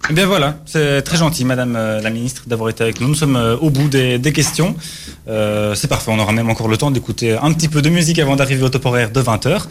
Eh 0.10 0.14
bien 0.14 0.26
voilà, 0.26 0.58
c'est 0.66 1.02
très 1.02 1.18
gentil, 1.18 1.44
Madame 1.44 1.76
euh, 1.76 2.02
la 2.02 2.10
Ministre, 2.10 2.44
d'avoir 2.48 2.70
été 2.70 2.82
avec 2.82 3.02
nous. 3.02 3.10
Nous 3.10 3.16
sommes 3.16 3.36
euh, 3.36 3.58
au 3.58 3.70
bout 3.70 3.90
des, 3.90 4.18
des 4.18 4.32
questions. 4.32 4.74
Euh, 5.28 5.76
c'est 5.76 5.90
parfait, 5.90 6.12
on 6.14 6.20
aura 6.20 6.32
même 6.32 6.50
encore 6.50 6.70
le 6.70 6.78
temps 6.78 6.92
d'écouter 6.92 7.34
un 7.34 7.52
petit 7.52 7.68
peu 7.68 7.82
de 7.82 7.90
musique 7.90 8.18
avant 8.20 8.38
d'arriver 8.38 8.64
au 8.64 8.70
top 8.70 8.86
horaire 8.86 9.12
de 9.12 9.22
20h. 9.22 9.64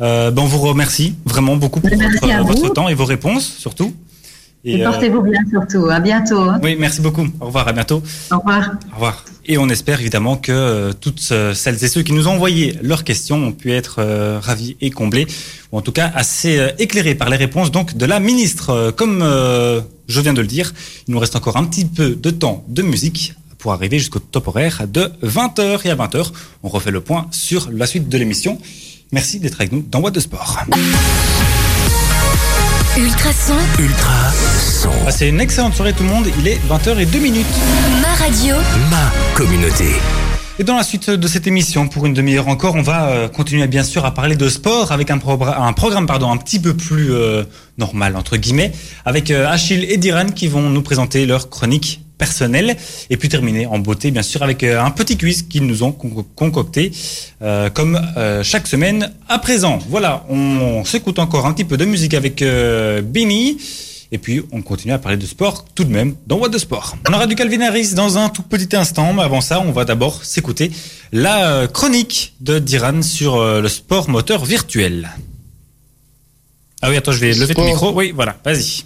Euh, 0.00 0.30
ben, 0.32 0.42
on 0.42 0.46
vous 0.46 0.58
remercie 0.58 1.14
vraiment 1.24 1.56
beaucoup 1.56 1.80
pour 1.80 1.90
votre 1.90 2.72
temps 2.72 2.88
et 2.88 2.94
vos 2.94 3.04
réponses, 3.04 3.44
surtout. 3.44 3.94
Et, 4.66 4.80
euh, 4.80 4.90
portez-vous 4.90 5.20
bien 5.20 5.40
surtout. 5.50 5.88
À 5.90 6.00
bientôt. 6.00 6.38
hein. 6.40 6.58
oui, 6.62 6.76
merci 6.78 7.00
beaucoup. 7.02 7.26
Au 7.40 7.46
revoir, 7.46 7.68
à 7.68 7.72
bientôt. 7.72 8.02
Au 8.30 8.38
revoir. 8.38 8.70
Au 8.92 8.94
revoir. 8.94 9.24
Et 9.46 9.58
on 9.58 9.68
espère 9.68 10.00
évidemment 10.00 10.36
que 10.38 10.52
euh, 10.52 10.92
toutes 10.98 11.28
euh, 11.32 11.52
celles 11.52 11.82
et 11.84 11.88
ceux 11.88 12.02
qui 12.02 12.12
nous 12.14 12.28
ont 12.28 12.32
envoyé 12.32 12.78
leurs 12.82 13.04
questions 13.04 13.36
ont 13.36 13.52
pu 13.52 13.72
être 13.72 14.02
ravis 14.42 14.76
et 14.80 14.90
comblés, 14.90 15.26
ou 15.70 15.78
en 15.78 15.82
tout 15.82 15.92
cas 15.92 16.10
assez 16.14 16.58
éclairés 16.78 17.14
par 17.14 17.28
les 17.28 17.36
réponses 17.36 17.70
donc 17.70 17.96
de 17.96 18.06
la 18.06 18.20
ministre. 18.20 18.92
Comme 18.96 19.20
je 19.20 20.20
viens 20.20 20.32
de 20.32 20.40
le 20.40 20.46
dire, 20.46 20.72
il 21.06 21.12
nous 21.12 21.18
reste 21.18 21.36
encore 21.36 21.56
un 21.58 21.64
petit 21.64 21.84
peu 21.84 22.14
de 22.14 22.30
temps 22.30 22.64
de 22.68 22.82
musique 22.82 23.34
pour 23.58 23.72
arriver 23.72 23.98
jusqu'au 23.98 24.18
top 24.18 24.48
horaire 24.48 24.86
de 24.88 25.10
20h. 25.22 25.86
Et 25.86 25.90
à 25.90 25.96
20h, 25.96 26.32
on 26.62 26.68
refait 26.68 26.90
le 26.90 27.00
point 27.00 27.26
sur 27.30 27.68
la 27.70 27.86
suite 27.86 28.08
de 28.08 28.16
l'émission. 28.16 28.58
Merci 29.12 29.40
d'être 29.40 29.60
avec 29.60 29.72
nous 29.72 29.84
dans 29.90 30.00
What 30.00 30.10
de 30.10 30.20
Sport. 30.20 30.64
Ultrason, 32.96 33.54
Ultra 33.78 34.30
son. 34.56 34.90
Passez 35.04 35.26
une 35.28 35.40
excellente 35.40 35.74
soirée 35.74 35.92
tout 35.92 36.04
le 36.04 36.08
monde. 36.08 36.26
Il 36.38 36.46
est 36.46 36.58
20h 36.68 36.98
et 36.98 37.06
2 37.06 37.18
minutes. 37.18 37.46
ma 38.00 38.14
radio, 38.24 38.54
Ma 38.90 39.10
communauté. 39.34 39.86
Et 40.60 40.64
dans 40.64 40.76
la 40.76 40.84
suite 40.84 41.10
de 41.10 41.26
cette 41.26 41.48
émission, 41.48 41.88
pour 41.88 42.06
une 42.06 42.14
demi-heure 42.14 42.46
encore, 42.46 42.76
on 42.76 42.82
va 42.82 43.06
euh, 43.08 43.28
continuer 43.28 43.66
bien 43.66 43.82
sûr 43.82 44.04
à 44.04 44.14
parler 44.14 44.36
de 44.36 44.48
sport 44.48 44.92
avec 44.92 45.10
un, 45.10 45.18
progr- 45.18 45.60
un 45.60 45.72
programme 45.72 46.06
pardon, 46.06 46.30
un 46.30 46.36
petit 46.36 46.60
peu 46.60 46.74
plus 46.74 47.12
euh, 47.12 47.42
normal, 47.78 48.14
entre 48.16 48.36
guillemets, 48.36 48.70
avec 49.04 49.32
euh, 49.32 49.48
Achille 49.50 49.84
et 49.90 49.96
Diran 49.96 50.26
qui 50.26 50.46
vont 50.46 50.70
nous 50.70 50.82
présenter 50.82 51.26
leur 51.26 51.50
chronique 51.50 52.00
personnelle 52.18 52.76
et 53.10 53.16
puis 53.16 53.28
terminer 53.28 53.66
en 53.66 53.78
beauté 53.78 54.10
bien 54.10 54.22
sûr 54.22 54.42
avec 54.42 54.62
euh, 54.62 54.80
un 54.80 54.90
petit 54.90 55.16
quiz 55.16 55.42
qu'ils 55.42 55.66
nous 55.66 55.82
ont 55.82 55.92
con- 55.92 56.24
concocté 56.36 56.92
euh, 57.42 57.70
comme 57.70 58.00
euh, 58.16 58.42
chaque 58.42 58.66
semaine 58.66 59.12
à 59.28 59.38
présent. 59.38 59.78
Voilà, 59.88 60.24
on, 60.28 60.84
s'écoute 60.84 61.18
encore 61.18 61.46
un 61.46 61.52
petit 61.52 61.64
peu 61.64 61.76
de 61.76 61.84
musique 61.84 62.14
avec 62.14 62.40
euh, 62.42 63.02
Benny 63.02 63.58
et 64.12 64.18
puis 64.18 64.42
on 64.52 64.62
continue 64.62 64.92
à 64.92 64.98
parler 64.98 65.16
de 65.18 65.26
sport 65.26 65.64
tout 65.74 65.84
de 65.84 65.90
même 65.90 66.14
dans 66.26 66.36
What 66.38 66.50
de 66.50 66.58
Sport. 66.58 66.96
On 67.08 67.12
aura 67.12 67.26
du 67.26 67.34
Calvin 67.34 67.62
Harris 67.62 67.94
dans 67.94 68.16
un 68.16 68.28
tout 68.28 68.42
petit 68.42 68.76
instant, 68.76 69.12
mais 69.12 69.22
avant 69.22 69.40
ça, 69.40 69.60
on 69.60 69.72
va 69.72 69.84
d'abord 69.84 70.24
s'écouter 70.24 70.70
la 71.12 71.66
chronique 71.66 72.34
de 72.40 72.58
Diran 72.60 73.02
sur 73.02 73.42
le 73.60 73.68
sport 73.68 74.08
moteur 74.08 74.44
virtuel. 74.44 75.10
Ah 76.82 76.90
oui, 76.90 76.96
attends, 76.96 77.12
je 77.12 77.18
vais 77.18 77.32
lever 77.32 77.54
ton 77.54 77.62
Sport. 77.62 77.66
micro. 77.74 77.92
Oui, 77.94 78.12
voilà, 78.14 78.36
vas-y. 78.44 78.84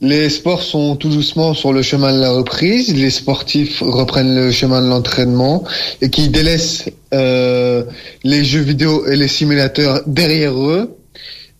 Les 0.00 0.28
sports 0.28 0.62
sont 0.62 0.96
tout 0.96 1.08
doucement 1.08 1.54
sur 1.54 1.72
le 1.72 1.82
chemin 1.82 2.12
de 2.12 2.20
la 2.20 2.30
reprise. 2.30 2.94
Les 2.94 3.10
sportifs 3.10 3.80
reprennent 3.80 4.34
le 4.34 4.50
chemin 4.50 4.82
de 4.82 4.88
l'entraînement 4.88 5.64
et 6.02 6.10
qui 6.10 6.28
délaissent 6.28 6.90
euh, 7.14 7.84
les 8.24 8.44
jeux 8.44 8.60
vidéo 8.60 9.06
et 9.06 9.16
les 9.16 9.28
simulateurs 9.28 10.02
derrière 10.06 10.54
eux. 10.54 10.96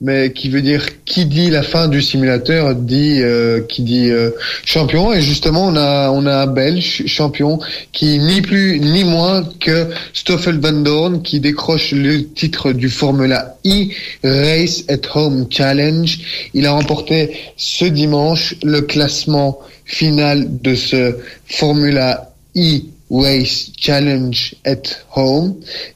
Mais 0.05 0.33
qui 0.33 0.51
veut 0.51 0.61
dire 0.61 1.03
qui 1.07 1.25
dit 1.25 1.49
la 1.49 1.63
fin 1.63 1.89
du 1.89 2.03
simulateur 2.03 2.75
dit 2.75 3.23
euh, 3.23 3.63
qui 3.63 3.83
dit 3.83 4.11
euh, 4.11 4.31
champion. 4.67 5.15
Et 5.15 5.23
justement, 5.23 5.67
on 5.67 5.77
a 5.77 6.11
on 6.11 6.27
a 6.27 6.43
un 6.43 6.47
Belge 6.47 7.05
champion 7.07 7.59
qui 7.93 8.19
ni 8.19 8.43
plus 8.43 8.81
ni 8.81 9.03
moins 9.03 9.49
que 9.61 9.89
Stoffel 10.13 10.61
Van 10.61 10.73
Dorn 10.73 11.23
qui 11.23 11.41
décroche 11.41 11.93
le 11.93 12.29
titre 12.29 12.73
du 12.73 12.91
Formula 12.91 13.57
E 13.67 13.89
Race 14.23 14.85
at 14.91 15.09
Home 15.15 15.47
Challenge. 15.49 16.19
Il 16.53 16.67
a 16.67 16.73
remporté 16.73 17.31
ce 17.57 17.87
dimanche 17.87 18.57
le 18.63 18.83
classement 18.83 19.59
final 19.87 20.61
de 20.61 20.75
ce 20.75 21.17
Formula 21.47 22.31
E 22.55 22.94
Race 23.15 23.71
Challenge 23.79 24.55
at 24.65 24.83
Home. 25.15 25.55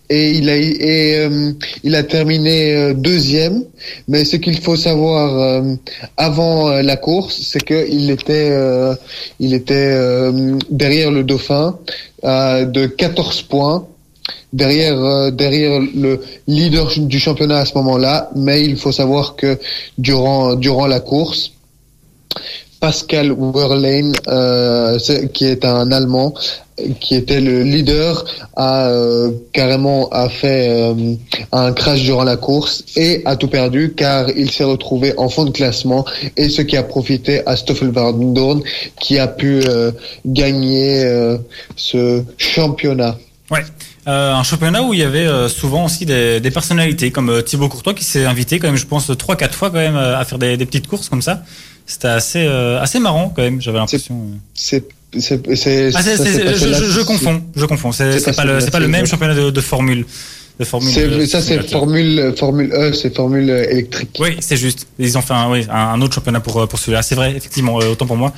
Et 0.09 0.31
il 0.31 0.49
a 0.49 0.55
euh, 0.55 1.53
il 1.83 1.95
a 1.95 2.03
terminé 2.05 2.75
euh, 2.75 2.95
deuxième. 2.95 3.65
Mais 4.07 4.25
ce 4.25 4.37
qu'il 4.37 4.61
faut 4.61 4.77
savoir 4.77 5.39
euh, 5.39 5.75
avant 6.17 6.71
la 6.83 6.97
course 6.97 7.41
c'est 7.43 7.63
que 7.63 7.87
il 7.91 8.11
était 8.11 8.51
il 9.41 9.53
était 9.55 9.93
derrière 10.71 11.11
le 11.11 11.25
dauphin 11.25 11.79
de 12.23 12.87
14 12.87 13.43
points 13.43 13.87
derrière 14.53 15.33
derrière 15.33 15.81
le 15.81 16.21
leader 16.47 16.89
du 16.97 17.19
championnat 17.19 17.59
à 17.59 17.65
ce 17.65 17.75
moment-là. 17.75 18.31
Mais 18.37 18.65
il 18.65 18.77
faut 18.77 18.93
savoir 18.93 19.37
que 19.37 19.59
durant 19.99 20.55
durant 20.55 20.87
la 20.87 21.01
course 21.01 21.53
Pascal 22.81 23.33
Wehrlein, 23.33 24.13
euh, 24.29 24.99
qui 25.33 25.47
est 25.47 25.65
un 25.65 25.91
Allemand, 25.91 26.35
qui 27.01 27.15
était 27.15 27.41
le 27.41 27.63
leader, 27.63 28.25
a 28.57 28.89
euh, 28.89 29.31
carrément 29.53 30.09
a 30.11 30.29
fait 30.29 30.69
euh, 30.69 31.15
un 31.53 31.73
crash 31.73 32.03
durant 32.03 32.25
la 32.25 32.37
course 32.37 32.85
et 32.97 33.23
a 33.25 33.37
tout 33.37 33.49
perdu 33.49 33.95
car 33.95 34.29
il 34.31 34.51
s'est 34.51 34.65
retrouvé 34.65 35.15
en 35.17 35.29
fond 35.29 35.45
de 35.45 35.51
classement 35.51 36.05
et 36.37 36.49
ce 36.49 36.63
qui 36.63 36.77
a 36.77 36.83
profité 36.83 37.47
à 37.47 37.57
Stoffel 37.57 37.91
Van 37.91 38.13
Dorn 38.13 38.63
qui 39.01 39.19
a 39.19 39.29
pu 39.29 39.63
gagner 40.27 41.37
ce 41.77 42.23
championnat. 42.37 43.17
Ouais. 43.51 43.63
un 44.07 44.43
championnat 44.43 44.83
où 44.83 44.93
il 44.95 45.01
y 45.01 45.03
avait 45.03 45.49
souvent 45.49 45.85
aussi 45.85 46.07
des, 46.07 46.51
personnalités 46.53 47.11
comme 47.11 47.43
Thibaut 47.43 47.69
Courtois 47.69 47.95
qui 47.95 48.05
s'est 48.05 48.25
invité 48.25 48.59
quand 48.59 48.69
même, 48.69 48.77
je 48.77 48.87
pense, 48.87 49.11
trois 49.19 49.37
quatre 49.37 49.55
fois 49.55 49.71
quand 49.71 49.77
même 49.77 49.97
à 49.97 50.25
faire 50.25 50.39
des 50.39 50.57
petites 50.59 50.87
courses 50.87 51.09
comme 51.09 51.23
ça. 51.23 51.43
C'était 51.89 52.09
assez, 52.09 52.45
euh, 52.45 52.79
assez 52.83 53.01
marrant 53.01 53.33
quand 53.35 53.41
même, 53.41 53.63
j'avais 53.63 53.79
l'impression. 53.79 54.15
Euh. 54.15 54.81
C'est. 55.17 55.57
C'est, 55.57 55.91
ah, 55.95 56.01
je, 56.03 56.85
je, 56.91 57.01
confonds, 57.01 57.43
je 57.57 57.65
confonds. 57.65 57.93
C'est 57.93 58.37
pas, 58.37 58.45
le, 58.45 58.61
c'est 58.61 58.71
pas 58.71 58.81
le 58.81 58.89
même 58.89 59.07
championnat 59.07 59.35
de, 59.35 59.51
de 59.51 59.61
formule. 59.61 60.05
De 60.59 60.65
formule 60.65 61.27
ça, 61.29 61.41
c'est 61.41 61.71
formule, 61.71 62.35
formule 62.37 62.73
E, 62.73 62.93
c'est 62.93 63.15
formule 63.15 63.49
électrique. 63.49 64.17
Oui, 64.19 64.37
c'est 64.41 64.57
juste. 64.57 64.89
Ils 64.99 65.17
ont 65.17 65.23
fait 65.23 65.33
un, 65.33 65.49
oui, 65.51 65.65
un 65.71 66.01
autre 66.03 66.15
championnat 66.15 66.41
pour, 66.41 66.67
pour 66.67 66.79
celui-là. 66.79 67.03
C'est 67.03 67.15
vrai, 67.15 67.35
effectivement, 67.37 67.81
euh, 67.81 67.93
autant 67.93 68.07
pour 68.07 68.17
moi. 68.17 68.33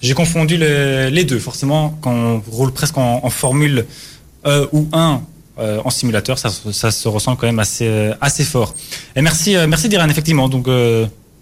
J'ai 0.00 0.14
confondu 0.14 0.56
les 0.56 1.24
deux. 1.24 1.38
Forcément, 1.38 1.96
quand 2.00 2.12
on 2.12 2.42
roule 2.50 2.72
presque 2.72 2.96
en, 2.96 3.20
en 3.22 3.30
formule 3.30 3.84
E 4.46 4.68
ou 4.72 4.88
1, 4.92 5.20
en 5.84 5.90
simulateur, 5.90 6.38
ça, 6.38 6.48
ça 6.72 6.90
se 6.90 7.08
ressent 7.08 7.36
quand 7.36 7.46
même 7.46 7.58
assez, 7.58 8.10
assez 8.20 8.44
fort. 8.44 8.74
Et 9.14 9.22
merci, 9.22 9.54
merci 9.68 9.88
Diran, 9.88 10.08
effectivement. 10.08 10.48
Donc, 10.48 10.66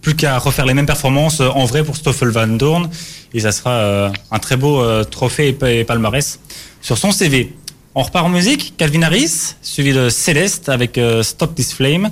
plus 0.04 0.14
qu'à 0.14 0.38
refaire 0.38 0.66
les 0.66 0.74
mêmes 0.74 0.86
performances 0.86 1.40
euh, 1.40 1.48
en 1.48 1.64
vrai 1.64 1.82
pour 1.82 1.96
Stoffel 1.96 2.28
Van 2.28 2.46
Dorn. 2.46 2.90
Et 3.32 3.40
ça 3.40 3.50
sera 3.50 3.70
euh, 3.70 4.10
un 4.30 4.38
très 4.38 4.56
beau 4.56 4.80
euh, 4.80 5.02
trophée 5.02 5.56
et 5.66 5.84
palmarès 5.84 6.38
sur 6.82 6.98
son 6.98 7.10
CV. 7.10 7.54
On 7.94 8.02
repart 8.02 8.26
en 8.26 8.28
musique, 8.28 8.74
Calvin 8.76 9.02
Harris, 9.02 9.54
suivi 9.62 9.92
de 9.92 10.10
Céleste 10.10 10.68
avec 10.68 11.00
Stop 11.22 11.54
This 11.54 11.72
Flame. 11.72 12.10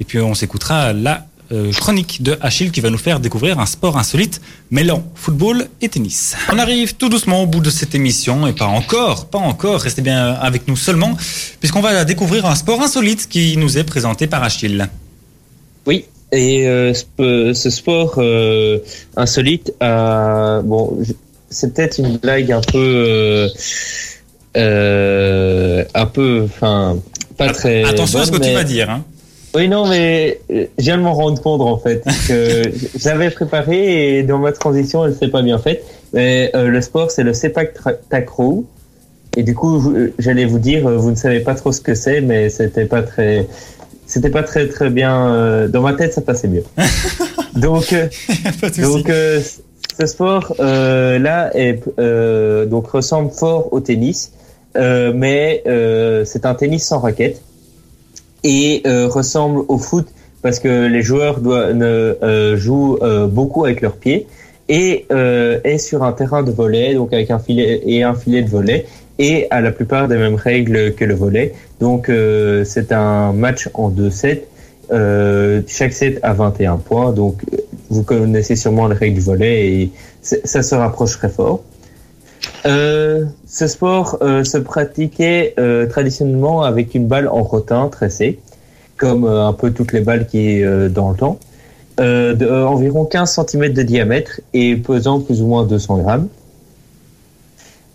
Et 0.00 0.04
puis 0.04 0.20
on 0.20 0.32
s'écoutera 0.34 0.92
la 0.92 1.26
chronique 1.76 2.22
de 2.22 2.38
Achille 2.40 2.70
qui 2.70 2.80
va 2.80 2.88
nous 2.88 2.98
faire 2.98 3.18
découvrir 3.18 3.58
un 3.58 3.66
sport 3.66 3.98
insolite 3.98 4.40
mêlant 4.70 5.04
football 5.16 5.66
et 5.80 5.88
tennis. 5.88 6.36
On 6.52 6.58
arrive 6.58 6.94
tout 6.94 7.08
doucement 7.08 7.42
au 7.42 7.46
bout 7.46 7.58
de 7.58 7.68
cette 7.68 7.96
émission 7.96 8.46
et 8.46 8.52
pas 8.52 8.66
encore, 8.66 9.26
pas 9.26 9.38
encore, 9.38 9.80
restez 9.80 10.02
bien 10.02 10.34
avec 10.34 10.68
nous 10.68 10.76
seulement 10.76 11.16
puisqu'on 11.58 11.80
va 11.80 12.04
découvrir 12.04 12.46
un 12.46 12.54
sport 12.54 12.80
insolite 12.80 13.28
qui 13.28 13.56
nous 13.56 13.76
est 13.76 13.84
présenté 13.84 14.28
par 14.28 14.44
Achille. 14.44 14.88
Oui, 15.84 16.04
et 16.34 16.66
euh, 16.66 16.92
ce 17.54 17.70
sport 17.70 18.14
euh, 18.18 18.78
insolite, 19.16 19.72
bon, 19.80 20.98
c'est 21.48 21.72
peut-être 21.72 21.98
une 21.98 22.16
blague 22.16 22.50
un 22.50 22.60
peu, 22.60 23.48
euh, 24.56 25.84
un 25.94 26.06
peu, 26.06 26.42
enfin, 26.44 26.98
pas 27.36 27.50
très. 27.50 27.84
Attention 27.84 28.20
à 28.20 28.26
ce 28.26 28.32
que 28.32 28.38
tu 28.38 28.52
vas 28.52 28.64
dire. 28.64 28.90
Hein. 28.90 29.04
Oui, 29.54 29.68
non, 29.68 29.86
mais 29.86 30.40
je 30.50 30.66
viens 30.78 30.98
de 30.98 31.02
m'en 31.02 31.14
rendre 31.14 31.40
compte 31.40 31.60
en 31.60 31.78
fait 31.78 32.02
que 32.26 32.62
j'avais 32.98 33.30
préparé 33.30 34.18
et 34.18 34.22
dans 34.24 34.38
ma 34.38 34.50
transition, 34.50 35.04
elle 35.06 35.14
s'est 35.14 35.28
pas 35.28 35.42
bien 35.42 35.58
faite. 35.58 35.84
Mais 36.12 36.50
le 36.54 36.80
sport, 36.80 37.10
c'est 37.10 37.22
le 37.22 37.34
sepak 37.34 37.74
takraw. 38.08 38.64
Et 39.36 39.42
du 39.42 39.54
coup, 39.54 39.94
j'allais 40.18 40.44
vous 40.44 40.60
dire, 40.60 40.88
vous 40.88 41.10
ne 41.10 41.16
savez 41.16 41.40
pas 41.40 41.54
trop 41.54 41.72
ce 41.72 41.80
que 41.80 41.94
c'est, 41.94 42.20
mais 42.20 42.50
c'était 42.50 42.84
pas 42.84 43.02
très 43.02 43.48
c'était 44.14 44.30
pas 44.30 44.44
très 44.44 44.68
très 44.68 44.90
bien. 44.90 45.26
Euh, 45.26 45.66
dans 45.66 45.82
ma 45.82 45.92
tête, 45.92 46.12
ça 46.12 46.20
passait 46.20 46.46
mieux. 46.46 46.62
donc, 47.56 47.92
euh, 47.92 48.06
donc 48.80 49.10
euh, 49.10 49.40
ce 49.98 50.06
sport 50.06 50.54
là 50.58 51.50
est, 51.56 51.82
donc 52.68 52.86
ressemble 52.88 53.32
fort 53.32 53.72
au 53.72 53.80
tennis, 53.80 54.32
mais 54.76 55.62
c'est 56.24 56.46
un 56.46 56.54
tennis 56.54 56.86
sans 56.86 57.00
raquette 57.00 57.42
et 58.44 58.82
ressemble 58.86 59.64
au 59.68 59.78
foot 59.78 60.06
parce 60.42 60.60
que 60.60 60.86
les 60.86 61.02
joueurs 61.02 61.40
doivent, 61.40 62.56
jouent 62.56 62.98
beaucoup 63.28 63.64
avec 63.64 63.80
leurs 63.80 63.96
pieds 63.96 64.26
et 64.68 65.06
est 65.10 65.78
sur 65.78 66.02
un 66.02 66.12
terrain 66.12 66.42
de 66.42 66.50
volet, 66.50 66.94
donc 66.94 67.12
avec 67.12 67.30
un 67.30 67.38
filet 67.38 67.82
et 67.86 68.02
un 68.02 68.14
filet 68.14 68.42
de 68.42 68.50
volet 68.50 68.86
et 69.18 69.46
à 69.50 69.60
la 69.60 69.70
plupart 69.70 70.08
des 70.08 70.16
mêmes 70.16 70.34
règles 70.34 70.94
que 70.94 71.04
le 71.04 71.14
volet. 71.14 71.54
Donc 71.80 72.08
euh, 72.08 72.64
c'est 72.64 72.92
un 72.92 73.32
match 73.32 73.68
en 73.74 73.88
deux 73.88 74.10
sets. 74.10 74.46
Euh, 74.92 75.62
chaque 75.66 75.92
set 75.92 76.18
a 76.22 76.32
21 76.32 76.78
points. 76.78 77.12
Donc 77.12 77.42
vous 77.90 78.02
connaissez 78.02 78.56
sûrement 78.56 78.88
les 78.88 78.96
règles 78.96 79.16
du 79.16 79.20
volet 79.20 79.68
et 79.68 79.90
ça 80.20 80.62
se 80.62 80.74
rapproche 80.74 81.18
très 81.18 81.28
fort. 81.28 81.62
Euh, 82.66 83.24
ce 83.46 83.66
sport 83.66 84.18
se 84.20 84.58
pratiquait 84.58 85.54
traditionnellement 85.90 86.62
avec 86.62 86.94
une 86.94 87.06
balle 87.06 87.28
en 87.28 87.42
rotin 87.42 87.88
tressée, 87.88 88.38
comme 88.96 89.24
un 89.24 89.52
peu 89.52 89.70
toutes 89.70 89.92
les 89.92 90.00
balles 90.00 90.26
qui 90.26 90.62
dans 90.90 91.10
le 91.10 91.16
temps, 91.16 91.38
de 91.98 92.64
environ 92.64 93.04
15 93.04 93.40
cm 93.46 93.72
de 93.72 93.82
diamètre 93.82 94.40
et 94.52 94.76
pesant 94.76 95.20
plus 95.20 95.40
ou 95.40 95.46
moins 95.46 95.64
200 95.64 95.98
grammes. 95.98 96.28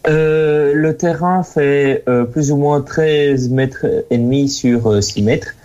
Euh, 0.10 0.74
le 0.74 0.98
terrain 0.98 1.44
fait 1.44 2.04
euh, 2.08 2.24
plus 2.24 2.52
ou 2.52 2.58
moins 2.58 2.82
13 2.82 3.50
mètres 3.50 3.86
et 4.10 4.18
demi 4.18 4.50
sur 4.50 5.04
6 5.04 5.20
euh, 5.20 5.24
mètres 5.24 5.56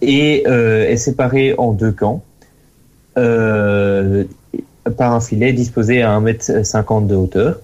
et 0.00 0.44
est 0.44 0.96
séparé 0.96 1.54
en 1.58 1.72
deux 1.72 1.92
camps 1.92 2.22
par 3.14 5.12
un 5.12 5.20
filet 5.20 5.52
disposé 5.52 6.00
à 6.00 6.12
1 6.12 6.20
mètre 6.20 6.64
50 6.64 7.06
de 7.06 7.14
hauteur. 7.14 7.60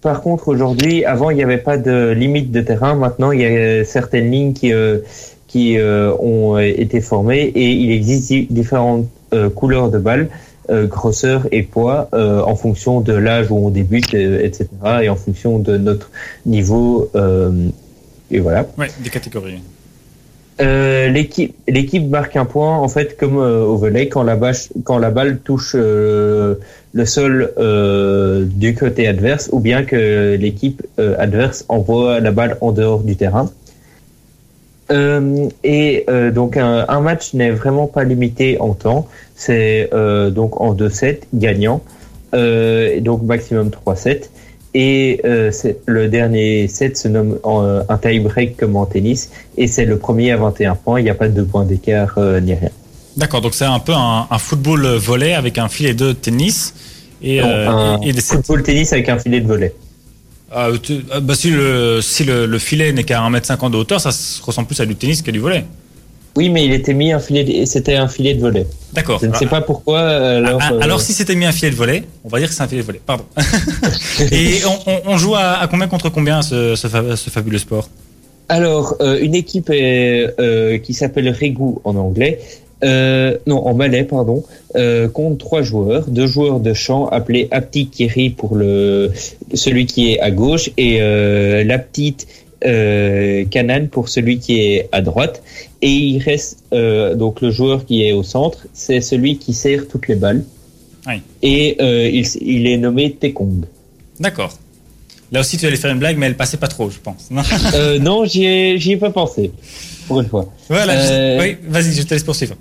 par 0.00 0.22
contre, 0.22 0.48
aujourd'hui, 0.48 1.04
avant, 1.04 1.30
il 1.30 1.36
n'y 1.36 1.44
avait 1.44 1.58
pas 1.58 1.78
de 1.78 2.10
limite 2.10 2.50
de 2.50 2.60
terrain. 2.60 2.96
Maintenant, 2.96 3.30
il 3.30 3.40
y 3.40 3.46
a 3.46 3.84
certaines 3.84 4.32
lignes 4.32 4.52
qui, 4.52 4.72
qui 5.46 5.78
ont 5.80 6.58
été 6.58 7.00
formées 7.00 7.42
et 7.42 7.70
il 7.70 7.92
existe 7.92 8.52
différentes 8.52 9.06
couleurs 9.54 9.90
de 9.90 9.98
balles 9.98 10.28
euh, 10.28 10.49
grosseur 10.86 11.46
et 11.52 11.62
poids 11.62 12.08
euh, 12.12 12.42
en 12.42 12.56
fonction 12.56 13.00
de 13.00 13.12
l'âge 13.12 13.50
où 13.50 13.56
on 13.56 13.70
débute, 13.70 14.14
euh, 14.14 14.40
etc. 14.42 14.68
Et 15.02 15.08
en 15.08 15.16
fonction 15.16 15.58
de 15.58 15.76
notre 15.76 16.10
niveau. 16.46 17.10
et 18.30 18.38
voilà. 18.38 18.66
Ouais, 18.78 18.88
des 19.00 19.10
catégories. 19.10 19.60
l'équipe 20.58 21.54
l'équipe 21.66 22.08
marque 22.08 22.36
un 22.36 22.44
point 22.44 22.76
en 22.76 22.88
fait 22.88 23.16
comme 23.16 23.38
au 23.38 23.76
volet 23.76 24.08
quand 24.08 24.22
la 24.22 24.36
balle 24.36 24.54
quand 24.84 24.98
la 24.98 25.10
balle 25.10 25.38
touche 25.38 25.74
le 25.74 27.04
sol 27.06 27.52
du 28.64 28.74
côté 28.74 29.08
adverse 29.08 29.48
ou 29.52 29.58
bien 29.60 29.84
que 29.84 30.36
l'équipe 30.38 30.82
adverse 30.98 31.64
envoie 31.68 32.20
la 32.20 32.30
balle 32.30 32.58
en 32.60 32.72
dehors 32.72 33.02
du 33.02 33.16
terrain 33.16 33.50
euh, 34.90 35.48
et 35.62 36.04
euh, 36.08 36.30
donc 36.30 36.56
un, 36.56 36.84
un 36.88 37.00
match 37.00 37.34
n'est 37.34 37.50
vraiment 37.50 37.86
pas 37.86 38.02
limité 38.02 38.60
en 38.60 38.74
temps, 38.74 39.06
c'est 39.40 39.88
euh, 39.94 40.28
donc 40.28 40.60
en 40.60 40.74
deux 40.74 40.90
sets 40.90 41.22
gagnant, 41.34 41.82
donc 42.32 43.22
maximum 43.22 43.70
trois 43.70 43.96
sets. 43.96 44.30
Et 44.72 45.20
le 45.86 46.08
dernier 46.08 46.68
set 46.68 46.96
se 46.96 47.08
nomme 47.08 47.38
un 47.44 47.98
tie-break 47.98 48.56
comme 48.56 48.76
en 48.76 48.86
tennis, 48.86 49.30
et 49.56 49.66
c'est 49.66 49.84
le 49.84 49.96
premier 49.98 50.30
à 50.30 50.36
21 50.36 50.76
points, 50.76 51.00
il 51.00 51.04
n'y 51.04 51.10
a 51.10 51.14
pas 51.14 51.28
de 51.28 51.42
points 51.42 51.64
d'écart 51.64 52.16
ni 52.42 52.54
rien. 52.54 52.70
D'accord, 53.16 53.40
donc 53.40 53.54
c'est 53.54 53.64
un 53.64 53.80
peu 53.80 53.94
un, 53.94 54.28
un, 54.30 54.38
football 54.38 54.86
volet 54.94 55.34
avec 55.34 55.58
un 55.58 55.68
filet 55.68 55.94
de 55.94 56.12
tennis 56.12 56.74
et, 57.20 57.40
un 57.40 57.98
et 58.00 58.12
des 58.12 58.20
football 58.20 58.62
tennis 58.62 58.92
avec 58.92 59.08
un 59.08 59.18
filet 59.18 59.40
de 59.40 59.48
volet. 59.48 59.74
Ah, 60.52 60.68
bah, 61.22 61.34
si 61.34 61.50
le, 61.50 62.00
si 62.02 62.24
le, 62.24 62.58
filet 62.58 62.92
n'est 62.92 63.04
qu'à 63.04 63.20
1m50 63.20 63.70
de 63.70 63.76
hauteur, 63.76 64.00
ça 64.00 64.10
ressemble 64.42 64.66
plus 64.66 64.80
à 64.80 64.86
du 64.86 64.96
tennis 64.96 65.22
qu'à 65.22 65.30
du 65.30 65.38
volet. 65.38 65.64
Oui, 66.36 66.48
mais 66.48 66.64
il 66.64 66.72
était 66.72 66.94
mis 66.94 67.12
un 67.12 67.18
filet, 67.18 67.66
c'était 67.66 67.96
un 67.96 68.06
filet 68.08 68.34
de 68.34 68.40
volet. 68.40 68.66
D'accord. 68.92 69.18
Je 69.20 69.26
ne 69.26 69.34
sais 69.34 69.46
pas 69.46 69.60
pourquoi. 69.60 70.00
Alors, 70.00 70.60
Ah, 70.62 70.72
euh, 70.72 70.80
alors 70.80 71.00
si 71.00 71.12
c'était 71.12 71.34
mis 71.34 71.44
un 71.44 71.52
filet 71.52 71.70
de 71.70 71.76
volet, 71.76 72.04
on 72.24 72.28
va 72.28 72.38
dire 72.38 72.48
que 72.48 72.54
c'est 72.54 72.62
un 72.62 72.68
filet 72.68 72.82
de 72.82 72.86
volet. 72.86 73.00
Pardon. 73.04 73.24
Et 74.32 74.58
on, 74.66 74.90
on- 74.90 75.00
on 75.12 75.16
joue 75.16 75.34
à, 75.34 75.58
à 75.60 75.66
combien 75.66 75.88
contre 75.88 76.08
combien 76.08 76.42
ce, 76.42 76.76
ce, 76.76 76.86
fa- 76.86 77.16
ce 77.16 77.30
fabuleux 77.30 77.58
sport? 77.58 77.88
Alors, 78.48 78.96
euh, 79.00 79.18
une 79.20 79.34
équipe 79.34 79.70
est, 79.70 80.34
euh, 80.40 80.78
qui 80.78 80.94
s'appelle 80.94 81.28
Régou 81.28 81.80
en 81.84 81.94
anglais, 81.96 82.40
euh, 82.82 83.36
non, 83.46 83.66
en 83.66 83.74
malais, 83.74 84.04
pardon, 84.04 84.42
euh, 84.76 85.06
compte 85.08 85.38
trois 85.38 85.62
joueurs, 85.62 86.06
deux 86.08 86.26
joueurs 86.26 86.60
de 86.60 86.72
champ 86.74 87.06
appelés 87.08 87.46
Apti 87.50 87.88
Kiri 87.88 88.30
pour 88.30 88.56
le 88.56 89.10
celui 89.54 89.86
qui 89.86 90.12
est 90.12 90.20
à 90.20 90.30
gauche 90.30 90.70
et 90.78 90.98
euh, 91.00 91.62
la 91.64 91.78
petite 91.78 92.26
euh, 92.64 93.44
Canan 93.50 93.88
pour 93.88 94.08
celui 94.08 94.38
qui 94.38 94.60
est 94.60 94.88
à 94.92 95.00
droite. 95.00 95.42
Et 95.82 95.90
il 95.90 96.18
reste 96.22 96.64
euh, 96.72 97.14
donc 97.14 97.40
le 97.40 97.50
joueur 97.50 97.86
qui 97.86 98.04
est 98.04 98.12
au 98.12 98.22
centre, 98.22 98.66
c'est 98.72 99.00
celui 99.00 99.38
qui 99.38 99.54
sert 99.54 99.88
toutes 99.88 100.08
les 100.08 100.16
balles. 100.16 100.44
Oui. 101.06 101.22
Et 101.42 101.76
euh, 101.80 102.08
il, 102.08 102.26
il 102.42 102.66
est 102.66 102.76
nommé 102.76 103.12
Tekong. 103.12 103.64
D'accord. 104.18 104.52
Là 105.32 105.40
aussi, 105.40 105.56
tu 105.56 105.66
allais 105.66 105.76
faire 105.76 105.92
une 105.92 106.00
blague, 106.00 106.18
mais 106.18 106.26
elle 106.26 106.36
passait 106.36 106.56
pas 106.56 106.68
trop, 106.68 106.90
je 106.90 106.98
pense. 106.98 107.30
Non? 107.30 107.42
Euh, 107.74 107.98
non, 108.00 108.24
j'y 108.24 108.44
ai, 108.44 108.96
pas 108.96 109.10
pensé. 109.10 109.52
Pour 110.08 110.20
une 110.20 110.28
fois. 110.28 110.46
voilà. 110.68 111.38
Oui, 111.40 111.56
vas-y, 111.68 111.92
je 111.92 112.02
te 112.02 112.14
laisse 112.14 112.24
poursuivre. 112.24 112.56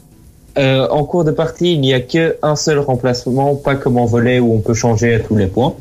En 0.55 1.05
cours 1.05 1.23
de 1.23 1.31
partie, 1.31 1.73
il 1.73 1.79
n'y 1.79 1.93
a 1.93 2.01
qu'un 2.01 2.55
seul 2.57 2.79
remplacement, 2.79 3.55
pas 3.55 3.75
comme 3.75 3.97
en 3.97 4.05
volet 4.05 4.39
où 4.39 4.53
on 4.53 4.59
peut 4.59 4.73
changer 4.73 5.15
à 5.15 5.19
tous 5.19 5.37
les 5.37 5.47
points. 5.47 5.73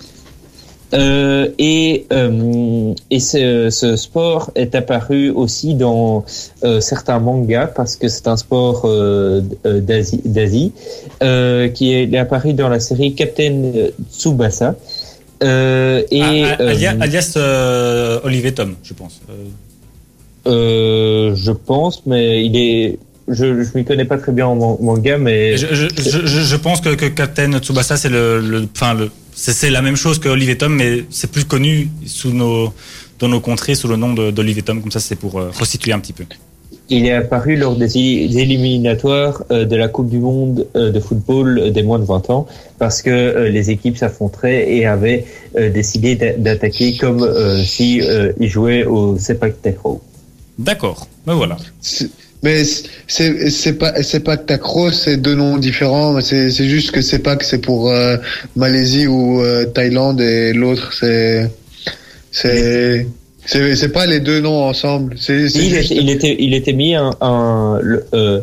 Euh, 0.94 1.48
et 1.58 2.06
euh, 2.14 2.94
et 3.10 3.20
ce, 3.20 3.68
ce 3.68 3.94
sport 3.96 4.50
est 4.54 4.74
apparu 4.74 5.28
aussi 5.28 5.74
dans 5.74 6.24
euh, 6.64 6.80
certains 6.80 7.18
mangas 7.18 7.66
parce 7.66 7.94
que 7.96 8.08
c'est 8.08 8.26
un 8.26 8.38
sport 8.38 8.88
d'Asie, 9.64 10.72
qui 11.74 11.92
est, 11.92 12.16
apparu 12.16 12.54
dans 12.54 12.70
la 12.70 12.80
série 12.80 13.14
Captain 13.14 13.70
Tsubasa. 14.10 14.76
Et 15.42 15.44
Ah, 15.44 16.56
alia- 16.58 16.96
alias 17.02 17.34
euh, 17.36 18.20
Olivier 18.24 18.52
Tom, 18.52 18.74
je 18.82 18.94
pense. 18.94 19.20
Je 20.46 21.50
pense, 21.52 22.02
mais 22.06 22.44
il 22.44 22.56
est, 22.56 22.98
je 23.28 23.62
je 23.62 23.68
m'y 23.76 23.84
connais 23.84 24.04
pas 24.06 24.16
très 24.18 24.32
bien 24.32 24.46
en 24.46 24.54
man- 24.56 24.76
manga, 24.80 25.18
mais 25.18 25.56
je, 25.58 25.66
je, 25.74 25.86
je, 25.96 26.26
je- 26.26 26.40
je 26.40 26.56
pense 26.56 26.80
que, 26.80 26.94
que 26.94 27.06
Captain 27.06 27.58
Tsubasa, 27.58 27.96
c'est 27.96 28.08
le, 28.08 28.40
le, 28.40 28.66
enfin 28.74 28.94
le, 28.94 29.10
c'est 29.52 29.70
la 29.70 29.82
même 29.82 29.96
chose 29.96 30.18
que 30.18 30.28
Olivier 30.28 30.56
Tom, 30.58 30.74
mais 30.74 31.04
c'est 31.10 31.30
plus 31.30 31.44
connu 31.44 31.88
sous 32.06 32.32
nos, 32.32 32.72
dans 33.20 33.28
nos 33.28 33.40
contrées 33.40 33.74
sous 33.76 33.88
le 33.88 33.96
nom 33.96 34.12
d'Olivier 34.12 34.62
Tom. 34.62 34.80
Comme 34.82 34.90
ça, 34.90 35.00
c'est 35.00 35.16
pour 35.16 35.38
euh, 35.38 35.50
resituer 35.56 35.92
un 35.92 36.00
petit 36.00 36.12
peu. 36.12 36.24
Il 36.90 37.04
est 37.06 37.12
apparu 37.12 37.56
lors 37.56 37.76
des 37.76 37.96
éliminatoires 37.96 39.42
euh, 39.50 39.64
de 39.66 39.76
la 39.76 39.88
Coupe 39.88 40.08
du 40.08 40.18
Monde 40.18 40.66
euh, 40.74 40.90
de 40.90 41.00
football 41.00 41.70
des 41.70 41.82
moins 41.82 41.98
de 41.98 42.04
20 42.04 42.30
ans 42.30 42.46
parce 42.78 43.02
que 43.02 43.10
euh, 43.10 43.48
les 43.50 43.70
équipes 43.70 43.96
s'affronteraient 43.98 44.72
et 44.74 44.86
avaient 44.86 45.26
euh, 45.56 45.70
décidé 45.70 46.14
d'a- 46.16 46.32
d'attaquer 46.32 46.96
comme 46.96 47.22
euh, 47.22 47.62
si 47.62 48.00
euh, 48.00 48.32
ils 48.40 48.48
jouaient 48.48 48.84
au 48.84 49.18
Sepak 49.18 49.60
Takraw. 49.62 50.00
D'accord. 50.58 51.06
Ben 51.26 51.34
voilà. 51.34 51.56
Mais 52.42 52.62
c'est 53.08 53.50
c'est 53.50 53.72
pas 53.74 54.00
c'est 54.02 54.20
pas 54.20 54.36
que 54.36 54.44
Takro, 54.46 54.90
c'est 54.92 55.16
deux 55.16 55.34
noms 55.34 55.56
différents. 55.58 56.20
C'est 56.20 56.50
c'est 56.50 56.68
juste 56.68 56.92
que 56.92 57.00
c'est 57.02 57.18
pas 57.18 57.34
que 57.36 57.44
c'est 57.44 57.58
pour 57.58 57.90
euh, 57.90 58.16
Malaisie 58.54 59.06
ou 59.08 59.40
euh, 59.40 59.64
Thaïlande 59.66 60.20
et 60.20 60.52
l'autre 60.52 60.92
c'est 60.92 61.50
c'est 62.30 63.06
c'est 63.44 63.74
c'est 63.76 63.88
pas 63.88 64.06
les 64.06 64.20
deux 64.20 64.40
noms 64.40 64.62
ensemble. 64.64 65.16
C'est 65.18 65.48
c'est 65.48 65.58
Il, 65.58 65.70
juste- 65.74 65.90
était- 65.90 66.00
il 66.00 66.10
était 66.10 66.36
il 66.38 66.54
était 66.54 66.72
mis 66.72 66.94
un, 66.94 67.10
un 67.20 67.80
le- 67.82 68.04
euh, 68.14 68.40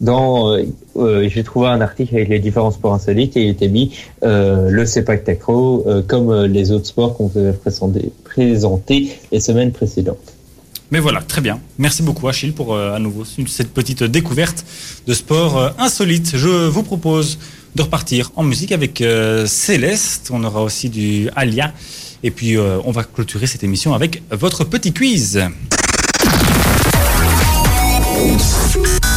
dans 0.00 0.54
euh, 0.96 1.28
j'ai 1.28 1.42
trouvé 1.42 1.68
un 1.68 1.80
article 1.80 2.14
avec 2.16 2.28
les 2.28 2.38
différents 2.40 2.70
sports 2.70 2.94
insolites 2.94 3.36
et 3.36 3.42
il 3.44 3.48
était 3.50 3.68
mis 3.68 3.92
euh, 4.24 4.68
le 4.70 4.84
Sepak 4.86 5.24
euh, 5.48 6.02
comme 6.06 6.44
les 6.44 6.70
autres 6.70 6.86
sports 6.86 7.16
qu'on 7.16 7.26
vous 7.28 7.38
avait 7.38 7.52
présenté 7.52 8.10
présenté 8.24 9.08
les 9.32 9.40
semaines 9.40 9.72
précédentes. 9.72 10.34
Mais 10.90 11.00
voilà, 11.00 11.20
très 11.20 11.40
bien. 11.40 11.60
Merci 11.76 12.02
beaucoup 12.02 12.28
Achille 12.28 12.52
pour 12.52 12.74
euh, 12.74 12.94
à 12.94 12.98
nouveau 12.98 13.24
cette 13.24 13.72
petite 13.74 14.02
découverte 14.04 14.64
de 15.06 15.14
sport 15.14 15.58
euh, 15.58 15.70
insolite. 15.78 16.32
Je 16.34 16.68
vous 16.68 16.82
propose 16.82 17.38
de 17.74 17.82
repartir 17.82 18.32
en 18.36 18.42
musique 18.42 18.72
avec 18.72 19.00
euh, 19.00 19.46
Céleste. 19.46 20.30
On 20.32 20.42
aura 20.44 20.62
aussi 20.62 20.88
du 20.88 21.28
Alia. 21.36 21.72
Et 22.22 22.30
puis 22.30 22.56
euh, 22.56 22.78
on 22.84 22.90
va 22.90 23.04
clôturer 23.04 23.46
cette 23.46 23.64
émission 23.64 23.94
avec 23.94 24.22
votre 24.30 24.64
petit 24.64 24.92
quiz. 24.92 25.40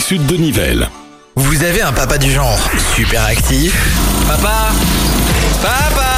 sud 0.00 0.26
de 0.26 0.36
Nivelles. 0.36 0.88
Vous 1.36 1.62
avez 1.62 1.82
un 1.82 1.92
papa 1.92 2.18
du 2.18 2.30
genre 2.30 2.58
super 2.94 3.24
actif. 3.24 3.74
Papa 4.26 4.70
Papa. 5.62 5.88
Papa 5.90 6.17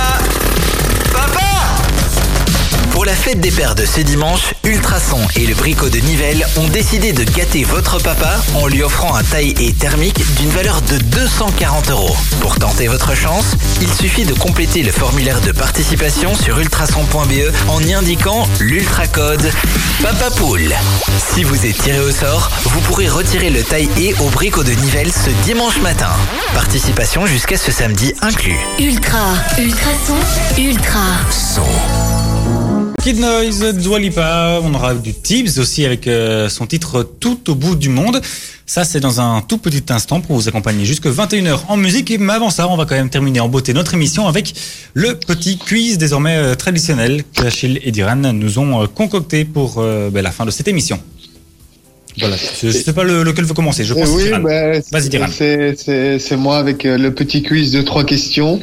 Pour 3.01 3.07
la 3.07 3.17
fête 3.17 3.41
des 3.41 3.51
pères 3.51 3.75
de 3.75 3.87
ce 3.87 4.03
dimanche, 4.03 4.53
Ultrason 4.63 5.21
et 5.35 5.47
le 5.47 5.55
Bricot 5.55 5.89
de 5.89 5.97
Nivelles 6.01 6.47
ont 6.59 6.69
décidé 6.69 7.15
de 7.15 7.25
gâter 7.25 7.65
votre 7.65 7.99
papa 7.99 8.37
en 8.55 8.67
lui 8.67 8.83
offrant 8.83 9.15
un 9.15 9.23
taille 9.23 9.55
et 9.59 9.73
thermique 9.73 10.23
d'une 10.37 10.51
valeur 10.51 10.83
de 10.83 10.99
240 10.99 11.93
euros. 11.93 12.15
Pour 12.43 12.59
tenter 12.59 12.89
votre 12.89 13.15
chance, 13.15 13.57
il 13.81 13.91
suffit 13.91 14.27
de 14.27 14.35
compléter 14.35 14.83
le 14.83 14.93
formulaire 14.93 15.41
de 15.41 15.51
participation 15.51 16.35
sur 16.35 16.59
ultrason.be 16.59 17.55
en 17.69 17.83
y 17.83 17.95
indiquant 17.95 18.47
l'ultracode 18.61 19.51
Papa 20.03 20.31
Poule. 20.37 20.75
Si 21.33 21.43
vous 21.43 21.65
êtes 21.65 21.79
tiré 21.79 22.01
au 22.01 22.11
sort, 22.11 22.51
vous 22.65 22.81
pourrez 22.83 23.09
retirer 23.09 23.49
le 23.49 23.63
taille 23.63 23.89
et 23.97 24.13
au 24.21 24.29
Bricot 24.29 24.63
de 24.63 24.73
Nivelles 24.73 25.13
ce 25.13 25.31
dimanche 25.47 25.81
matin. 25.81 26.11
Participation 26.53 27.25
jusqu'à 27.25 27.57
ce 27.57 27.73
samedi 27.73 28.13
inclus. 28.21 28.61
Ultra, 28.79 29.37
ultra 29.59 29.91
son, 30.07 30.61
ultra. 30.61 32.20
Kid 33.03 33.19
Noise, 33.19 33.75
Dua 33.77 33.99
Lipa, 33.99 34.61
on 34.63 34.75
aura 34.75 34.95
du 34.95 35.15
Tibbs 35.15 35.59
aussi 35.59 35.87
avec 35.87 36.07
euh, 36.07 36.51
son 36.51 36.67
titre 36.67 37.03
Tout 37.19 37.51
au 37.51 37.55
bout 37.55 37.75
du 37.75 37.89
monde. 37.89 38.21
Ça, 38.67 38.85
c'est 38.85 39.01
dans 39.01 39.23
un 39.23 39.41
tout 39.41 39.57
petit 39.57 39.83
instant 39.89 40.21
pour 40.21 40.37
vous 40.37 40.49
accompagner 40.49 40.85
jusque 40.85 41.07
21h 41.07 41.61
en 41.69 41.79
musique. 41.79 42.13
Mais 42.21 42.35
avant 42.35 42.51
ça, 42.51 42.69
on 42.69 42.77
va 42.77 42.85
quand 42.85 42.97
même 42.97 43.09
terminer 43.09 43.41
en 43.41 43.49
beauté 43.49 43.73
notre 43.73 43.95
émission 43.95 44.29
avec 44.29 44.55
le 44.93 45.15
petit 45.15 45.57
quiz 45.57 45.97
désormais 45.97 46.37
euh, 46.37 46.55
traditionnel 46.55 47.25
que 47.35 47.45
Achille 47.47 47.81
et 47.83 47.91
Diran 47.91 48.17
nous 48.17 48.59
ont 48.59 48.83
euh, 48.83 48.87
concocté 48.87 49.47
pour 49.47 49.77
ben, 49.77 50.21
la 50.21 50.31
fin 50.31 50.45
de 50.45 50.51
cette 50.51 50.69
émission. 50.69 51.01
Voilà, 52.21 52.37
je 52.61 52.67
ne 52.67 52.73
sais 52.73 52.93
pas 52.93 53.05
le- 53.05 53.23
lequel 53.23 53.45
veut 53.45 53.55
commencer, 53.55 53.85
je 53.85 53.95
pense 53.95 54.09
que 54.09 54.15
oui, 54.17 54.25
Diran. 54.25 54.41
bah, 54.41 55.01
c'est 55.29 56.19
c'est 56.19 56.37
moi 56.37 56.59
avec 56.59 56.85
euh, 56.85 56.97
le 56.99 57.13
petit 57.15 57.43
quiz 57.43 57.73
de 57.73 57.83
trois 57.83 58.05
questions. 58.05 58.61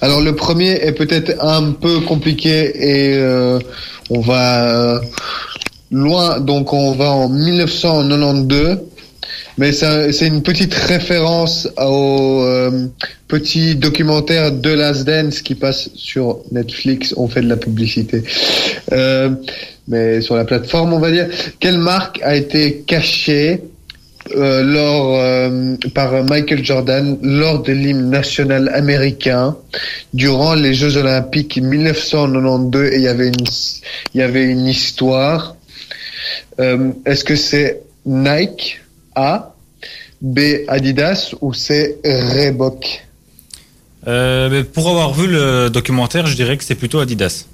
Alors 0.00 0.20
le 0.20 0.34
premier 0.34 0.72
est 0.84 0.92
peut-être 0.92 1.32
un 1.42 1.72
peu 1.72 2.00
compliqué 2.00 2.72
et 2.74 3.14
euh, 3.16 3.58
on 4.10 4.20
va 4.20 4.64
euh, 4.96 5.00
loin, 5.90 6.40
donc 6.40 6.72
on 6.72 6.92
va 6.92 7.10
en 7.10 7.28
1992. 7.28 8.78
Mais 9.58 9.72
c'est 9.72 10.12
c'est 10.12 10.26
une 10.26 10.42
petite 10.42 10.74
référence 10.74 11.66
au 11.78 12.42
euh, 12.44 12.86
petit 13.26 13.74
documentaire 13.74 14.52
de 14.52 14.70
Last 14.70 15.04
Dance 15.04 15.40
qui 15.40 15.54
passe 15.54 15.88
sur 15.94 16.40
Netflix. 16.52 17.14
On 17.16 17.26
fait 17.26 17.40
de 17.40 17.48
la 17.48 17.56
publicité. 17.56 18.22
Euh, 18.92 19.30
mais 19.88 20.20
sur 20.20 20.36
la 20.36 20.44
plateforme, 20.44 20.92
on 20.92 20.98
va 20.98 21.10
dire. 21.10 21.28
Quelle 21.60 21.78
marque 21.78 22.20
a 22.22 22.36
été 22.36 22.82
cachée 22.86 23.62
euh, 24.34 24.62
lors, 24.64 25.20
euh, 25.20 25.76
par 25.94 26.24
Michael 26.24 26.64
Jordan 26.64 27.16
lors 27.22 27.62
de 27.62 27.72
l'hymne 27.72 28.10
national 28.10 28.68
américain 28.74 29.56
durant 30.14 30.54
les 30.54 30.74
Jeux 30.74 30.96
Olympiques 30.96 31.58
1992 31.58 32.86
et 32.86 32.96
il 32.96 33.02
y 33.02 33.08
avait 33.08 33.28
une, 33.28 33.46
il 34.14 34.20
y 34.20 34.22
avait 34.22 34.44
une 34.44 34.66
histoire. 34.66 35.54
Euh, 36.58 36.90
Est-ce 37.04 37.22
que 37.24 37.36
c'est 37.36 37.82
Nike 38.04 38.80
A, 39.14 39.54
B 40.20 40.40
Adidas 40.66 41.34
ou 41.40 41.54
c'est 41.54 41.98
Reebok? 42.04 43.04
Pour 44.72 44.88
avoir 44.88 45.12
vu 45.14 45.28
le 45.28 45.68
documentaire, 45.68 46.26
je 46.26 46.34
dirais 46.34 46.56
que 46.56 46.64
c'est 46.64 46.74
plutôt 46.74 46.98
Adidas. 46.98 47.44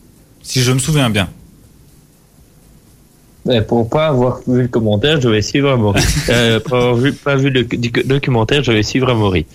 Si 0.43 0.63
je 0.63 0.73
me 0.73 0.79
souviens 0.79 1.11
bien. 1.11 1.29
Mais 3.45 3.61
pour 3.63 3.89
pas 3.89 4.07
avoir 4.09 4.41
vu 4.47 4.63
le 4.63 4.69
commentaire, 4.69 5.21
je 5.21 5.29
vais 5.29 5.43
suivre 5.43 5.71
Amaury. 5.71 6.01
euh, 6.29 6.61
pour 6.61 6.77
avoir 6.77 6.95
vu, 6.95 7.13
pas 7.13 7.37
vu 7.37 7.51
le 7.51 7.65
du- 7.65 7.91
documentaire, 8.05 8.63
je 8.63 8.71
vais 8.73 8.83
suivre 8.83 9.11
Amaury. 9.11 9.47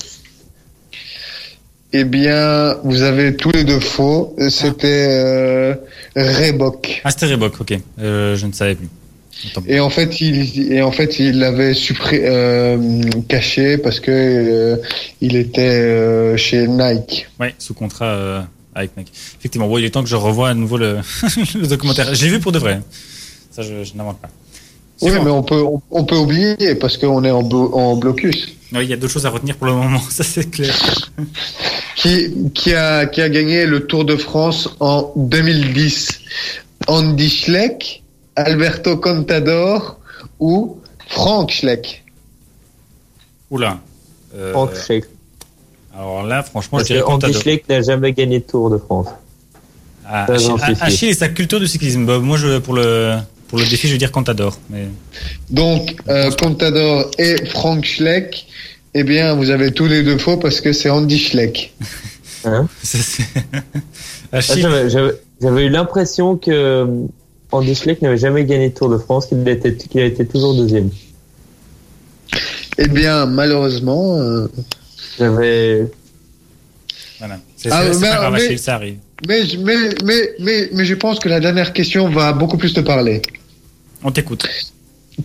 Eh 1.94 2.04
bien, 2.04 2.76
vous 2.84 3.02
avez 3.02 3.36
tous 3.38 3.52
les 3.52 3.64
deux 3.64 3.80
faux. 3.80 4.36
C'était 4.50 5.08
euh, 5.10 5.74
Reebok. 6.16 7.02
Ah, 7.06 7.12
c'était 7.12 7.28
Reebok, 7.28 7.62
ok. 7.62 7.80
Euh, 8.00 8.36
je 8.36 8.46
ne 8.46 8.52
savais 8.52 8.76
plus. 8.76 8.90
Attends. 9.52 9.64
Et 9.68 9.80
en 9.80 9.90
fait, 9.90 10.20
il 10.20 10.74
et 10.74 10.82
en 10.82 10.92
fait, 10.92 11.20
il 11.20 11.40
l'avait 11.40 11.74
suppré- 11.74 12.24
euh, 12.26 13.04
caché 13.30 13.78
parce 13.78 14.00
que 14.00 14.12
euh, 14.12 14.76
il 15.22 15.36
était 15.36 15.62
euh, 15.62 16.36
chez 16.36 16.68
Nike. 16.68 17.28
Ouais, 17.40 17.54
sous 17.60 17.74
contrat 17.76 18.06
euh, 18.08 18.42
avec 18.76 18.98
Nike. 18.98 19.14
Effectivement, 19.40 19.68
bon, 19.68 19.78
il 19.78 19.86
est 19.86 19.92
temps 19.92 20.04
que 20.04 20.10
je 20.10 20.16
revoie 20.16 20.50
à 20.50 20.54
nouveau 20.56 20.78
le, 20.78 20.98
le 21.56 21.68
documentaire. 21.68 22.14
J'ai 22.16 22.30
vu 22.30 22.40
pour 22.40 22.52
de 22.52 22.58
vrai. 22.60 22.82
Ça, 23.58 23.64
je, 23.64 23.84
je 23.84 23.96
n'invente 23.96 24.20
pas. 24.20 24.30
Oui, 25.02 25.10
mais 25.24 25.32
on 25.32 25.42
peut 25.42 25.64
on, 25.64 25.82
on 25.90 26.04
peut 26.06 26.16
oublier 26.16 26.76
parce 26.76 26.96
qu'on 26.96 27.24
est 27.24 27.32
en, 27.32 27.42
blo- 27.42 27.74
en 27.74 27.96
blocus. 27.98 28.50
Oui, 28.72 28.80
il 28.84 28.90
y 28.90 28.94
a 28.94 28.98
d'autres 28.98 29.14
choses 29.14 29.26
à 29.26 29.32
retenir 29.32 29.56
pour 29.56 29.66
le 29.66 29.74
moment, 29.74 30.00
ça 30.12 30.24
c'est 30.24 30.48
clair. 30.52 30.76
Qui 31.96 32.52
qui 32.54 32.76
a 32.76 33.08
qui 33.08 33.22
a 33.24 33.30
gagné 33.30 33.66
le 33.66 33.88
Tour 33.88 34.06
de 34.06 34.16
France 34.16 34.70
en 34.80 35.12
2010 35.16 36.20
Andy 36.88 37.30
Schleck, 37.32 38.04
Alberto 38.36 38.96
Contador 38.98 40.00
ou 40.40 40.78
Frank 41.08 41.50
Schleck? 41.50 42.04
Oula. 43.50 43.80
Euh, 44.36 44.52
Franck 44.52 44.76
Schleck. 44.76 45.06
alors 45.96 46.22
là, 46.24 46.44
franchement, 46.44 46.78
Parce 46.78 46.90
je 46.90 46.94
dirais 46.94 47.00
que 47.06 47.12
Andy 47.12 47.26
Contador. 47.26 47.42
Schleck 47.42 47.68
n'a 47.68 47.82
jamais 47.82 48.14
gagné 48.14 48.40
de 48.40 48.44
Tour 48.46 48.70
de 48.70 48.78
France. 48.78 49.08
Ah. 50.08 50.28
Achille 50.82 51.10
et 51.10 51.14
sa 51.16 51.30
culture 51.30 51.60
du 51.60 51.68
cyclisme. 51.68 52.06
Bah, 52.06 52.20
moi, 52.20 52.38
je, 52.38 52.60
pour, 52.60 52.76
le, 52.76 53.18
pour 53.48 53.60
le 53.60 53.66
défi, 53.66 53.88
je 53.88 53.94
vais 53.94 53.98
dire 53.98 54.12
Contador. 54.12 54.58
Mais... 54.70 54.88
Donc 55.50 55.96
euh, 56.10 56.32
Contador 56.32 57.10
et 57.18 57.46
Frank 57.48 57.84
Schleck. 57.86 58.46
Eh 58.94 59.04
bien, 59.04 59.36
vous 59.36 59.50
avez 59.50 59.72
tous 59.72 59.86
les 59.88 60.02
deux 60.04 60.18
faux 60.18 60.38
parce 60.38 60.60
que 60.62 60.74
c'est 60.74 60.90
Andy 60.90 61.20
Schleck. 61.20 61.74
Hein 62.46 62.68
Ah, 64.34 64.42
J'avais 64.42 65.66
eu 65.66 65.70
l'impression 65.70 66.36
que 66.36 66.52
euh, 66.52 66.86
Andy 67.52 67.76
Schleck 67.76 68.02
n'avait 68.02 68.18
jamais 68.18 68.44
gagné 68.44 68.70
de 68.70 68.74
Tour 68.74 68.90
de 68.90 68.98
France, 68.98 69.28
qu'il 69.28 69.48
était, 69.48 69.70
été 69.70 70.26
toujours 70.26 70.56
deuxième. 70.56 70.90
Eh 72.78 72.88
bien, 72.90 73.26
malheureusement, 73.26 74.18
euh, 74.20 74.48
voilà. 75.18 75.32
J'avais 75.40 75.88
C'est 77.56 77.70
Ah, 77.72 77.84
c'est- 77.86 77.94
c'est 77.94 78.00
mais- 78.02 78.08
pas 78.10 78.16
grave, 78.16 78.34
mais- 78.34 78.44
Achille, 78.46 78.60
ça 78.60 78.76
arrive. 78.76 78.98
mais, 79.28 79.42
mais, 79.60 79.78
mais, 80.04 80.30
mais, 80.40 80.70
mais 80.74 80.86
je 80.86 80.94
pense 80.96 81.20
que 81.20 81.30
la 81.30 81.40
dernière 81.40 81.72
question 81.74 82.10
va 82.10 82.34
beaucoup 82.34 82.58
plus 82.58 82.74
te 82.74 82.82
parler. 82.82 83.22
On 84.04 84.12
t'écoute. 84.12 84.48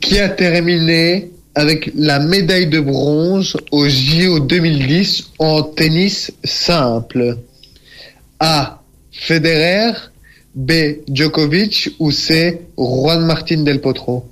Qui 0.00 0.18
a 0.18 0.28
terminé 0.28 1.30
avec 1.54 1.90
la 1.94 2.18
médaille 2.18 2.66
de 2.68 2.80
bronze 2.80 3.56
au 3.70 3.88
JO 3.88 4.40
2010 4.40 5.32
en 5.38 5.62
tennis 5.62 6.32
simple? 6.44 7.38
A. 8.40 8.78
Federer, 9.12 9.92
B. 10.54 10.72
Djokovic 11.08 11.90
ou 11.98 12.10
C. 12.10 12.62
Juan 12.76 13.24
Martin 13.24 13.62
Del 13.62 13.80
Potro? 13.80 14.28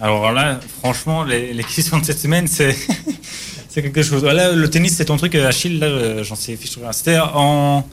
Alors 0.00 0.32
là, 0.32 0.60
franchement, 0.80 1.24
les, 1.24 1.54
les 1.54 1.64
questions 1.64 1.98
de 1.98 2.04
cette 2.04 2.18
semaine, 2.18 2.46
c'est 2.46 2.76
c'est 3.68 3.82
quelque 3.82 4.02
chose. 4.02 4.22
Là, 4.24 4.52
le 4.52 4.70
tennis, 4.70 4.94
c'est 4.96 5.06
ton 5.06 5.16
truc, 5.16 5.34
euh, 5.34 5.48
Achille. 5.48 5.78
Là, 5.78 5.86
euh, 5.86 6.22
j'en 6.22 6.36
sais 6.36 6.58
rien. 6.76 6.92
C'était 6.92 7.18
en 7.18 7.84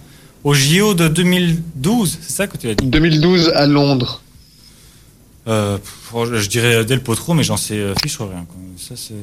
au 0.43 0.53
JO 0.53 0.93
de 0.93 1.07
2012, 1.07 2.17
c'est 2.21 2.31
ça 2.33 2.47
que 2.47 2.57
tu 2.57 2.69
as 2.69 2.75
dit? 2.75 2.85
2012 2.85 3.51
à 3.55 3.67
Londres. 3.67 4.21
Euh, 5.47 5.77
je, 6.13 6.47
dirais 6.49 6.85
Del 6.85 7.01
Potro, 7.01 7.33
mais 7.33 7.43
j'en 7.43 7.57
sais 7.57 7.75
euh, 7.75 7.93
fiche 8.01 8.17
rien. 8.19 8.45
quoi. 8.47 8.57
Ça, 8.77 8.95
c'est 8.95 9.13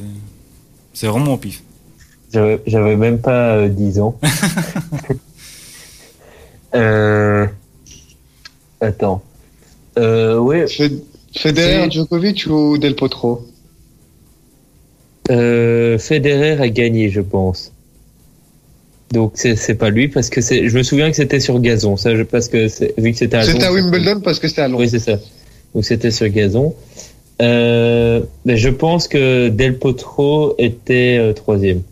c'est 0.92 1.06
vraiment 1.06 1.34
au 1.34 1.36
pif. 1.36 1.62
j'avais- 2.32 2.60
j'avais 2.66 2.96
même 2.96 3.20
pas 3.20 3.56
euh, 3.56 3.68
10 3.68 4.00
ans. 4.00 4.18
euh... 6.74 7.46
Attends. 8.80 9.22
Euh, 9.98 10.38
ouais, 10.38 10.66
Federer, 11.36 11.90
Djokovic 11.90 12.46
ou 12.48 12.78
Del 12.78 12.94
Potro 12.94 13.44
euh, 15.30 15.98
Federer 15.98 16.60
a 16.62 16.68
gagné, 16.68 17.10
je 17.10 17.20
pense. 17.20 17.72
Donc 19.12 19.32
c'est 19.34 19.56
c'est 19.56 19.74
pas 19.74 19.90
lui 19.90 20.08
parce 20.08 20.30
que 20.30 20.40
c'est. 20.40 20.68
Je 20.68 20.76
me 20.78 20.82
souviens 20.82 21.10
que 21.10 21.16
c'était 21.16 21.40
sur 21.40 21.58
gazon. 21.60 21.96
Ça, 21.96 22.14
je, 22.14 22.22
parce 22.22 22.48
que 22.48 22.68
c'est- 22.68 22.94
vu 22.98 23.12
que 23.12 23.18
c'était 23.18 23.36
à 23.36 23.42
C'était 23.42 23.64
à 23.64 23.72
Wimbledon 23.72 24.20
parce 24.20 24.38
que 24.38 24.48
c'était 24.48 24.62
à 24.62 24.68
Londres. 24.68 24.80
Oui, 24.82 24.88
c'est 24.88 24.98
ça. 25.00 25.18
Donc 25.78 25.84
c'était 25.84 26.10
sur 26.10 26.28
gazon. 26.28 26.74
Euh, 27.40 28.20
mais 28.44 28.56
je 28.56 28.68
pense 28.68 29.06
que 29.06 29.46
Del 29.48 29.78
Potro 29.78 30.56
était 30.58 31.18
euh, 31.20 31.32
troisième. 31.32 31.82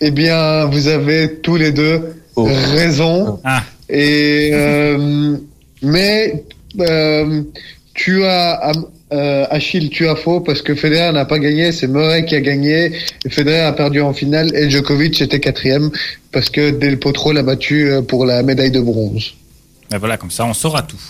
Eh 0.00 0.10
bien, 0.10 0.64
vous 0.64 0.88
avez 0.88 1.34
tous 1.42 1.56
les 1.56 1.72
deux 1.72 2.00
Oh. 2.34 2.44
raison. 2.44 3.40
Ah, 3.44 3.62
Et 3.90 4.52
euh, 4.54 5.36
mais 5.82 6.44
euh, 6.80 7.42
tu 7.92 8.24
as 8.24 8.72
euh, 9.12 9.44
Achille, 9.50 9.90
tu 9.90 10.08
as 10.08 10.16
faux 10.16 10.40
parce 10.40 10.62
que 10.62 10.74
Federer 10.74 11.12
n'a 11.12 11.26
pas 11.26 11.38
gagné, 11.38 11.72
c'est 11.72 11.88
Murray 11.88 12.24
qui 12.24 12.36
a 12.36 12.40
gagné. 12.40 12.90
Et 13.26 13.28
Federer 13.28 13.60
a 13.60 13.72
perdu 13.74 14.00
en 14.00 14.14
finale 14.14 14.50
et 14.56 14.70
Djokovic 14.70 15.20
était 15.20 15.40
quatrième 15.40 15.90
parce 16.32 16.48
que 16.48 16.70
Del 16.70 16.98
Potro 16.98 17.32
l'a 17.32 17.42
battu 17.42 17.90
pour 18.08 18.24
la 18.24 18.42
médaille 18.42 18.70
de 18.70 18.80
bronze. 18.80 19.34
ben 19.90 19.98
voilà, 19.98 20.16
comme 20.16 20.30
ça, 20.30 20.46
on 20.46 20.54
saura 20.54 20.82
tout. 20.82 21.00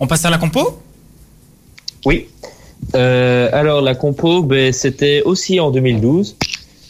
On 0.00 0.06
passe 0.06 0.24
à 0.24 0.30
la 0.30 0.38
compo? 0.38 0.78
Oui. 2.06 2.26
Euh, 2.94 3.50
alors 3.52 3.82
la 3.82 3.94
compo, 3.94 4.42
ben, 4.42 4.72
c'était 4.72 5.22
aussi 5.22 5.60
en 5.60 5.70
2012, 5.70 6.36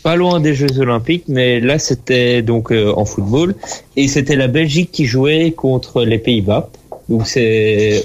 pas 0.05 0.15
loin 0.17 0.39
des 0.41 0.55
Jeux 0.55 0.79
Olympiques, 0.79 1.25
mais 1.27 1.59
là 1.61 1.79
c'était 1.79 2.43
donc 2.43 2.71
euh, 2.71 2.93
en 2.97 3.05
football 3.05 3.55
et 3.97 4.07
c'était 4.07 4.37
la 4.37 4.47
Belgique 4.47 4.91
qui 4.93 5.05
jouait 5.07 5.51
contre 5.51 6.05
les 6.05 6.19
Pays-Bas. 6.19 6.71
Donc 7.09 7.27
euh, 7.37 8.01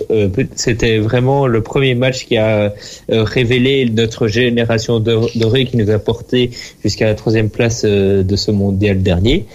c'était 0.56 0.98
vraiment 0.98 1.46
le 1.46 1.62
premier 1.62 1.94
match 1.94 2.26
qui 2.26 2.38
a 2.38 2.74
révélé 3.08 3.88
notre 3.88 4.28
génération 4.28 5.00
dor- 5.00 5.30
dorée 5.36 5.66
qui 5.66 5.78
nous 5.78 5.92
a 5.92 6.00
porté 6.00 6.50
jusqu'à 6.84 7.06
la 7.06 7.14
troisième 7.14 7.52
place 7.52 7.86
de 7.86 8.36
ce 8.36 8.50
mondial 8.50 9.04
dernier 9.04 9.46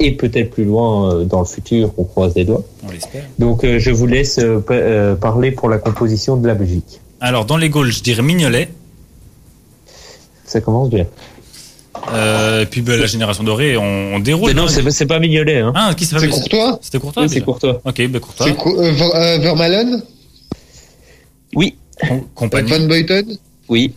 et 0.00 0.12
peut-être 0.12 0.50
plus 0.50 0.64
loin 0.64 1.14
euh, 1.14 1.24
dans 1.24 1.40
le 1.40 1.44
futur, 1.46 1.92
on 1.98 2.04
croise 2.04 2.34
les 2.34 2.44
doigts. 2.44 2.64
On 2.86 2.90
l'espère. 2.90 3.24
Donc 3.38 3.62
euh, 3.64 3.78
je 3.78 3.90
vous 3.90 4.06
laisse 4.06 4.38
euh, 4.38 4.58
pa- 4.60 4.74
euh, 4.74 5.14
parler 5.14 5.50
pour 5.52 5.68
la 5.68 5.78
composition 5.78 6.36
de 6.36 6.46
la 6.46 6.54
Belgique. 6.54 7.00
Alors, 7.20 7.44
dans 7.44 7.58
les 7.58 7.68
goals, 7.68 7.92
je 7.92 8.02
dirais 8.02 8.22
Mignolet. 8.22 8.68
Ça 10.44 10.60
commence 10.60 10.88
bien. 10.90 11.06
Euh, 12.12 12.62
et 12.62 12.66
puis 12.66 12.80
ben, 12.80 12.98
la 12.98 13.06
génération 13.06 13.44
dorée, 13.44 13.76
on, 13.76 14.14
on 14.14 14.18
déroule. 14.20 14.48
Mais 14.48 14.54
non, 14.54 14.64
hein. 14.68 14.90
c'est 14.90 15.06
pas- 15.06 15.18
Mignolet. 15.18 15.58
Hein. 15.58 15.72
Ah, 15.76 15.92
qui 15.96 16.06
C'est 16.06 16.28
Courtois? 16.28 16.78
C'était 16.82 16.98
Courtois 16.98 17.22
Oui, 17.24 17.28
c'est 17.28 17.40
Courtois. 17.42 17.80
Ok, 17.84 17.96
ben 18.08 18.20
Courtois. 18.20 18.46
C'est 18.46 18.56
Co- 18.56 18.80
euh, 18.80 18.92
Ver- 18.92 19.14
euh, 19.14 19.38
Vermaelen? 19.38 20.02
Oui, 21.54 21.76
Com- 22.08 22.22
compagnie. 22.34 22.70
Van 22.70 22.86
Buiten? 22.86 23.26
Oui. 23.68 23.92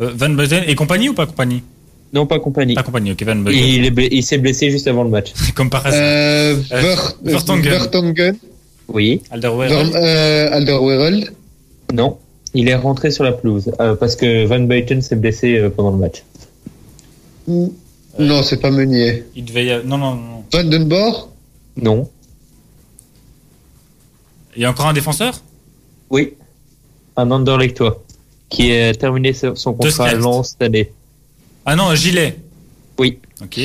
Euh, 0.00 0.10
Van 0.14 0.30
Buiten 0.30 0.64
et 0.66 0.74
compagnie 0.74 1.08
ou 1.08 1.14
pas 1.14 1.26
compagnie? 1.26 1.62
Non, 2.12 2.26
pas 2.26 2.38
compagnie. 2.38 2.74
Pas 2.74 2.82
compagnie, 2.82 3.12
ok, 3.12 3.22
Van. 3.24 3.44
Il, 3.50 4.22
s'est 4.22 4.38
blessé 4.38 4.70
juste 4.70 4.88
avant 4.88 5.04
le 5.04 5.10
match. 5.10 5.32
Comme 5.54 5.68
par 5.70 5.86
hasard. 5.86 6.00
euh, 6.00 6.56
Euh, 6.72 6.96
Vertonghen. 7.22 7.62
Vertonghen 7.62 8.36
Oui. 8.88 9.20
Alderweireld. 9.30 9.94
Euh, 9.94 10.52
Alderweireld 10.52 11.32
Non. 11.92 12.18
Il 12.54 12.68
est 12.68 12.74
rentré 12.74 13.10
sur 13.10 13.24
la 13.24 13.32
pelouse 13.32 13.70
euh, 13.78 13.94
parce 13.94 14.16
que 14.16 14.46
Van 14.46 14.60
Buiten 14.60 15.02
s'est 15.02 15.16
blessé 15.16 15.58
euh, 15.58 15.68
pendant 15.68 15.90
le 15.90 15.98
match. 15.98 16.22
Non, 17.46 18.42
c'est 18.42 18.56
pas 18.60 18.70
Meunier. 18.70 19.24
Il 19.36 19.44
devait 19.44 19.66
y 19.66 19.70
avoir... 19.70 19.86
Non, 19.86 19.98
non, 19.98 20.14
non. 20.14 20.44
Van 20.50 20.64
den 20.64 20.84
Boer 20.84 21.28
Non. 21.76 22.08
Il 24.56 24.62
y 24.62 24.64
a 24.64 24.70
encore 24.70 24.86
un 24.86 24.92
défenseur? 24.94 25.42
Oui. 26.10 26.34
Un 27.16 27.30
Anderlechtois 27.30 28.02
qui 28.48 28.72
a 28.72 28.94
terminé 28.94 29.34
son 29.34 29.54
son 29.54 29.74
contrat 29.74 30.08
à. 30.08 30.14
Lens 30.14 30.50
cette 30.50 30.62
année. 30.62 30.90
Ah 31.70 31.76
non, 31.76 31.94
Gilet. 31.94 32.34
Oui. 32.98 33.18
Ok. 33.42 33.60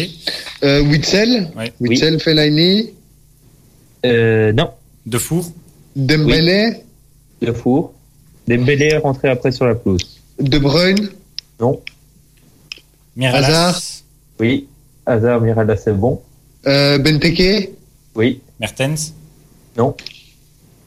euh, 0.64 0.82
Witzel 0.84 1.50
Ouais. 1.56 1.72
Witzel, 1.80 2.20
Fellaini 2.20 2.90
Euh, 4.06 4.52
non. 4.52 4.72
De 5.06 5.18
Four. 5.18 5.46
Dembélé 5.96 6.84
De 7.42 7.54
Four. 7.54 7.94
Dembélé 8.46 8.88
est 8.88 8.98
rentré 8.98 9.30
après 9.30 9.54
sur 9.54 9.66
la 9.66 9.76
pelouse. 9.76 10.20
De 10.38 10.58
Bruyne 10.60 11.10
Non. 11.62 11.80
Miralas. 13.16 13.48
Hazard. 13.48 13.82
Oui. 14.42 14.68
Hazard, 15.06 15.40
Miranda, 15.40 15.78
c'est 15.78 15.94
bon. 15.98 16.22
euh, 16.68 16.98
Benteke 16.98 17.70
Oui. 18.16 18.42
Mertens. 18.60 19.14
Non. 19.78 19.96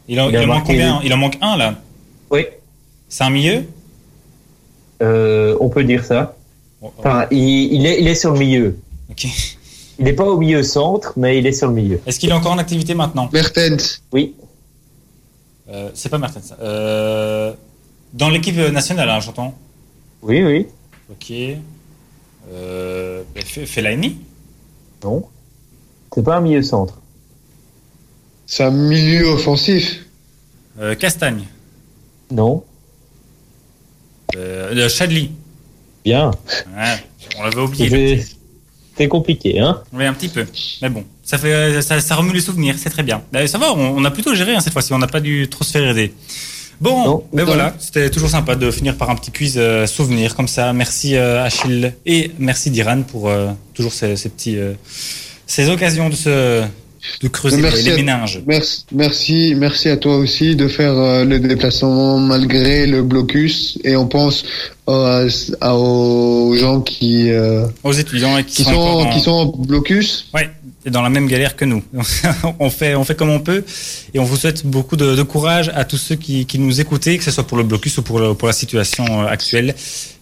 Il, 0.07 0.21
en, 0.21 0.29
Il 0.29 0.37
a 0.37 0.43
il 0.43 0.51
en 0.51 0.55
manque 0.55 0.67
combien 0.67 1.01
Il 1.03 1.15
en 1.15 1.17
manque 1.17 1.39
un 1.41 1.57
là. 1.57 1.81
Oui. 2.31 2.45
C'est 3.09 3.25
un 3.25 3.31
milieu 3.31 3.65
Euh, 5.03 5.57
on 5.61 5.71
peut 5.71 5.83
dire 5.85 6.05
ça. 6.05 6.36
Enfin, 6.83 7.27
il, 7.31 7.39
il 7.75 7.87
est, 7.87 8.01
il 8.01 8.07
est 8.09 8.15
sur 8.15 8.33
le 8.33 8.39
milieu. 8.39 8.79
Ok. 9.11 9.27
Il 9.99 10.05
n'est 10.05 10.13
pas 10.13 10.25
au 10.25 10.37
milieu 10.39 10.63
centre, 10.63 11.15
mais 11.17 11.39
il 11.39 11.47
est 11.47 11.53
sur 11.53 11.69
le 11.69 11.75
milieu. 11.75 12.01
Est-ce 12.07 12.19
qu'il 12.21 12.29
est 12.29 12.35
encore 12.35 12.53
en 12.53 12.59
activité 12.59 12.95
maintenant? 12.95 13.31
Mertens 13.33 14.03
Oui. 14.13 14.35
Euh, 15.69 15.91
c'est 15.95 16.11
pas 16.11 16.19
Mertens. 16.19 16.55
Euh, 16.61 17.53
dans 18.13 18.29
l'équipe 18.29 18.57
nationale, 18.57 19.09
hein, 19.09 19.21
j'entends. 19.21 19.55
Oui, 20.23 20.43
oui. 20.45 20.67
Ok. 21.11 21.33
Euh, 22.53 23.23
Fe- 23.37 23.67
Fellaini? 23.67 24.19
Non. 25.03 25.25
C'est 26.15 26.23
pas 26.23 26.37
un 26.37 26.41
milieu 26.41 26.63
centre. 26.63 27.01
C'est 28.47 28.65
un 28.65 28.71
milieu 28.71 29.27
offensif. 29.29 30.05
Euh, 30.79 30.95
Castagne? 30.95 31.45
Non. 32.31 32.63
euh, 34.37 34.89
Chadli? 34.89 35.31
Bien. 36.07 36.31
Ouais, 36.77 37.05
On 37.37 37.43
l'avait 37.43 37.61
oublié. 37.61 38.25
C'est 38.97 39.09
compliqué, 39.09 39.59
hein 39.59 39.83
Oui, 39.93 40.05
un 40.07 40.13
petit 40.15 40.29
peu. 40.29 40.47
Mais 40.81 40.89
bon, 40.89 41.05
ça 41.25 41.37
fait, 41.37 41.83
ça, 41.83 42.01
ça 42.01 42.15
remue 42.15 42.33
les 42.33 42.41
souvenirs, 42.41 42.77
c'est 42.79 42.91
très 42.91 43.03
bien. 43.03 43.23
Euh, 43.35 43.47
Ça 43.49 43.59
va, 43.59 43.73
on, 43.73 43.97
on 43.99 44.05
a 44.05 44.11
plutôt 44.13 44.33
géré 44.35 44.55
hein, 44.55 44.61
cette 44.61 44.73
fois-ci, 44.73 44.93
on 44.95 44.99
n'a 44.99 45.09
pas 45.09 45.21
dû 45.21 45.49
trop 45.51 45.65
se 45.65 45.73
faire 45.73 45.87
aider. 45.91 46.15
Bon, 46.81 47.05
Non, 47.05 47.25
ben 47.33 47.45
voilà, 47.45 47.75
c'était 47.79 48.09
toujours 48.11 48.29
sympa 48.31 48.55
de 48.55 48.71
finir 48.71 48.97
par 48.97 49.11
un 49.11 49.17
petit 49.17 49.33
quiz 49.33 49.55
euh, 49.57 49.87
souvenir 49.87 50.37
comme 50.37 50.47
ça. 50.49 50.73
Merci 50.73 51.17
euh, 51.17 51.43
Achille 51.45 51.93
et 52.07 52.31
merci 52.39 52.71
Diran 52.71 53.03
pour 53.03 53.29
euh, 53.29 53.51
toujours 53.75 53.93
ces, 53.93 54.15
ces 54.17 54.29
petits, 54.29 54.59
euh, 54.59 54.75
ces 55.47 55.69
occasions 55.71 56.09
de 56.09 56.15
se, 56.15 56.63
de 57.23 57.29
creuser 57.29 57.57
Merci 57.59 57.85
les 57.85 57.93
à- 57.93 57.97
méninges. 57.97 58.43
Merci, 58.47 58.85
merci, 58.93 59.55
merci 59.57 59.89
à 59.89 59.97
toi 59.97 60.17
aussi 60.17 60.57
de 60.57 60.69
faire 60.69 60.93
euh, 60.97 61.25
le 61.25 61.39
déplacement 61.39 62.19
malgré 62.19 62.87
le 62.87 63.03
blocus. 63.03 63.79
Et 63.85 63.97
on 63.97 64.07
pense 64.07 64.45
euh, 64.89 65.29
à- 65.61 65.77
aux 65.77 66.55
gens 66.57 66.81
qui, 66.81 67.31
euh, 67.31 67.67
Aux 67.83 67.93
étudiants 67.93 68.37
et 68.39 68.45
qui, 68.45 68.57
qui, 68.57 68.65
sont, 68.65 68.71
en- 68.75 69.11
qui 69.13 69.21
sont 69.21 69.31
en 69.33 69.47
blocus. 69.47 70.27
Ouais, 70.35 70.49
et 70.85 70.91
dans 70.91 71.03
la 71.03 71.11
même 71.11 71.27
galère 71.27 71.57
que 71.57 71.65
nous. 71.65 71.83
on 72.61 72.71
fait, 72.71 72.95
on 72.95 73.03
fait 73.05 73.17
comme 73.17 73.31
on 73.31 73.41
peut, 73.41 73.65
et 74.15 74.19
on 74.19 74.25
vous 74.25 74.37
souhaite 74.37 74.65
beaucoup 74.65 74.97
de, 74.97 75.17
de 75.17 75.23
courage 75.23 75.71
à 75.75 75.85
tous 75.85 75.97
ceux 75.97 76.15
qui, 76.15 76.47
qui 76.47 76.59
nous 76.59 76.81
écoutaient, 76.81 77.19
que 77.19 77.25
ce 77.25 77.31
soit 77.33 77.45
pour 77.47 77.57
le 77.59 77.65
blocus 77.65 77.99
ou 77.99 78.03
pour, 78.03 78.21
le- 78.21 78.35
pour 78.35 78.47
la 78.49 78.55
situation 78.55 79.05
euh, 79.23 79.27
actuelle, 79.27 79.75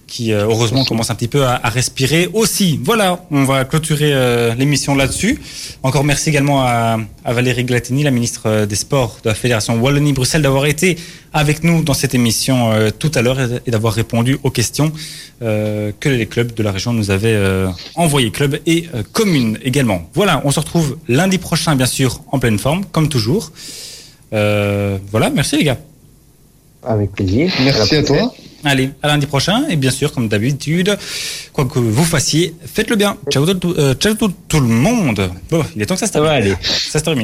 qui 0.07 0.33
euh, 0.33 0.45
heureusement 0.45 0.85
commence 0.85 1.11
un 1.11 1.15
petit 1.15 1.29
peu 1.29 1.45
à, 1.45 1.55
à 1.63 1.69
respirer 1.71 2.29
aussi. 2.33 2.79
Voilà, 2.83 3.25
on 3.31 3.45
va 3.45 3.65
clôturer 3.65 4.13
euh, 4.13 4.55
l'émission 4.55 4.95
là-dessus. 4.95 5.41
Encore 5.83 6.05
merci 6.05 6.29
également 6.29 6.63
à, 6.63 6.99
à 7.25 7.33
Valérie 7.33 7.65
Glatini, 7.65 8.03
la 8.03 8.11
ministre 8.11 8.43
euh, 8.47 8.67
des 8.67 8.77
Sports 8.77 9.19
de 9.25 9.29
la 9.31 9.35
Fédération 9.35 9.79
Wallonie-Bruxelles, 9.81 10.43
d'avoir 10.43 10.67
été 10.67 10.97
avec 11.33 11.65
nous 11.65 11.83
dans 11.83 11.95
cette 11.95 12.15
émission 12.15 12.73
euh, 12.73 12.91
tout 12.97 13.11
à 13.15 13.23
l'heure 13.23 13.41
et- 13.41 13.61
et 13.67 13.71
d'avoir 13.71 13.93
répondu 13.95 14.39
aux 14.43 14.51
questions 14.51 14.93
euh, 15.43 15.91
que 15.99 16.09
les 16.09 16.27
clubs 16.27 16.55
de 16.55 16.63
la 16.63 16.71
région 16.73 16.93
nous 16.93 17.11
avaient 17.11 17.35
euh, 17.35 17.69
envoyées, 17.97 18.31
clubs 18.31 18.59
et 18.67 18.89
euh, 18.95 19.03
communes 19.13 19.59
également. 19.65 20.09
Voilà, 20.15 20.41
on 20.45 20.51
se 20.51 20.61
retrouve 20.61 20.97
lundi 21.09 21.39
prochain, 21.39 21.75
bien 21.77 21.87
sûr, 21.87 22.21
en 22.31 22.39
pleine 22.39 22.59
forme, 22.59 22.85
comme 22.93 23.09
toujours. 23.09 23.51
Euh, 24.33 24.99
voilà, 25.11 25.31
merci 25.31 25.57
les 25.57 25.65
gars. 25.65 25.79
Avec 26.83 27.13
plaisir. 27.13 27.53
Merci 27.65 27.97
à 27.97 28.03
toi. 28.03 28.33
Allez, 28.65 28.91
à 29.03 29.09
lundi 29.09 29.27
prochain, 29.27 29.65
et 29.69 29.77
bien 29.77 29.91
sûr, 29.91 30.13
comme 30.13 30.29
d'habitude, 30.29 30.97
quoi 31.53 31.67
que 31.67 31.79
vous 31.79 32.05
fassiez, 32.05 32.55
faites 32.65 32.89
le 32.89 32.97
bien. 32.97 33.17
Ciao, 33.31 33.45
tout, 33.53 33.75
euh, 33.77 33.95
ciao 33.95 34.15
tout, 34.15 34.33
tout 34.49 34.61
le 34.61 34.67
monde. 34.67 35.31
Bon, 35.51 35.63
il 35.77 35.83
est 35.83 35.87
temps 35.87 35.95
que 35.95 36.01
se. 36.07 36.57
Ça 36.91 36.99
se 36.99 37.05
termine. 37.05 37.23